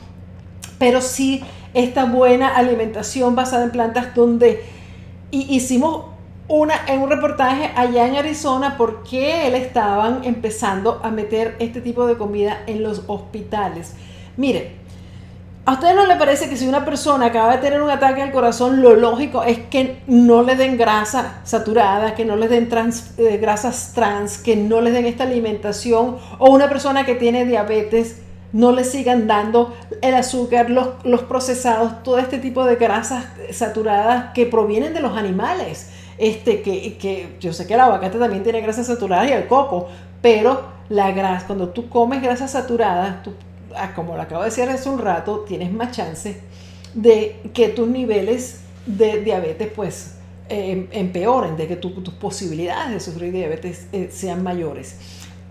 pero 0.78 1.00
sí 1.00 1.42
esta 1.72 2.04
buena 2.04 2.48
alimentación 2.48 3.34
basada 3.34 3.64
en 3.64 3.70
plantas 3.70 4.14
donde 4.14 4.62
hicimos 5.30 6.17
una, 6.48 6.74
en 6.86 7.00
un 7.00 7.10
reportaje 7.10 7.70
allá 7.76 8.06
en 8.06 8.16
Arizona 8.16 8.76
porque 8.78 9.46
él 9.46 9.54
estaban 9.54 10.24
empezando 10.24 11.00
a 11.02 11.10
meter 11.10 11.56
este 11.58 11.80
tipo 11.80 12.06
de 12.06 12.16
comida 12.16 12.62
en 12.66 12.82
los 12.82 13.02
hospitales. 13.06 13.94
Mire, 14.36 14.76
¿a 15.66 15.72
ustedes 15.74 15.94
no 15.94 16.06
le 16.06 16.16
parece 16.16 16.48
que 16.48 16.56
si 16.56 16.66
una 16.66 16.86
persona 16.86 17.26
acaba 17.26 17.56
de 17.56 17.62
tener 17.62 17.82
un 17.82 17.90
ataque 17.90 18.22
al 18.22 18.32
corazón, 18.32 18.80
lo 18.80 18.94
lógico 18.94 19.42
es 19.42 19.58
que 19.58 20.00
no 20.06 20.42
le 20.42 20.56
den 20.56 20.78
grasa 20.78 21.40
saturada, 21.44 22.14
que 22.14 22.24
no 22.24 22.36
le 22.36 22.48
den 22.48 22.68
eh, 23.18 23.36
grasas 23.36 23.92
trans, 23.94 24.38
que 24.38 24.56
no 24.56 24.80
les 24.80 24.94
den 24.94 25.04
esta 25.04 25.24
alimentación? 25.24 26.16
O 26.38 26.50
una 26.50 26.70
persona 26.70 27.04
que 27.04 27.14
tiene 27.14 27.44
diabetes, 27.44 28.22
no 28.52 28.72
le 28.72 28.84
sigan 28.84 29.26
dando 29.26 29.74
el 30.00 30.14
azúcar, 30.14 30.70
los, 30.70 31.22
procesados, 31.24 32.02
todo 32.02 32.18
este 32.18 32.38
tipo 32.38 32.64
de 32.64 32.76
grasas 32.76 33.26
saturadas 33.52 34.32
que 34.32 34.46
provienen 34.46 34.94
de 34.94 35.00
los 35.00 35.16
animales. 35.16 35.90
Este, 36.18 36.62
que, 36.62 36.98
que 36.98 37.36
yo 37.38 37.52
sé 37.52 37.66
que 37.66 37.74
el 37.74 37.80
aguacate 37.80 38.18
también 38.18 38.42
tiene 38.42 38.60
grasas 38.60 38.88
saturadas 38.88 39.28
y 39.30 39.32
el 39.32 39.46
coco, 39.46 39.88
pero 40.20 40.62
la 40.88 41.12
grasa, 41.12 41.46
cuando 41.46 41.68
tú 41.68 41.88
comes 41.88 42.22
grasas 42.22 42.50
saturadas, 42.50 43.22
tú, 43.22 43.34
ah, 43.76 43.92
como 43.94 44.16
lo 44.16 44.22
acabo 44.22 44.42
de 44.42 44.50
decir 44.50 44.68
hace 44.68 44.88
un 44.88 44.98
rato, 44.98 45.44
tienes 45.46 45.72
más 45.72 45.92
chance 45.92 46.40
de 46.94 47.40
que 47.54 47.68
tus 47.68 47.86
niveles 47.86 48.62
de 48.86 49.22
diabetes 49.22 49.70
pues 49.74 50.14
eh, 50.48 50.88
empeoren, 50.92 51.56
de 51.56 51.68
que 51.68 51.76
tus 51.76 51.92
posibilidades 52.14 52.92
de 52.92 53.00
sufrir 53.00 53.32
diabetes 53.32 53.86
eh, 53.92 54.08
sean 54.10 54.42
mayores. 54.42 54.96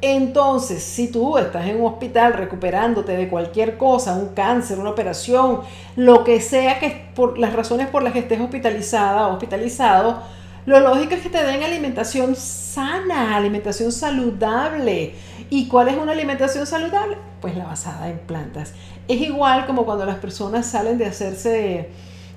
Entonces, 0.01 0.83
si 0.83 1.11
tú 1.11 1.37
estás 1.39 1.65
en 1.67 1.81
un 1.81 1.87
hospital 1.87 2.33
recuperándote 2.33 3.17
de 3.17 3.29
cualquier 3.29 3.77
cosa, 3.77 4.13
un 4.15 4.29
cáncer, 4.29 4.77
una 4.77 4.91
operación, 4.91 5.61
lo 5.95 6.23
que 6.23 6.39
sea 6.39 6.79
que 6.79 7.09
por 7.15 7.39
las 7.39 7.53
razones 7.53 7.87
por 7.87 8.03
las 8.03 8.13
que 8.13 8.19
estés 8.19 8.39
hospitalizada 8.39 9.27
o 9.27 9.33
hospitalizado, 9.33 10.21
lo 10.67 10.81
lógico 10.81 11.15
es 11.15 11.21
que 11.21 11.29
te 11.29 11.43
den 11.43 11.63
alimentación 11.63 12.35
sana, 12.35 13.37
alimentación 13.37 13.89
saludable. 13.89 15.15
¿Y 15.49 15.69
cuál 15.69 15.87
es 15.87 15.97
una 15.97 16.11
alimentación 16.11 16.67
saludable? 16.67 17.15
Pues 17.39 17.55
la 17.55 17.63
basada 17.63 18.09
en 18.09 18.19
plantas. 18.19 18.73
Es 19.07 19.21
igual 19.21 19.65
como 19.65 19.85
cuando 19.85 20.05
las 20.05 20.17
personas 20.17 20.65
salen 20.65 20.97
de 20.97 21.05
hacerse, 21.05 21.89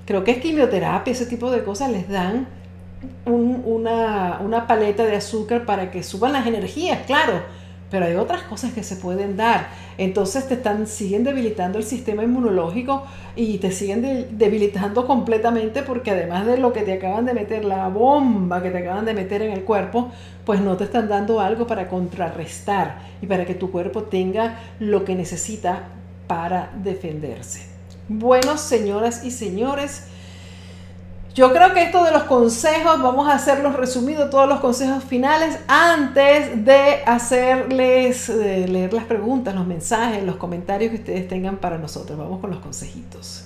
creo 0.05 0.23
que 0.23 0.31
es 0.31 0.37
quimioterapia, 0.37 1.11
ese 1.11 1.25
tipo 1.25 1.51
de 1.51 1.65
cosas, 1.65 1.91
les 1.91 2.07
dan 2.07 2.47
una, 3.25 4.65
paleta 4.65 5.03
de 5.03 5.17
azúcar 5.17 5.65
para 5.65 5.91
que 5.91 6.01
suban 6.01 6.31
las 6.31 6.47
energías, 6.47 6.99
claro, 7.05 7.43
pero 7.91 8.05
hay 8.05 8.15
otras 8.15 8.43
cosas 8.43 8.71
que 8.71 8.81
se 8.83 8.95
pueden 8.95 9.35
dar. 9.35 9.67
Entonces 9.97 10.47
te 10.47 10.55
están, 10.55 10.87
siguen 10.87 11.25
debilitando 11.25 11.77
el 11.77 11.83
sistema 11.83 12.23
inmunológico 12.23 13.05
y 13.35 13.57
te 13.57 13.71
siguen 13.71 14.29
debilitando 14.31 15.05
completamente 15.05 15.83
porque 15.83 16.11
además 16.11 16.47
de 16.47 16.57
lo 16.57 16.71
que 16.71 16.81
te 16.81 16.93
acaban 16.93 17.25
de 17.25 17.33
meter, 17.33 17.65
la 17.65 17.89
bomba 17.89 18.63
que 18.63 18.71
te 18.71 18.79
acaban 18.79 19.05
de 19.05 19.13
meter 19.13 19.41
en 19.41 19.51
el 19.51 19.65
cuerpo, 19.65 20.09
pues 20.45 20.61
no 20.61 20.77
te 20.77 20.85
están 20.85 21.09
dando 21.09 21.41
algo 21.41 21.67
para 21.67 21.89
contrarrestar 21.89 22.99
y 23.21 23.27
para 23.27 23.45
que 23.45 23.55
tu 23.55 23.69
cuerpo 23.69 24.03
tenga 24.03 24.57
lo 24.79 25.03
que 25.03 25.13
necesita 25.13 25.89
para 26.27 26.71
defenderse. 26.81 27.67
Bueno, 28.07 28.57
señoras 28.57 29.25
y 29.25 29.31
señores, 29.31 30.05
yo 31.33 31.53
creo 31.53 31.73
que 31.73 31.83
esto 31.83 32.03
de 32.03 32.11
los 32.11 32.23
consejos, 32.23 33.01
vamos 33.01 33.29
a 33.29 33.35
hacerlos 33.35 33.77
resumidos, 33.77 34.29
todos 34.29 34.49
los 34.49 34.59
consejos 34.59 35.01
finales, 35.03 35.57
antes 35.67 36.65
de 36.65 37.03
hacerles 37.05 38.27
leer 38.27 38.91
las 38.91 39.05
preguntas, 39.05 39.55
los 39.55 39.65
mensajes, 39.65 40.23
los 40.23 40.35
comentarios 40.35 40.91
que 40.91 40.97
ustedes 40.97 41.29
tengan 41.29 41.55
para 41.57 41.77
nosotros. 41.77 42.17
Vamos 42.17 42.41
con 42.41 42.49
los 42.49 42.59
consejitos. 42.59 43.45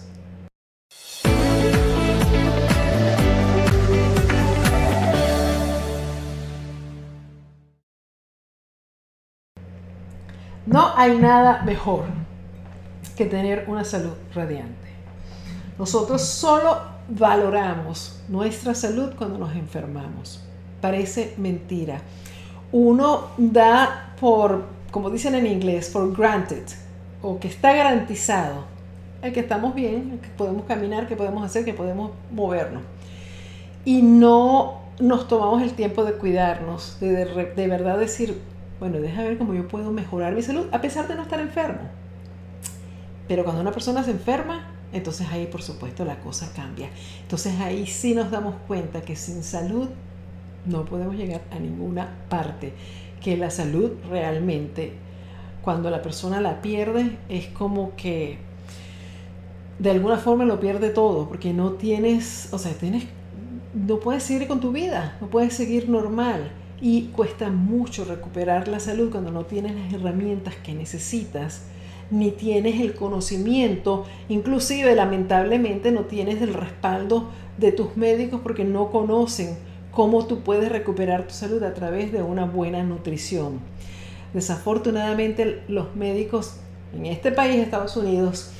No 10.66 10.92
hay 10.98 11.16
nada 11.18 11.62
mejor 11.62 12.06
que 13.16 13.26
tener 13.26 13.66
una 13.68 13.84
salud 13.84 14.14
radiante. 14.34 14.90
Nosotros 15.78 16.24
solo 16.24 16.95
valoramos 17.08 18.22
nuestra 18.28 18.74
salud 18.74 19.14
cuando 19.18 19.38
nos 19.38 19.56
enfermamos. 19.56 20.44
Parece 20.82 21.34
mentira. 21.38 22.02
Uno 22.72 23.28
da 23.38 24.14
por, 24.20 24.66
como 24.92 25.10
dicen 25.10 25.36
en 25.36 25.48
inglés, 25.48 25.90
for 25.90 26.16
granted, 26.16 26.64
o 27.22 27.40
que 27.40 27.48
está 27.48 27.74
garantizado 27.74 28.66
el 29.22 29.34
que 29.34 29.40
estamos 29.40 29.74
bien, 29.74 30.20
que 30.22 30.30
podemos 30.30 30.66
caminar, 30.66 31.08
que 31.08 31.16
podemos 31.16 31.44
hacer, 31.44 31.66
que 31.66 31.74
podemos 31.74 32.12
movernos. 32.32 32.84
Y 33.84 34.02
no 34.02 34.82
nos 35.00 35.28
tomamos 35.28 35.62
el 35.62 35.74
tiempo 35.74 36.04
de 36.04 36.14
cuidarnos, 36.14 37.00
de, 37.00 37.26
de 37.56 37.68
verdad 37.68 37.98
decir, 37.98 38.40
bueno, 38.80 39.00
deja 39.00 39.24
ver 39.24 39.38
cómo 39.38 39.54
yo 39.54 39.68
puedo 39.68 39.92
mejorar 39.92 40.34
mi 40.34 40.42
salud 40.42 40.68
a 40.72 40.82
pesar 40.82 41.08
de 41.08 41.16
no 41.16 41.24
estar 41.24 41.40
enfermo. 41.40 41.90
Pero 43.28 43.44
cuando 43.44 43.62
una 43.62 43.72
persona 43.72 44.04
se 44.04 44.12
enferma, 44.12 44.75
entonces 44.96 45.28
ahí 45.30 45.48
por 45.48 45.62
supuesto 45.62 46.06
la 46.06 46.20
cosa 46.20 46.52
cambia. 46.56 46.90
Entonces 47.22 47.60
ahí 47.60 47.86
sí 47.86 48.16
nos 48.16 48.32
damos 48.32 48.56
cuenta 48.68 49.02
que 49.02 49.16
sin 49.16 49.44
salud 49.44 49.90
no 50.66 50.86
podemos 50.86 51.16
llegar 51.16 51.42
a 51.52 51.60
ninguna 51.60 52.16
parte. 52.30 52.74
Que 53.22 53.38
la 53.38 53.50
salud 53.50 53.92
realmente, 54.10 54.94
cuando 55.62 55.90
la 55.90 56.02
persona 56.02 56.42
la 56.42 56.62
pierde, 56.62 57.18
es 57.28 57.48
como 57.48 57.96
que 57.96 58.38
de 59.80 59.92
alguna 59.92 60.18
forma 60.18 60.46
lo 60.46 60.60
pierde 60.60 60.90
todo, 60.90 61.28
porque 61.28 61.52
no 61.52 61.74
tienes, 61.74 62.50
o 62.54 62.58
sea, 62.58 62.72
tienes, 62.74 63.06
no 63.74 64.00
puedes 64.00 64.24
seguir 64.24 64.48
con 64.48 64.62
tu 64.62 64.72
vida, 64.72 65.18
no 65.20 65.28
puedes 65.28 65.54
seguir 65.54 65.90
normal. 65.90 66.52
Y 66.82 67.08
cuesta 67.08 67.50
mucho 67.50 68.06
recuperar 68.06 68.68
la 68.68 68.80
salud 68.80 69.10
cuando 69.12 69.32
no 69.32 69.46
tienes 69.46 69.76
las 69.76 69.94
herramientas 69.94 70.56
que 70.56 70.74
necesitas 70.74 71.64
ni 72.12 72.32
tienes 72.32 72.80
el 72.80 72.94
conocimiento, 72.94 74.06
inclusive 74.30 74.96
lamentablemente 74.96 75.92
no 75.92 76.02
tienes 76.02 76.42
el 76.42 76.54
respaldo 76.54 77.30
de 77.58 77.72
tus 77.72 77.98
médicos 77.98 78.42
porque 78.44 78.64
no 78.64 78.92
conocen 78.92 79.58
cómo 79.92 80.26
tú 80.26 80.42
puedes 80.42 80.72
recuperar 80.72 81.28
tu 81.28 81.34
salud 81.34 81.64
a 81.64 81.74
través 81.74 82.12
de 82.12 82.22
una 82.22 82.46
buena 82.46 82.84
nutrición. 82.84 83.60
Desafortunadamente 84.34 85.64
los 85.68 85.96
médicos 85.96 86.58
en 86.94 87.06
este 87.06 87.32
país, 87.32 87.56
Estados 87.56 87.96
Unidos, 87.98 88.52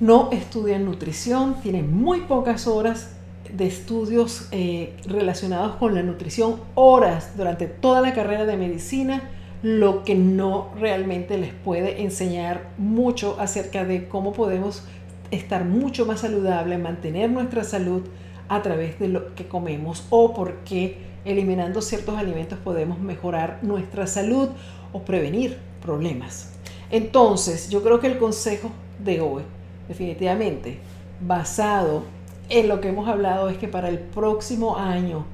no 0.00 0.30
estudian 0.30 0.84
nutrición, 0.84 1.60
tienen 1.62 1.92
muy 1.92 2.20
pocas 2.22 2.66
horas 2.66 3.14
de 3.52 3.66
estudios 3.66 4.48
eh, 4.52 4.94
relacionados 5.06 5.76
con 5.76 5.94
la 5.94 6.02
nutrición, 6.02 6.56
horas 6.74 7.36
durante 7.36 7.66
toda 7.66 8.00
la 8.00 8.12
carrera 8.12 8.44
de 8.44 8.56
medicina 8.56 9.30
lo 9.62 10.04
que 10.04 10.14
no 10.14 10.70
realmente 10.78 11.36
les 11.36 11.52
puede 11.52 12.02
enseñar 12.02 12.68
mucho 12.78 13.36
acerca 13.40 13.84
de 13.84 14.08
cómo 14.08 14.32
podemos 14.32 14.84
estar 15.30 15.64
mucho 15.64 16.06
más 16.06 16.20
saludable, 16.20 16.78
mantener 16.78 17.30
nuestra 17.30 17.64
salud 17.64 18.02
a 18.48 18.62
través 18.62 18.98
de 18.98 19.08
lo 19.08 19.34
que 19.34 19.46
comemos 19.46 20.06
o 20.10 20.32
por 20.32 20.58
qué 20.58 20.96
eliminando 21.24 21.82
ciertos 21.82 22.16
alimentos 22.16 22.58
podemos 22.58 22.98
mejorar 22.98 23.58
nuestra 23.62 24.06
salud 24.06 24.48
o 24.92 25.02
prevenir 25.02 25.58
problemas. 25.82 26.52
Entonces, 26.90 27.68
yo 27.68 27.82
creo 27.82 28.00
que 28.00 28.06
el 28.06 28.18
consejo 28.18 28.70
de 29.04 29.20
hoy, 29.20 29.42
definitivamente, 29.88 30.78
basado 31.20 32.04
en 32.48 32.68
lo 32.68 32.80
que 32.80 32.88
hemos 32.88 33.08
hablado, 33.08 33.50
es 33.50 33.58
que 33.58 33.68
para 33.68 33.88
el 33.88 33.98
próximo 33.98 34.76
año, 34.76 35.26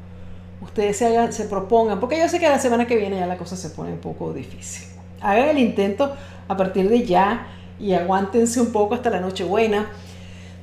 ustedes 0.64 0.96
se, 0.96 1.44
propongan, 1.44 2.00
porque 2.00 2.18
yo 2.18 2.28
sé 2.28 2.40
que 2.40 2.48
la 2.48 2.58
semana 2.58 2.86
que 2.86 2.96
viene 2.96 3.18
ya 3.18 3.26
la 3.26 3.36
cosa 3.36 3.56
se 3.56 3.70
pone 3.70 3.92
un 3.92 3.98
poco 3.98 4.32
difícil. 4.32 4.88
Hagan 5.20 5.48
el 5.48 5.58
intento 5.58 6.14
a 6.48 6.56
partir 6.56 6.88
de 6.88 7.04
ya 7.04 7.46
y 7.78 7.92
aguántense 7.92 8.60
un 8.60 8.72
poco 8.72 8.94
hasta 8.94 9.10
la 9.10 9.20
noche 9.20 9.44
buena 9.44 9.88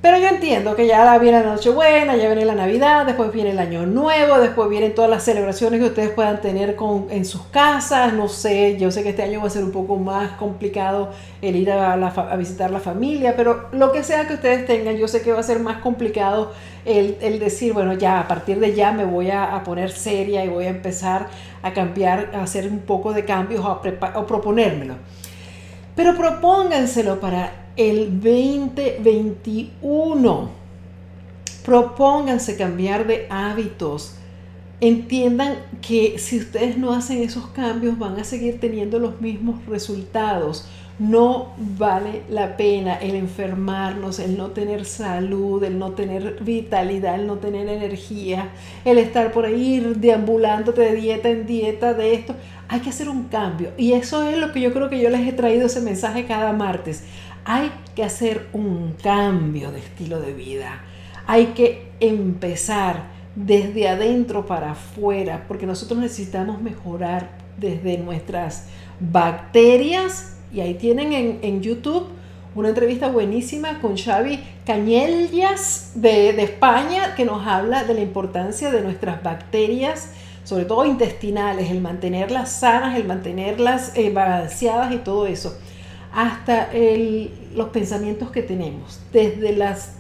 pero 0.01 0.17
yo 0.17 0.29
entiendo 0.29 0.75
que 0.75 0.87
ya 0.87 1.17
viene 1.19 1.43
la 1.43 1.51
Nochebuena, 1.51 2.15
ya 2.15 2.25
viene 2.25 2.43
la 2.43 2.55
Navidad, 2.55 3.05
después 3.05 3.31
viene 3.31 3.51
el 3.51 3.59
Año 3.59 3.85
Nuevo, 3.85 4.39
después 4.39 4.67
vienen 4.67 4.95
todas 4.95 5.11
las 5.11 5.23
celebraciones 5.23 5.79
que 5.79 5.85
ustedes 5.85 6.09
puedan 6.09 6.41
tener 6.41 6.75
con, 6.75 7.05
en 7.11 7.23
sus 7.23 7.43
casas. 7.43 8.11
No 8.13 8.27
sé, 8.27 8.77
yo 8.79 8.89
sé 8.89 9.03
que 9.03 9.09
este 9.09 9.21
año 9.21 9.41
va 9.41 9.47
a 9.47 9.51
ser 9.51 9.63
un 9.63 9.71
poco 9.71 9.97
más 9.97 10.31
complicado 10.31 11.11
el 11.43 11.55
ir 11.55 11.69
a, 11.69 11.93
a 11.93 12.35
visitar 12.35 12.71
la 12.71 12.79
familia, 12.79 13.35
pero 13.35 13.69
lo 13.73 13.91
que 13.91 14.03
sea 14.03 14.27
que 14.27 14.33
ustedes 14.33 14.65
tengan, 14.65 14.97
yo 14.97 15.07
sé 15.07 15.21
que 15.21 15.33
va 15.33 15.39
a 15.39 15.43
ser 15.43 15.59
más 15.59 15.77
complicado 15.77 16.51
el, 16.85 17.39
decir, 17.39 17.73
bueno, 17.73 17.93
ya 17.93 18.19
a 18.19 18.27
partir 18.27 18.59
de 18.59 18.73
ya 18.73 18.91
me 18.91 19.05
voy 19.05 19.29
a, 19.29 19.55
a, 19.55 19.63
poner 19.63 19.91
seria 19.91 20.43
y 20.43 20.47
voy 20.47 20.65
a 20.65 20.69
empezar 20.69 21.27
a 21.61 21.73
cambiar, 21.73 22.31
a 22.33 22.41
hacer 22.41 22.67
un 22.67 22.79
poco 22.79 23.13
de 23.13 23.23
cambios 23.23 23.63
o, 23.63 23.81
o 24.15 24.25
proponérmelo. 24.25 24.95
Pero 25.95 26.17
propónganselo 26.17 27.19
para 27.19 27.61
el 27.75 28.21
2021. 28.21 30.49
Propónganse 31.65 32.55
cambiar 32.57 33.07
de 33.07 33.25
hábitos. 33.29 34.15
Entiendan 34.79 35.57
que 35.81 36.17
si 36.17 36.39
ustedes 36.39 36.77
no 36.77 36.93
hacen 36.93 37.21
esos 37.21 37.47
cambios 37.47 37.99
van 37.99 38.17
a 38.19 38.23
seguir 38.23 38.57
teniendo 38.59 38.99
los 38.99 39.21
mismos 39.21 39.63
resultados. 39.67 40.67
No 40.97 41.53
vale 41.57 42.23
la 42.29 42.57
pena 42.57 42.95
el 42.95 43.15
enfermarnos, 43.15 44.19
el 44.19 44.37
no 44.37 44.51
tener 44.51 44.85
salud, 44.85 45.63
el 45.63 45.79
no 45.79 45.91
tener 45.91 46.43
vitalidad, 46.43 47.15
el 47.15 47.25
no 47.25 47.37
tener 47.37 47.69
energía, 47.69 48.49
el 48.85 48.99
estar 48.99 49.31
por 49.31 49.45
ahí 49.45 49.79
deambulándote 49.95 50.81
de 50.81 50.95
dieta 50.95 51.29
en 51.29 51.47
dieta 51.47 51.93
de 51.93 52.13
esto. 52.13 52.35
Hay 52.71 52.79
que 52.79 52.89
hacer 52.89 53.09
un 53.09 53.25
cambio. 53.25 53.73
Y 53.77 53.91
eso 53.91 54.23
es 54.23 54.37
lo 54.37 54.53
que 54.53 54.61
yo 54.61 54.71
creo 54.71 54.89
que 54.89 55.01
yo 55.01 55.09
les 55.09 55.27
he 55.27 55.33
traído 55.33 55.65
ese 55.65 55.81
mensaje 55.81 56.25
cada 56.25 56.53
martes. 56.53 57.03
Hay 57.43 57.69
que 57.95 58.03
hacer 58.05 58.47
un 58.53 58.95
cambio 59.03 59.73
de 59.73 59.79
estilo 59.79 60.21
de 60.21 60.31
vida. 60.31 60.81
Hay 61.27 61.47
que 61.47 61.91
empezar 61.99 63.09
desde 63.35 63.89
adentro 63.89 64.45
para 64.45 64.71
afuera, 64.71 65.43
porque 65.49 65.65
nosotros 65.65 65.99
necesitamos 65.99 66.61
mejorar 66.61 67.31
desde 67.57 67.97
nuestras 67.97 68.67
bacterias. 69.01 70.37
Y 70.53 70.61
ahí 70.61 70.75
tienen 70.75 71.39
en, 71.41 71.61
YouTube 71.61 72.07
una 72.55 72.69
entrevista 72.69 73.09
buenísima 73.09 73.81
con 73.81 73.97
Xavi 73.97 74.39
Cañellas 74.65 75.91
de, 75.95 76.41
España, 76.41 77.15
que 77.15 77.25
nos 77.25 77.45
habla 77.45 77.83
de 77.83 77.95
la 77.95 78.01
importancia 78.01 78.71
de 78.71 78.81
nuestras 78.81 79.21
bacterias, 79.21 80.13
sobre 80.43 80.65
todo 80.65 80.85
intestinales, 80.85 81.69
el 81.69 81.81
mantenerlas 81.81 82.51
sanas, 82.51 82.97
el 82.97 83.05
mantenerlas 83.05 83.91
eh, 83.95 84.11
balanceadas 84.11 84.93
y 84.93 84.97
todo 84.97 85.27
eso. 85.27 85.57
Hasta 86.13 86.69
los 87.55 87.69
pensamientos 87.69 88.31
que 88.31 88.41
tenemos, 88.41 88.99
desde, 89.13 89.55
las, 89.55 89.93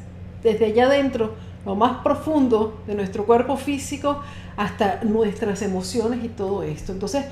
desde 0.43 0.65
allá 0.65 0.87
adentro, 0.87 1.35
lo 1.65 1.75
más 1.75 2.03
profundo 2.03 2.81
de 2.85 2.95
nuestro 2.95 3.25
cuerpo 3.25 3.55
físico, 3.55 4.19
hasta 4.57 5.01
nuestras 5.03 5.61
emociones 5.61 6.23
y 6.23 6.27
todo 6.27 6.63
esto. 6.63 6.91
Entonces, 6.91 7.25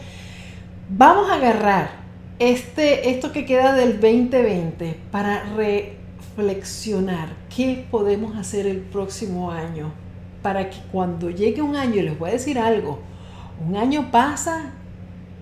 vamos 0.90 1.30
a 1.30 1.36
agarrar 1.36 1.90
este, 2.40 3.10
esto 3.10 3.32
que 3.34 3.46
queda 3.46 3.74
del 3.74 4.00
2020 4.00 4.98
para 5.12 5.44
reflexionar 5.56 7.30
qué 7.54 7.86
podemos 7.92 8.38
hacer 8.38 8.66
el 8.66 8.78
próximo 8.78 9.52
año 9.52 9.92
para 10.42 10.70
que 10.70 10.78
cuando 10.92 11.30
llegue 11.30 11.62
un 11.62 11.76
año, 11.76 12.02
les 12.02 12.18
voy 12.18 12.30
a 12.30 12.34
decir 12.34 12.60
algo, 12.60 13.00
un 13.68 13.76
año 13.76 14.10
pasa 14.12 14.74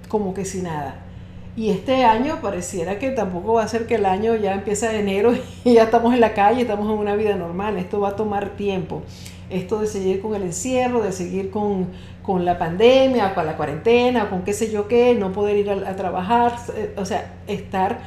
como 0.08 0.34
que 0.34 0.46
si 0.46 0.62
nada 0.62 1.08
y 1.58 1.72
este 1.72 2.06
año 2.06 2.40
pareciera 2.40 3.00
que 3.00 3.10
tampoco 3.10 3.54
va 3.54 3.64
a 3.64 3.68
ser 3.68 3.88
que 3.88 3.96
el 3.96 4.06
año 4.06 4.36
ya 4.36 4.54
empieza 4.54 4.90
de 4.90 5.00
enero 5.00 5.34
y 5.66 5.74
ya 5.74 5.86
estamos 5.86 6.14
en 6.14 6.22
la 6.22 6.36
calle, 6.36 6.62
estamos 6.62 6.86
en 6.86 7.00
una 7.00 7.16
vida 7.16 7.36
normal. 7.36 7.78
Esto 7.78 8.00
va 8.00 8.10
a 8.10 8.16
tomar 8.16 8.52
tiempo. 8.52 9.02
Esto 9.50 9.80
de 9.80 9.88
seguir 9.88 10.22
con 10.22 10.36
el 10.36 10.44
encierro, 10.44 11.02
de 11.02 11.12
seguir 11.12 11.50
con, 11.50 11.88
la 12.46 12.60
pandemia, 12.60 13.34
con 13.34 13.48
la 13.48 13.58
cuarentena, 13.58 14.30
con 14.30 14.44
qué 14.44 14.54
sé 14.54 14.70
yo 14.70 14.88
qué, 14.88 15.16
no 15.16 15.32
poder 15.32 15.58
ir 15.58 15.72
a, 15.72 15.90
a 15.90 15.96
trabajar, 15.96 16.54
eh, 16.76 16.94
o 16.96 17.06
sea, 17.06 17.34
estar 17.48 18.02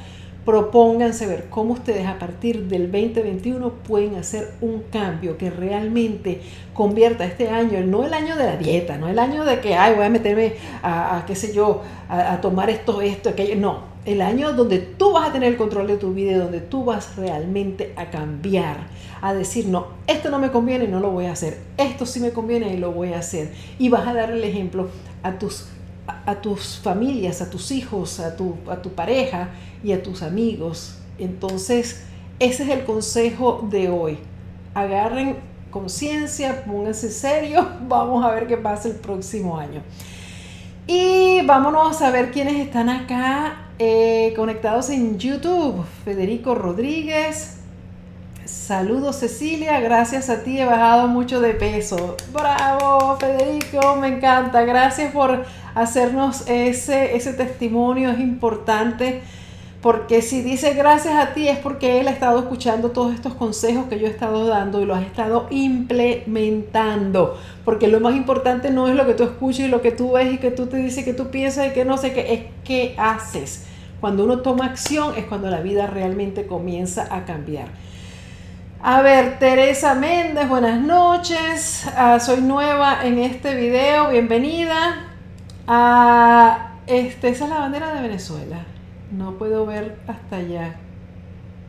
propónganse 0.51 1.29
ver 1.29 1.47
cómo 1.49 1.75
ustedes 1.75 2.09
a 2.09 2.19
partir 2.19 2.65
del 2.65 2.91
2021 2.91 3.71
pueden 3.87 4.17
hacer 4.17 4.51
un 4.61 4.83
cambio 4.91 5.39
que 5.39 5.49
realmente 5.49 6.41
convierta 6.75 7.25
este 7.25 7.49
año, 7.49 7.79
no 7.87 8.05
el 8.05 8.13
año 8.13 8.35
de 8.35 8.47
la 8.47 8.57
dieta, 8.57 8.99
no 8.99 9.07
el 9.07 9.21
año 9.21 9.45
de 9.45 9.61
que, 9.61 9.77
ay, 9.77 9.95
voy 9.95 10.07
a 10.07 10.09
meterme 10.09 10.55
a, 10.83 11.23
qué 11.25 11.37
sé 11.37 11.53
yo, 11.55 11.83
a, 12.09 12.41
tomar 12.41 12.69
esto, 12.69 13.01
esto, 13.01 13.29
aquello, 13.29 13.55
no, 13.55 13.79
el 14.05 14.21
año 14.21 14.53
donde 14.53 14.79
tú 14.81 15.13
vas 15.13 15.29
a 15.29 15.33
tener 15.33 15.53
el 15.53 15.57
control 15.57 15.87
de 15.87 15.99
tu 15.99 16.15
vida 16.15 16.37
donde 16.37 16.61
tú 16.61 16.85
vas 16.85 17.15
realmente 17.15 17.93
a 17.95 18.11
cambiar, 18.11 18.89
a 19.23 19.33
decir, 19.33 19.67
no, 19.67 19.87
esto 20.09 20.31
no 20.31 20.41
me 20.41 20.51
conviene 20.51 20.89
no 20.89 20.99
lo 20.99 21.13
voy 21.13 21.27
a 21.27 21.33
hacer, 21.33 21.59
esto 21.77 22.07
sí 22.07 22.19
me 22.19 22.33
conviene 22.33 22.75
y 22.75 22.77
lo 22.77 22.91
voy 22.91 23.13
a 23.13 23.21
hacer. 23.21 23.53
Y 23.79 23.89
vas 23.89 24.09
a 24.09 24.15
dar 24.15 24.33
el 24.33 24.43
ejemplo 24.43 24.89
a 25.23 25.39
tus 25.39 25.69
a 26.27 26.41
tus 26.41 26.79
familias, 26.79 27.43
a 27.43 27.51
tus 27.51 27.71
hijos, 27.71 28.21
a 28.21 28.37
tu, 28.37 28.57
a 28.69 28.83
tu 28.83 28.91
pareja 28.91 29.51
y 29.83 29.93
a 29.93 30.03
tus 30.03 30.23
amigos. 30.23 30.99
Entonces, 31.19 32.05
ese 32.39 32.65
es 32.65 32.69
el 32.71 32.85
consejo 32.85 33.67
de 33.71 33.89
hoy. 33.89 34.19
Agarren 34.75 35.37
conciencia, 35.71 36.65
pónganse 36.65 37.11
serio, 37.11 37.69
vamos 37.89 38.25
a 38.25 38.31
ver 38.31 38.47
qué 38.47 38.57
pasa 38.57 38.89
el 38.89 38.97
próximo 38.97 39.59
año. 39.59 39.83
Y 40.87 41.43
vámonos 41.47 42.03
a 42.03 42.11
ver 42.11 42.33
quiénes 42.33 42.57
están 42.57 42.89
acá 42.89 43.69
eh, 43.79 44.33
conectados 44.35 44.91
en 44.91 45.19
YouTube. 45.19 45.85
Federico 46.05 46.55
Rodríguez. 46.55 47.60
Saludos 48.51 49.17
Cecilia, 49.17 49.79
gracias 49.79 50.29
a 50.29 50.43
ti 50.43 50.61
he 50.61 50.65
bajado 50.65 51.07
mucho 51.07 51.41
de 51.41 51.55
peso. 51.55 52.17
Bravo 52.33 53.17
Federico, 53.17 53.95
me 53.95 54.09
encanta. 54.09 54.63
Gracias 54.63 55.13
por 55.13 55.45
hacernos 55.75 56.49
ese, 56.49 57.15
ese 57.15 57.33
testimonio, 57.33 58.11
es 58.11 58.19
importante. 58.19 59.23
Porque 59.81 60.21
si 60.21 60.43
dice 60.43 60.75
gracias 60.75 61.15
a 61.15 61.33
ti 61.33 61.47
es 61.47 61.59
porque 61.59 62.01
él 62.01 62.09
ha 62.09 62.11
estado 62.11 62.41
escuchando 62.41 62.91
todos 62.91 63.15
estos 63.15 63.35
consejos 63.35 63.87
que 63.89 64.01
yo 64.01 64.09
he 64.09 64.11
estado 64.11 64.47
dando 64.47 64.83
y 64.83 64.85
los 64.85 64.99
ha 64.99 65.03
estado 65.03 65.47
implementando. 65.51 67.39
Porque 67.65 67.87
lo 67.87 68.01
más 68.01 68.17
importante 68.17 68.71
no 68.71 68.89
es 68.89 68.97
lo 68.97 69.07
que 69.07 69.15
tú 69.15 69.23
escuchas 69.23 69.67
y 69.67 69.69
lo 69.69 69.81
que 69.81 69.93
tú 69.93 70.13
ves 70.13 70.35
y 70.35 70.39
que 70.39 70.51
tú 70.51 70.67
te 70.67 70.77
dices 70.79 71.05
que 71.05 71.15
tú 71.15 71.31
piensas 71.31 71.69
y 71.69 71.71
que 71.71 71.85
no 71.85 71.97
sé 71.97 72.13
qué, 72.13 72.35
es 72.35 72.41
qué 72.65 72.97
haces. 72.99 73.67
cuando 74.01 74.25
uno 74.25 74.41
toma 74.41 74.65
acción 74.65 75.15
es 75.17 75.25
cuando 75.27 75.51
la 75.51 75.61
vida 75.61 75.87
realmente 75.87 76.47
comienza 76.47 77.15
a 77.15 77.25
cambiar. 77.25 77.69
A 78.83 79.03
ver, 79.03 79.39
Teresa 79.39 79.95
Méndez, 79.95 80.49
buenas 80.49 80.81
noches. 80.81 81.87
Ah, 81.95 82.19
soy 82.19 82.41
nueva 82.41 83.05
en 83.05 83.19
este 83.19 83.55
video, 83.55 84.09
bienvenida. 84.09 85.07
Ah, 85.67 86.77
este, 86.87 87.29
esa 87.29 87.45
es 87.45 87.51
la 87.51 87.59
bandera 87.59 87.93
de 87.93 88.01
Venezuela. 88.01 88.65
No 89.13 89.37
puedo 89.37 89.67
ver 89.67 89.99
hasta 90.07 90.37
allá. 90.37 90.77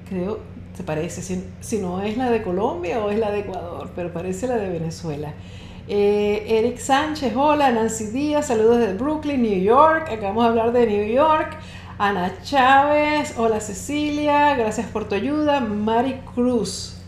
Creo, 0.07 0.39
se 0.73 0.83
parece, 0.83 1.21
si, 1.21 1.43
si, 1.59 1.79
no 1.79 2.01
es 2.01 2.15
la 2.15 2.29
de 2.29 2.43
Colombia 2.43 3.03
o 3.03 3.09
es 3.09 3.19
la 3.19 3.29
de 3.29 3.39
Ecuador, 3.39 3.91
pero 3.93 4.13
parece 4.13 4.47
la 4.47 4.55
de 4.55 4.69
Venezuela. 4.69 5.33
Eh, 5.89 6.45
Eric 6.47 6.77
Sánchez, 6.77 7.35
hola. 7.35 7.71
Nancy 7.71 8.05
Díaz, 8.05 8.47
saludos 8.47 8.77
desde 8.77 8.93
Brooklyn, 8.93 9.41
New 9.41 9.59
York. 9.61 10.07
Acabamos 10.09 10.43
de 10.45 10.49
hablar 10.49 10.71
de 10.71 10.87
New 10.87 11.13
York. 11.13 11.57
Ana 11.99 12.41
Chávez, 12.41 13.37
hola 13.37 13.59
Cecilia, 13.59 14.55
gracias 14.55 14.87
por 14.87 15.09
tu 15.09 15.13
ayuda. 15.13 15.59
Mari 15.59 16.21
Cruz, 16.33 17.00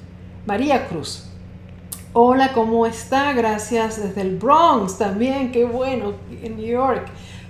María 0.46 0.90
Cruz. 0.90 1.24
Hola, 2.12 2.52
¿cómo 2.52 2.86
está? 2.86 3.32
Gracias 3.32 4.02
desde 4.04 4.22
el 4.22 4.38
Bronx 4.38 4.98
también, 4.98 5.54
qué 5.54 5.64
bueno, 5.64 6.16
en 6.42 6.58
New 6.58 6.66
York. 6.66 7.06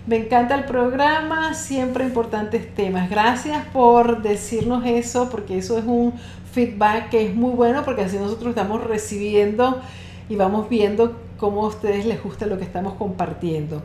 Me 0.05 0.17
encanta 0.17 0.53
el 0.53 0.65
programa, 0.65 1.55
siempre 1.55 2.03
importantes 2.03 2.75
temas. 2.75 3.09
Gracias 3.09 3.65
por 3.73 4.21
decirnos 4.21 4.85
eso, 4.85 5.27
porque 5.31 5.57
eso 5.57 5.79
es 5.79 5.85
un 5.85 6.13
feedback 6.51 7.09
que 7.09 7.25
es 7.25 7.35
muy 7.35 7.53
bueno, 7.53 7.83
porque 7.83 8.03
así 8.03 8.17
nosotros 8.17 8.49
estamos 8.49 8.83
recibiendo 8.83 9.81
y 10.29 10.35
vamos 10.35 10.69
viendo 10.69 11.17
cómo 11.37 11.65
a 11.65 11.69
ustedes 11.69 12.05
les 12.05 12.21
gusta 12.21 12.45
lo 12.45 12.59
que 12.59 12.63
estamos 12.63 12.93
compartiendo. 12.93 13.81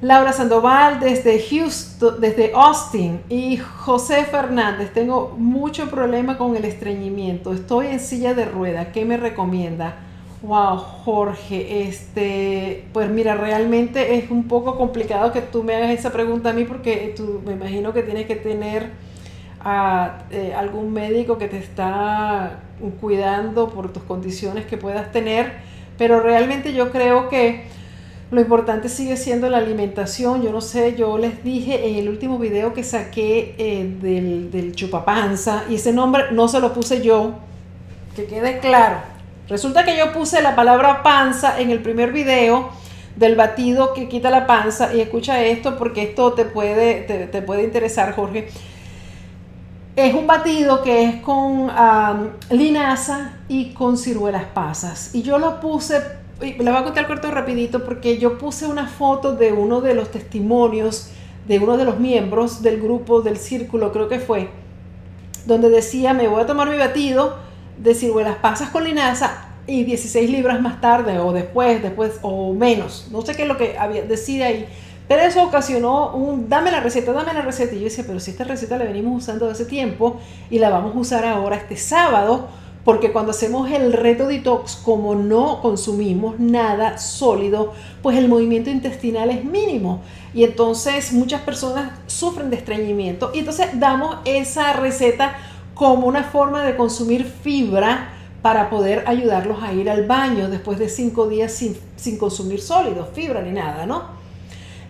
Laura 0.00 0.32
Sandoval 0.32 1.00
desde 1.00 1.42
Houston, 1.42 2.20
desde 2.20 2.52
Austin. 2.54 3.20
Y 3.28 3.56
José 3.56 4.24
Fernández, 4.24 4.92
tengo 4.92 5.34
mucho 5.36 5.90
problema 5.90 6.38
con 6.38 6.54
el 6.56 6.64
estreñimiento, 6.64 7.52
estoy 7.52 7.88
en 7.88 8.00
silla 8.00 8.34
de 8.34 8.44
rueda, 8.44 8.92
¿qué 8.92 9.04
me 9.04 9.16
recomienda? 9.16 9.96
Wow, 10.42 10.76
Jorge, 10.76 11.88
este, 11.88 12.84
pues 12.92 13.10
mira, 13.10 13.34
realmente 13.34 14.14
es 14.14 14.30
un 14.30 14.46
poco 14.46 14.76
complicado 14.76 15.32
que 15.32 15.40
tú 15.40 15.64
me 15.64 15.74
hagas 15.74 15.90
esa 15.90 16.12
pregunta 16.12 16.50
a 16.50 16.52
mí 16.52 16.62
porque 16.62 17.12
tú 17.16 17.42
me 17.44 17.54
imagino 17.54 17.92
que 17.92 18.04
tienes 18.04 18.26
que 18.26 18.36
tener 18.36 18.90
a, 19.60 20.18
eh, 20.30 20.54
algún 20.56 20.92
médico 20.92 21.38
que 21.38 21.48
te 21.48 21.58
está 21.58 22.60
cuidando 23.00 23.68
por 23.68 23.92
tus 23.92 24.04
condiciones 24.04 24.64
que 24.66 24.76
puedas 24.76 25.10
tener, 25.10 25.54
pero 25.96 26.20
realmente 26.20 26.72
yo 26.72 26.92
creo 26.92 27.28
que 27.28 27.64
lo 28.30 28.40
importante 28.40 28.88
sigue 28.88 29.16
siendo 29.16 29.48
la 29.48 29.58
alimentación. 29.58 30.42
Yo 30.42 30.52
no 30.52 30.60
sé, 30.60 30.94
yo 30.96 31.16
les 31.18 31.42
dije 31.42 31.88
en 31.88 31.96
el 31.96 32.08
último 32.08 32.38
video 32.38 32.74
que 32.74 32.84
saqué 32.84 33.54
eh, 33.58 33.96
del, 34.00 34.50
del 34.50 34.74
chupapanza, 34.74 35.64
y 35.68 35.76
ese 35.76 35.92
nombre 35.92 36.24
no 36.32 36.48
se 36.48 36.60
lo 36.60 36.72
puse 36.72 37.00
yo, 37.00 37.34
que 38.14 38.26
quede 38.26 38.58
claro. 38.58 38.98
Resulta 39.48 39.84
que 39.84 39.96
yo 39.96 40.12
puse 40.12 40.42
la 40.42 40.54
palabra 40.54 41.02
panza 41.02 41.58
en 41.58 41.70
el 41.70 41.80
primer 41.80 42.12
video 42.12 42.70
del 43.16 43.34
batido 43.34 43.94
que 43.94 44.08
quita 44.08 44.30
la 44.30 44.46
panza, 44.46 44.94
y 44.94 45.00
escucha 45.00 45.42
esto 45.42 45.78
porque 45.78 46.02
esto 46.02 46.34
te 46.34 46.44
puede, 46.44 47.00
te, 47.02 47.42
puede 47.42 47.64
interesar, 47.64 48.14
Jorge. 48.14 48.48
Es 49.96 50.14
un 50.14 50.26
batido 50.26 50.82
que 50.82 51.04
es 51.04 51.16
con 51.22 51.72
linaza 52.50 53.38
y 53.48 53.72
con 53.72 53.96
ciruelas 53.96 54.44
pasas. 54.54 55.14
Y 55.14 55.22
yo 55.22 55.38
lo 55.38 55.58
puse 55.58 56.00
le 56.40 56.56
voy 56.56 56.68
a 56.68 56.84
contar 56.84 57.06
corto 57.06 57.30
rapidito 57.30 57.84
porque 57.84 58.18
yo 58.18 58.38
puse 58.38 58.66
una 58.66 58.86
foto 58.86 59.34
de 59.34 59.52
uno 59.52 59.80
de 59.80 59.94
los 59.94 60.10
testimonios 60.10 61.10
de 61.48 61.58
uno 61.58 61.78
de 61.78 61.84
los 61.84 61.98
miembros 61.98 62.62
del 62.62 62.80
grupo 62.80 63.22
del 63.22 63.38
círculo, 63.38 63.90
creo 63.90 64.06
que 64.06 64.20
fue, 64.20 64.50
donde 65.46 65.70
decía, 65.70 66.12
me 66.12 66.28
voy 66.28 66.42
a 66.42 66.46
tomar 66.46 66.68
mi 66.68 66.76
batido 66.76 67.36
de 67.78 67.94
ciruelas 67.94 68.36
pasas 68.36 68.68
con 68.68 68.84
linaza 68.84 69.46
y 69.66 69.84
16 69.84 70.28
libras 70.30 70.60
más 70.60 70.80
tarde 70.80 71.18
o 71.18 71.32
después, 71.32 71.82
después 71.82 72.18
o 72.22 72.52
menos, 72.52 73.08
no 73.10 73.22
sé 73.22 73.34
qué 73.34 73.42
es 73.42 73.48
lo 73.48 73.56
que 73.56 73.78
había, 73.78 74.02
decía 74.02 74.46
ahí. 74.46 74.66
Pero 75.08 75.22
eso 75.22 75.42
ocasionó 75.42 76.14
un, 76.14 76.50
dame 76.50 76.70
la 76.70 76.80
receta, 76.80 77.12
dame 77.12 77.32
la 77.32 77.40
receta. 77.40 77.74
Y 77.74 77.78
yo 77.78 77.84
decía, 77.84 78.04
pero 78.06 78.20
si 78.20 78.32
esta 78.32 78.44
receta 78.44 78.76
la 78.76 78.84
venimos 78.84 79.22
usando 79.22 79.48
hace 79.48 79.64
tiempo 79.64 80.20
y 80.50 80.58
la 80.58 80.68
vamos 80.68 80.94
a 80.94 80.98
usar 80.98 81.24
ahora 81.24 81.56
este 81.56 81.78
sábado, 81.78 82.48
porque 82.88 83.12
cuando 83.12 83.32
hacemos 83.32 83.70
el 83.70 83.92
reto 83.92 84.26
detox, 84.26 84.76
como 84.76 85.14
no 85.14 85.60
consumimos 85.60 86.40
nada 86.40 86.96
sólido, 86.96 87.74
pues 88.00 88.16
el 88.16 88.28
movimiento 88.28 88.70
intestinal 88.70 89.28
es 89.28 89.44
mínimo. 89.44 90.00
Y 90.32 90.42
entonces 90.44 91.12
muchas 91.12 91.42
personas 91.42 91.92
sufren 92.06 92.48
de 92.48 92.56
estreñimiento. 92.56 93.30
Y 93.34 93.40
entonces 93.40 93.68
damos 93.74 94.16
esa 94.24 94.72
receta 94.72 95.36
como 95.74 96.06
una 96.06 96.24
forma 96.24 96.64
de 96.64 96.76
consumir 96.76 97.26
fibra 97.26 98.08
para 98.40 98.70
poder 98.70 99.04
ayudarlos 99.06 99.62
a 99.62 99.74
ir 99.74 99.90
al 99.90 100.06
baño 100.06 100.48
después 100.48 100.78
de 100.78 100.88
cinco 100.88 101.28
días 101.28 101.52
sin, 101.52 101.76
sin 101.96 102.16
consumir 102.16 102.62
sólidos, 102.62 103.08
fibra 103.12 103.42
ni 103.42 103.50
nada, 103.50 103.84
¿no? 103.84 104.04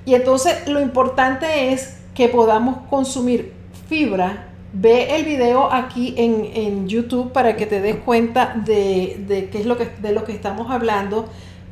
Y 0.04 0.14
entonces 0.14 0.68
lo 0.68 0.80
importante 0.80 1.72
es 1.72 1.96
que 2.14 2.28
podamos 2.28 2.76
consumir 2.88 3.54
fibra 3.88 4.47
Ve 4.72 5.16
el 5.16 5.24
video 5.24 5.72
aquí 5.72 6.14
en, 6.18 6.88
YouTube 6.88 7.32
para 7.32 7.56
que 7.56 7.66
te 7.66 7.80
des 7.80 7.96
cuenta 7.96 8.54
de, 8.64 9.48
qué 9.50 9.58
es 9.58 9.66
lo 9.66 9.78
que, 9.78 9.86
de 9.86 10.12
lo 10.12 10.24
que 10.24 10.32
estamos 10.32 10.70
hablando. 10.70 11.28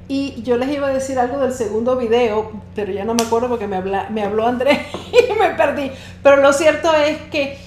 Y 0.09 0.43
yo 0.43 0.57
les 0.57 0.71
iba 0.71 0.87
a 0.87 0.93
decir 0.93 1.19
algo 1.19 1.39
del 1.39 1.53
segundo 1.53 1.97
video, 1.97 2.53
pero 2.75 2.93
ya 2.93 3.05
no 3.05 3.15
me 3.15 3.25
acuerdo 3.25 3.49
porque 3.49 3.67
me, 3.67 3.83
me 4.11 4.23
habló 4.23 4.47
Andrés 4.47 4.79
y 5.13 5.39
me 5.39 5.51
perdí. 5.51 5.91
Pero 6.23 6.37
lo 6.37 6.53
cierto 6.53 6.95
es 6.95 7.19
que 7.31 7.59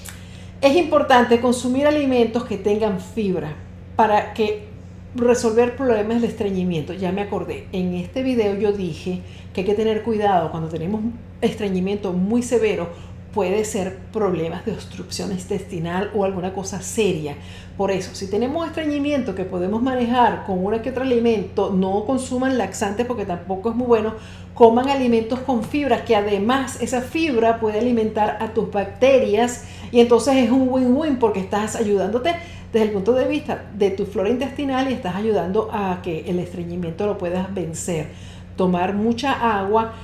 es 0.60 0.76
importante 0.76 1.40
consumir 1.40 1.86
alimentos 1.86 2.44
que 2.44 2.56
tengan 2.56 3.00
fibra 3.00 3.54
para 3.96 4.34
que 4.34 4.68
resolver 5.14 5.76
problemas 5.76 6.22
de 6.22 6.28
estreñimiento. 6.28 6.92
Ya 6.92 7.12
me 7.12 7.22
acordé, 7.22 7.66
en 7.72 7.94
este 7.94 8.22
video 8.22 8.54
yo 8.56 8.72
dije 8.72 9.20
que 9.52 9.62
hay 9.62 9.66
que 9.66 9.74
tener 9.74 10.02
cuidado 10.02 10.50
cuando 10.50 10.68
tenemos 10.68 11.02
estreñimiento 11.40 12.12
muy 12.12 12.42
severo 12.42 12.88
puede 13.32 13.64
ser 13.64 13.96
problemas 14.12 14.64
de 14.66 14.72
obstrucción 14.72 15.30
intestinal 15.32 16.10
o 16.14 16.24
alguna 16.24 16.52
cosa 16.52 16.82
seria. 16.82 17.36
Por 17.76 17.90
eso, 17.90 18.14
si 18.14 18.28
tenemos 18.28 18.66
estreñimiento 18.66 19.34
que 19.34 19.44
podemos 19.44 19.82
manejar 19.82 20.44
con 20.44 20.64
uno 20.64 20.82
que 20.82 20.90
otro 20.90 21.02
alimento, 21.02 21.70
no 21.70 22.04
consuman 22.04 22.58
laxantes 22.58 23.06
porque 23.06 23.24
tampoco 23.24 23.70
es 23.70 23.76
muy 23.76 23.86
bueno, 23.86 24.14
coman 24.54 24.88
alimentos 24.88 25.40
con 25.40 25.62
fibra, 25.62 26.04
que 26.04 26.16
además 26.16 26.82
esa 26.82 27.00
fibra 27.00 27.60
puede 27.60 27.78
alimentar 27.78 28.38
a 28.40 28.52
tus 28.52 28.70
bacterias 28.70 29.64
y 29.92 30.00
entonces 30.00 30.36
es 30.36 30.50
un 30.50 30.68
win-win 30.68 31.16
porque 31.18 31.40
estás 31.40 31.76
ayudándote 31.76 32.34
desde 32.72 32.86
el 32.86 32.92
punto 32.92 33.12
de 33.12 33.26
vista 33.26 33.64
de 33.74 33.90
tu 33.90 34.06
flora 34.06 34.28
intestinal 34.28 34.90
y 34.90 34.94
estás 34.94 35.16
ayudando 35.16 35.70
a 35.72 36.00
que 36.02 36.28
el 36.28 36.38
estreñimiento 36.38 37.06
lo 37.06 37.18
puedas 37.18 37.52
vencer. 37.54 38.08
Tomar 38.56 38.94
mucha 38.94 39.58
agua 39.58 39.94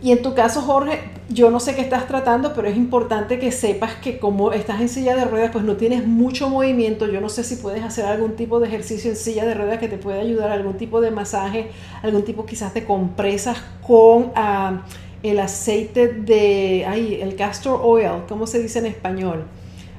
y 0.00 0.12
en 0.12 0.22
tu 0.22 0.34
caso, 0.34 0.62
Jorge, 0.62 1.00
yo 1.28 1.50
no 1.50 1.58
sé 1.58 1.74
qué 1.74 1.80
estás 1.80 2.06
tratando, 2.06 2.54
pero 2.54 2.68
es 2.68 2.76
importante 2.76 3.40
que 3.40 3.50
sepas 3.50 3.96
que 3.96 4.18
como 4.18 4.52
estás 4.52 4.80
en 4.80 4.88
silla 4.88 5.16
de 5.16 5.24
ruedas, 5.24 5.50
pues 5.52 5.64
no 5.64 5.76
tienes 5.76 6.06
mucho 6.06 6.48
movimiento. 6.48 7.06
Yo 7.06 7.20
no 7.20 7.28
sé 7.28 7.42
si 7.42 7.56
puedes 7.56 7.82
hacer 7.82 8.06
algún 8.06 8.36
tipo 8.36 8.60
de 8.60 8.68
ejercicio 8.68 9.10
en 9.10 9.16
silla 9.16 9.44
de 9.44 9.54
ruedas 9.54 9.78
que 9.78 9.88
te 9.88 9.98
pueda 9.98 10.20
ayudar, 10.20 10.52
algún 10.52 10.74
tipo 10.74 11.00
de 11.00 11.10
masaje, 11.10 11.70
algún 12.02 12.22
tipo 12.22 12.46
quizás 12.46 12.74
de 12.74 12.84
compresas 12.84 13.58
con 13.84 14.30
ah, 14.36 14.84
el 15.24 15.40
aceite 15.40 16.08
de, 16.08 16.86
ay, 16.86 17.18
el 17.20 17.34
castor 17.34 17.80
oil, 17.82 18.22
¿cómo 18.28 18.46
se 18.46 18.62
dice 18.62 18.78
en 18.78 18.86
español? 18.86 19.44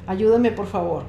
Ayúdame, 0.08 0.52
por 0.52 0.68
favor. 0.68 1.04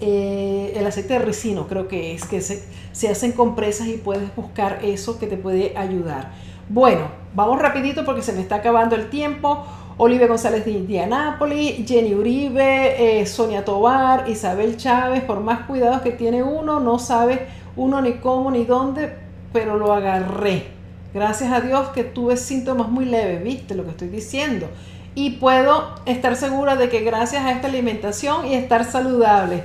Eh, 0.00 0.72
el 0.74 0.86
aceite 0.86 1.12
de 1.12 1.18
ricino 1.18 1.68
creo 1.68 1.86
que 1.86 2.14
es, 2.14 2.24
que 2.24 2.40
se 2.40 3.08
hacen 3.08 3.32
compresas 3.32 3.88
y 3.88 3.98
puedes 3.98 4.34
buscar 4.34 4.78
eso 4.82 5.18
que 5.18 5.26
te 5.26 5.36
puede 5.36 5.76
ayudar. 5.76 6.32
Bueno, 6.72 7.08
vamos 7.34 7.60
rapidito 7.60 8.04
porque 8.04 8.22
se 8.22 8.32
me 8.32 8.40
está 8.40 8.54
acabando 8.54 8.94
el 8.94 9.10
tiempo. 9.10 9.66
Olivia 9.96 10.28
González 10.28 10.64
de 10.64 10.70
Indianápolis, 10.70 11.84
Jenny 11.84 12.14
Uribe, 12.14 13.20
eh, 13.20 13.26
Sonia 13.26 13.64
Tobar, 13.64 14.28
Isabel 14.28 14.76
Chávez, 14.76 15.24
por 15.24 15.40
más 15.40 15.66
cuidados 15.66 16.00
que 16.02 16.12
tiene 16.12 16.44
uno, 16.44 16.78
no 16.78 17.00
sabe 17.00 17.48
uno 17.74 18.00
ni 18.00 18.12
cómo 18.12 18.52
ni 18.52 18.64
dónde, 18.64 19.12
pero 19.52 19.78
lo 19.78 19.92
agarré. 19.92 20.68
Gracias 21.12 21.50
a 21.52 21.60
Dios 21.60 21.88
que 21.88 22.04
tuve 22.04 22.36
síntomas 22.36 22.88
muy 22.88 23.04
leves, 23.04 23.42
viste 23.42 23.74
lo 23.74 23.82
que 23.82 23.90
estoy 23.90 24.08
diciendo. 24.08 24.68
Y 25.16 25.30
puedo 25.30 25.96
estar 26.06 26.36
segura 26.36 26.76
de 26.76 26.88
que 26.88 27.00
gracias 27.00 27.44
a 27.44 27.50
esta 27.50 27.66
alimentación 27.66 28.46
y 28.46 28.54
estar 28.54 28.84
saludable 28.84 29.64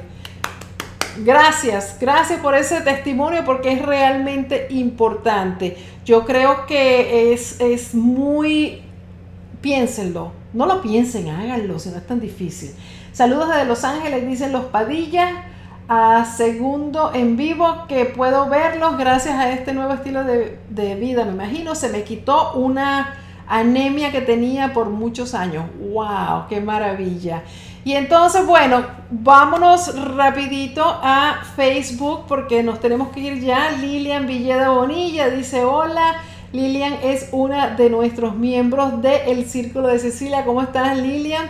Gracias, 1.17 1.95
gracias 1.99 2.41
por 2.41 2.55
ese 2.55 2.81
testimonio 2.81 3.45
porque 3.45 3.71
es 3.71 3.81
realmente 3.81 4.67
importante. 4.71 5.77
Yo 6.05 6.23
creo 6.23 6.67
que 6.67 7.33
es, 7.33 7.59
es 7.59 7.95
muy, 7.95 8.83
piénsenlo, 9.61 10.33
no 10.53 10.67
lo 10.67 10.81
piensen, 10.81 11.29
háganlo, 11.29 11.79
si 11.79 11.89
no 11.89 11.97
es 11.97 12.05
tan 12.05 12.19
difícil. 12.19 12.71
Saludos 13.11 13.49
desde 13.49 13.65
Los 13.65 13.83
Ángeles, 13.83 14.27
dicen 14.27 14.51
los 14.51 14.65
Padilla, 14.65 15.45
a 15.87 16.25
segundo 16.25 17.11
en 17.13 17.37
vivo 17.37 17.85
que 17.87 18.05
puedo 18.05 18.49
verlos 18.49 18.97
gracias 18.97 19.35
a 19.35 19.51
este 19.51 19.73
nuevo 19.73 19.93
estilo 19.93 20.23
de, 20.23 20.59
de 20.69 20.95
vida, 20.95 21.25
me 21.25 21.31
imagino, 21.31 21.73
se 21.73 21.89
me 21.89 22.03
quitó 22.03 22.53
una 22.53 23.15
anemia 23.47 24.11
que 24.11 24.21
tenía 24.21 24.73
por 24.73 24.89
muchos 24.89 25.33
años. 25.33 25.65
¡Wow! 25.79 26.47
¡Qué 26.49 26.61
maravilla! 26.61 27.43
Y 27.85 27.93
entonces, 27.93 28.47
bueno, 28.47 28.83
vámonos 29.11 29.93
rapidito 30.15 30.83
a 30.83 31.43
Facebook 31.55 32.25
porque 32.27 32.63
nos 32.63 32.79
tenemos 32.79 33.09
que 33.09 33.19
ir 33.19 33.39
ya. 33.39 33.71
Lilian 33.73 34.25
Villeda 34.25 34.69
Bonilla 34.69 35.29
dice, 35.29 35.63
hola. 35.63 36.15
Lilian 36.51 36.97
es 37.03 37.29
una 37.31 37.75
de 37.75 37.91
nuestros 37.91 38.35
miembros 38.35 39.01
del 39.03 39.45
Círculo 39.45 39.89
de 39.89 39.99
Cecilia. 39.99 40.43
¿Cómo 40.45 40.63
estás, 40.63 40.97
Lilian? 40.97 41.45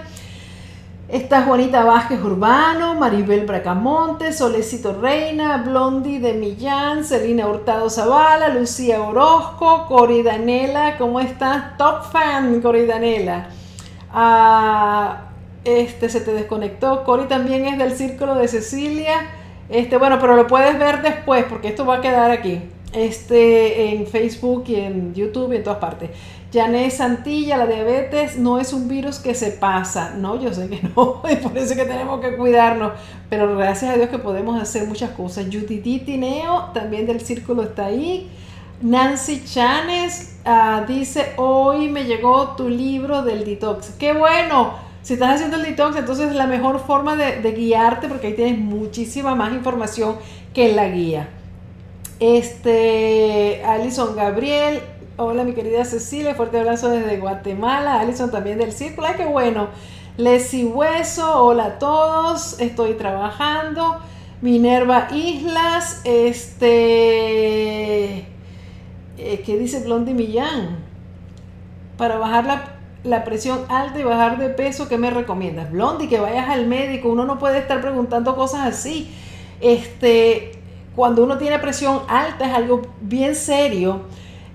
Está 1.08 1.44
Juanita 1.44 1.86
Vázquez 1.86 2.22
Urbano, 2.22 2.96
Maribel 2.96 3.46
Bracamonte, 3.46 4.34
Solecito 4.34 5.00
Reina, 5.00 5.58
Blondie 5.58 6.20
de 6.20 6.34
Millán, 6.34 7.06
Celina 7.06 7.48
Hurtado 7.48 7.90
Zavala, 7.90 8.50
Lucía 8.50 9.02
Orozco, 9.02 9.86
Cori 9.88 10.22
Danela, 10.22 10.98
¿cómo 10.98 11.22
estás? 11.22 11.78
Top 11.78 12.12
fan, 12.12 12.60
Cori 12.60 12.86
Danela. 12.88 13.48
Este 15.66 16.10
se 16.10 16.22
te 16.22 16.32
desconectó. 16.32 17.04
Cori 17.04 17.26
también 17.26 17.66
es 17.66 17.78
del 17.78 17.92
Círculo 17.94 18.36
de 18.36 18.48
Cecilia. 18.48 19.28
Este, 19.68 19.98
bueno, 19.98 20.20
pero 20.20 20.36
lo 20.36 20.48
puedes 20.48 20.78
ver 20.78 21.02
después 21.02 21.46
porque 21.46 21.70
esto 21.70 21.86
va 21.86 21.98
a 21.98 22.02
quedar 22.02 22.32
aquí. 22.32 22.62
Este, 22.94 23.94
en 23.94 24.08
Facebook 24.08 24.66
y 24.68 24.76
en 24.76 25.14
YouTube 25.14 25.52
y 25.52 25.58
en 25.58 25.64
todas 25.64 25.80
partes. 25.80 26.12
Janet 26.54 26.92
Santilla, 26.92 27.58
la 27.58 27.68
diabetes 27.68 28.38
no 28.38 28.60
es 28.60 28.72
un 28.72 28.88
virus 28.88 29.20
que 29.20 29.36
se 29.36 29.52
pasa. 29.52 30.14
No, 30.16 30.40
yo 30.40 30.54
sé 30.54 30.70
que 30.70 30.82
no, 30.96 31.22
y 31.30 31.36
por 31.36 31.58
eso 31.58 31.74
es 31.74 31.80
que 31.80 31.86
tenemos 31.86 32.22
que 32.22 32.38
cuidarnos. 32.38 32.94
Pero 33.30 33.58
gracias 33.58 33.92
a 33.92 33.98
Dios 33.98 34.10
que 34.10 34.20
podemos 34.20 34.62
hacer 34.62 34.88
muchas 34.88 35.12
cosas. 35.12 35.46
Judith 35.46 36.06
Tineo, 36.06 36.70
también 36.74 37.06
del 37.06 37.20
círculo, 37.20 37.64
está 37.64 37.88
ahí. 37.88 38.30
Nancy 38.82 39.44
Chanes 39.46 40.38
ah, 40.46 40.86
dice, 40.88 41.34
hoy 41.38 41.90
me 41.90 42.04
llegó 42.04 42.56
tu 42.56 42.70
libro 42.70 43.24
del 43.24 43.44
detox. 43.46 43.92
¡Qué 43.98 44.14
bueno! 44.14 44.74
Si 45.06 45.14
estás 45.14 45.36
haciendo 45.36 45.58
el 45.58 45.62
detox, 45.62 45.96
entonces 45.98 46.30
es 46.30 46.36
la 46.36 46.48
mejor 46.48 46.80
forma 46.80 47.16
de, 47.16 47.52
guiarte 47.52 48.08
porque 48.08 48.26
ahí 48.26 48.34
tienes 48.34 48.58
muchísima 48.58 49.36
más 49.36 49.54
información 49.54 50.16
que 50.52 50.72
en 50.72 50.76
la 50.76 50.88
guía. 50.88 51.30
Este, 52.20 53.64
Alison 53.64 54.16
Gabriel, 54.16 54.82
Hola 55.18 55.44
mi 55.44 55.54
querida 55.54 55.86
Cecilia, 55.86 56.34
fuerte 56.34 56.58
abrazo 56.58 56.90
desde 56.90 57.18
Guatemala. 57.18 58.00
Alison 58.00 58.32
también 58.32 58.58
del 58.58 58.72
Círculo. 58.72 59.06
Ay, 59.06 59.14
qué 59.16 59.26
bueno. 59.26 59.68
Lesi 60.18 60.64
Hueso, 60.64 61.46
hola 61.46 61.66
a 61.66 61.78
todos. 61.78 62.60
Estoy 62.60 62.96
trabajando. 62.96 64.00
Minerva 64.42 65.10
Islas, 65.14 66.02
este... 66.04 68.26
Eh, 69.18 69.44
¿Qué 69.46 69.58
dice 69.60 69.82
Blondie 69.82 70.16
Millán? 70.16 70.80
Para 71.96 72.18
bajar 72.18 72.46
la, 72.48 72.75
la, 73.06 73.24
presión 73.24 73.62
alta 73.70 74.00
y 74.00 74.04
bajar 74.04 74.38
de 74.38 74.50
peso, 74.50 74.88
¿qué 74.90 74.98
me 74.98 75.10
recomiendas? 75.10 75.72
Blondie, 75.72 76.10
que 76.10 76.20
vayas 76.20 76.50
al 76.50 76.68
médico. 76.68 77.10
Uno 77.10 77.26
no 77.26 77.40
puede 77.40 77.60
estar 77.60 77.82
preguntando 77.82 78.36
cosas 78.36 78.68
así. 78.68 79.14
Este, 79.62 80.54
cuando 80.96 81.24
uno 81.24 81.38
tiene 81.38 81.60
presión 81.60 82.02
alta 82.08 82.48
es 82.48 82.54
algo 82.54 82.82
bien 83.02 83.36
serio 83.36 84.02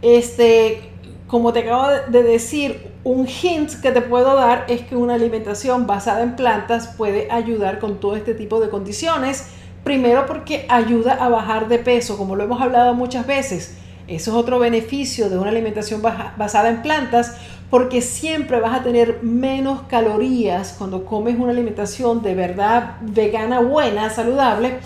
este, 0.02 0.90
como 1.26 1.52
te 1.52 1.60
acabo 1.60 1.88
de 2.08 2.22
decir, 2.22 2.90
un 3.04 3.26
hint 3.26 3.80
que 3.80 3.92
te 3.92 4.00
puedo 4.00 4.34
dar 4.34 4.66
es 4.68 4.82
que 4.82 4.96
una 4.96 5.14
alimentación 5.14 5.86
basada 5.86 6.22
en 6.22 6.36
plantas 6.36 6.88
puede 6.88 7.30
ayudar 7.30 7.78
con 7.78 8.00
todo 8.00 8.16
este 8.16 8.34
tipo 8.34 8.60
de 8.60 8.70
condiciones. 8.70 9.48
Primero 9.84 10.26
porque 10.26 10.66
ayuda 10.68 11.14
a 11.14 11.28
bajar 11.28 11.68
de 11.68 11.78
peso, 11.78 12.18
como 12.18 12.36
lo 12.36 12.44
hemos 12.44 12.60
hablado 12.60 12.94
muchas 12.94 13.26
veces. 13.26 13.76
Eso 14.06 14.32
es 14.32 14.36
otro 14.36 14.58
beneficio 14.58 15.30
de 15.30 15.38
una 15.38 15.50
alimentación 15.50 16.02
basada 16.02 16.68
en 16.68 16.82
plantas, 16.82 17.36
porque 17.70 18.02
siempre 18.02 18.60
vas 18.60 18.80
a 18.80 18.82
tener 18.82 19.22
menos 19.22 19.82
calorías 19.82 20.74
cuando 20.76 21.04
comes 21.04 21.38
una 21.38 21.52
alimentación 21.52 22.20
de 22.20 22.34
verdad 22.34 22.96
vegana, 23.00 23.60
buena, 23.60 24.10
saludable, 24.10 24.78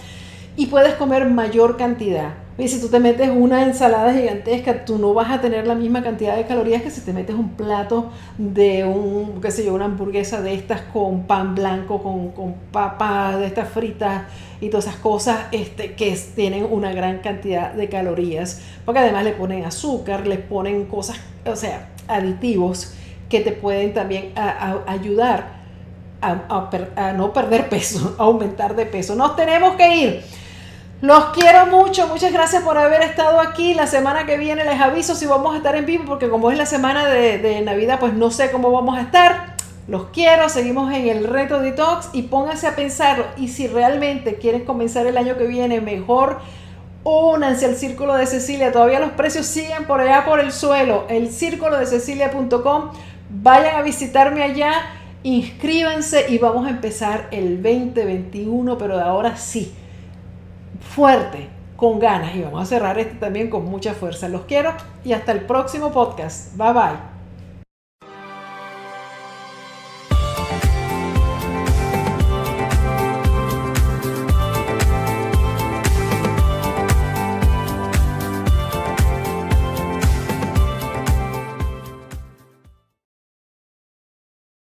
y 0.56 0.66
puedes 0.66 0.94
comer 0.94 1.28
mayor 1.28 1.76
cantidad. 1.76 2.34
Y 2.56 2.68
si 2.68 2.80
tú 2.80 2.86
te 2.86 3.00
metes 3.00 3.30
una 3.34 3.64
ensalada 3.64 4.12
gigantesca, 4.12 4.84
tú 4.84 4.96
no 4.98 5.12
vas 5.12 5.32
a 5.32 5.40
tener 5.40 5.66
la 5.66 5.74
misma 5.74 6.04
cantidad 6.04 6.36
de 6.36 6.46
calorías 6.46 6.82
que 6.82 6.90
si 6.90 7.00
te 7.00 7.12
metes 7.12 7.34
un 7.34 7.50
plato 7.50 8.12
de 8.38 8.84
un, 8.84 9.40
qué 9.40 9.50
sé 9.50 9.64
yo, 9.64 9.74
una 9.74 9.86
hamburguesa 9.86 10.40
de 10.40 10.54
estas 10.54 10.82
con 10.82 11.26
pan 11.26 11.56
blanco, 11.56 12.00
con, 12.00 12.30
con 12.30 12.54
papas 12.70 13.40
de 13.40 13.46
estas 13.46 13.70
fritas 13.70 14.22
y 14.60 14.68
todas 14.68 14.86
esas 14.86 15.00
cosas 15.00 15.46
este, 15.50 15.94
que 15.94 16.16
tienen 16.36 16.64
una 16.70 16.92
gran 16.92 17.18
cantidad 17.18 17.72
de 17.72 17.88
calorías. 17.88 18.62
Porque 18.84 19.00
además 19.00 19.24
le 19.24 19.32
ponen 19.32 19.64
azúcar, 19.64 20.24
le 20.24 20.38
ponen 20.38 20.84
cosas, 20.84 21.16
o 21.44 21.56
sea, 21.56 21.88
aditivos 22.08 22.94
que 23.28 23.40
te 23.40 23.52
pueden 23.52 23.94
también 23.94 24.32
ayudar 24.86 25.64
a, 26.20 26.70
a 26.96 27.12
no 27.12 27.32
perder 27.32 27.68
peso, 27.68 28.16
a 28.18 28.24
aumentar 28.24 28.76
de 28.76 28.86
peso. 28.86 29.14
Nos 29.14 29.36
tenemos 29.36 29.74
que 29.76 29.96
ir. 29.96 30.24
Los 31.04 31.26
quiero 31.34 31.66
mucho, 31.66 32.08
muchas 32.08 32.32
gracias 32.32 32.62
por 32.62 32.78
haber 32.78 33.02
estado 33.02 33.38
aquí. 33.38 33.74
La 33.74 33.86
semana 33.86 34.24
que 34.24 34.38
viene 34.38 34.64
les 34.64 34.80
aviso 34.80 35.14
si 35.14 35.26
vamos 35.26 35.52
a 35.52 35.58
estar 35.58 35.76
en 35.76 35.84
vivo, 35.84 36.04
porque 36.06 36.30
como 36.30 36.50
es 36.50 36.56
la 36.56 36.64
semana 36.64 37.06
de, 37.06 37.60
Navidad, 37.60 38.00
pues 38.00 38.14
no 38.14 38.30
sé 38.30 38.50
cómo 38.50 38.70
vamos 38.70 38.96
a 38.96 39.02
estar. 39.02 39.54
Los 39.86 40.06
quiero, 40.14 40.48
seguimos 40.48 40.94
en 40.94 41.08
el 41.08 41.24
reto 41.24 41.60
detox 41.60 42.08
y 42.14 42.22
pónganse 42.22 42.68
a 42.68 42.74
pensar, 42.74 43.34
y 43.36 43.48
si 43.48 43.66
realmente 43.66 44.36
quieren 44.36 44.64
comenzar 44.64 45.06
el 45.06 45.18
año 45.18 45.36
que 45.36 45.46
viene 45.46 45.82
mejor, 45.82 46.40
únanse 47.04 47.66
al 47.66 47.76
Círculo 47.76 48.14
de 48.14 48.26
Cecilia. 48.26 48.72
Todavía 48.72 48.98
los 48.98 49.12
precios 49.12 49.46
siguen 49.46 49.84
por 49.86 50.00
allá 50.00 50.24
por 50.24 50.40
el 50.40 50.52
suelo. 50.52 51.04
El 51.08 51.30
círculo 51.30 51.78
de 51.78 51.86
Cecilia.com. 51.86 52.90
Vayan 53.30 53.76
a 53.76 53.82
visitarme 53.82 54.42
allá, 54.42 54.72
inscríbanse 55.22 56.26
y 56.28 56.38
vamos 56.38 56.66
a 56.66 56.70
empezar 56.70 57.28
el 57.30 57.62
2021, 57.62 58.78
pero 58.78 58.96
de 58.96 59.02
ahora 59.02 59.36
sí 59.36 59.74
fuerte, 60.80 61.48
con 61.76 61.98
ganas. 61.98 62.34
Y 62.34 62.42
vamos 62.42 62.62
a 62.62 62.66
cerrar 62.66 62.98
este 62.98 63.16
también 63.16 63.50
con 63.50 63.64
mucha 63.64 63.94
fuerza. 63.94 64.28
Los 64.28 64.42
quiero 64.42 64.72
y 65.04 65.12
hasta 65.12 65.32
el 65.32 65.40
próximo 65.40 65.92
podcast. 65.92 66.56
Bye 66.56 66.72
bye. 66.72 67.13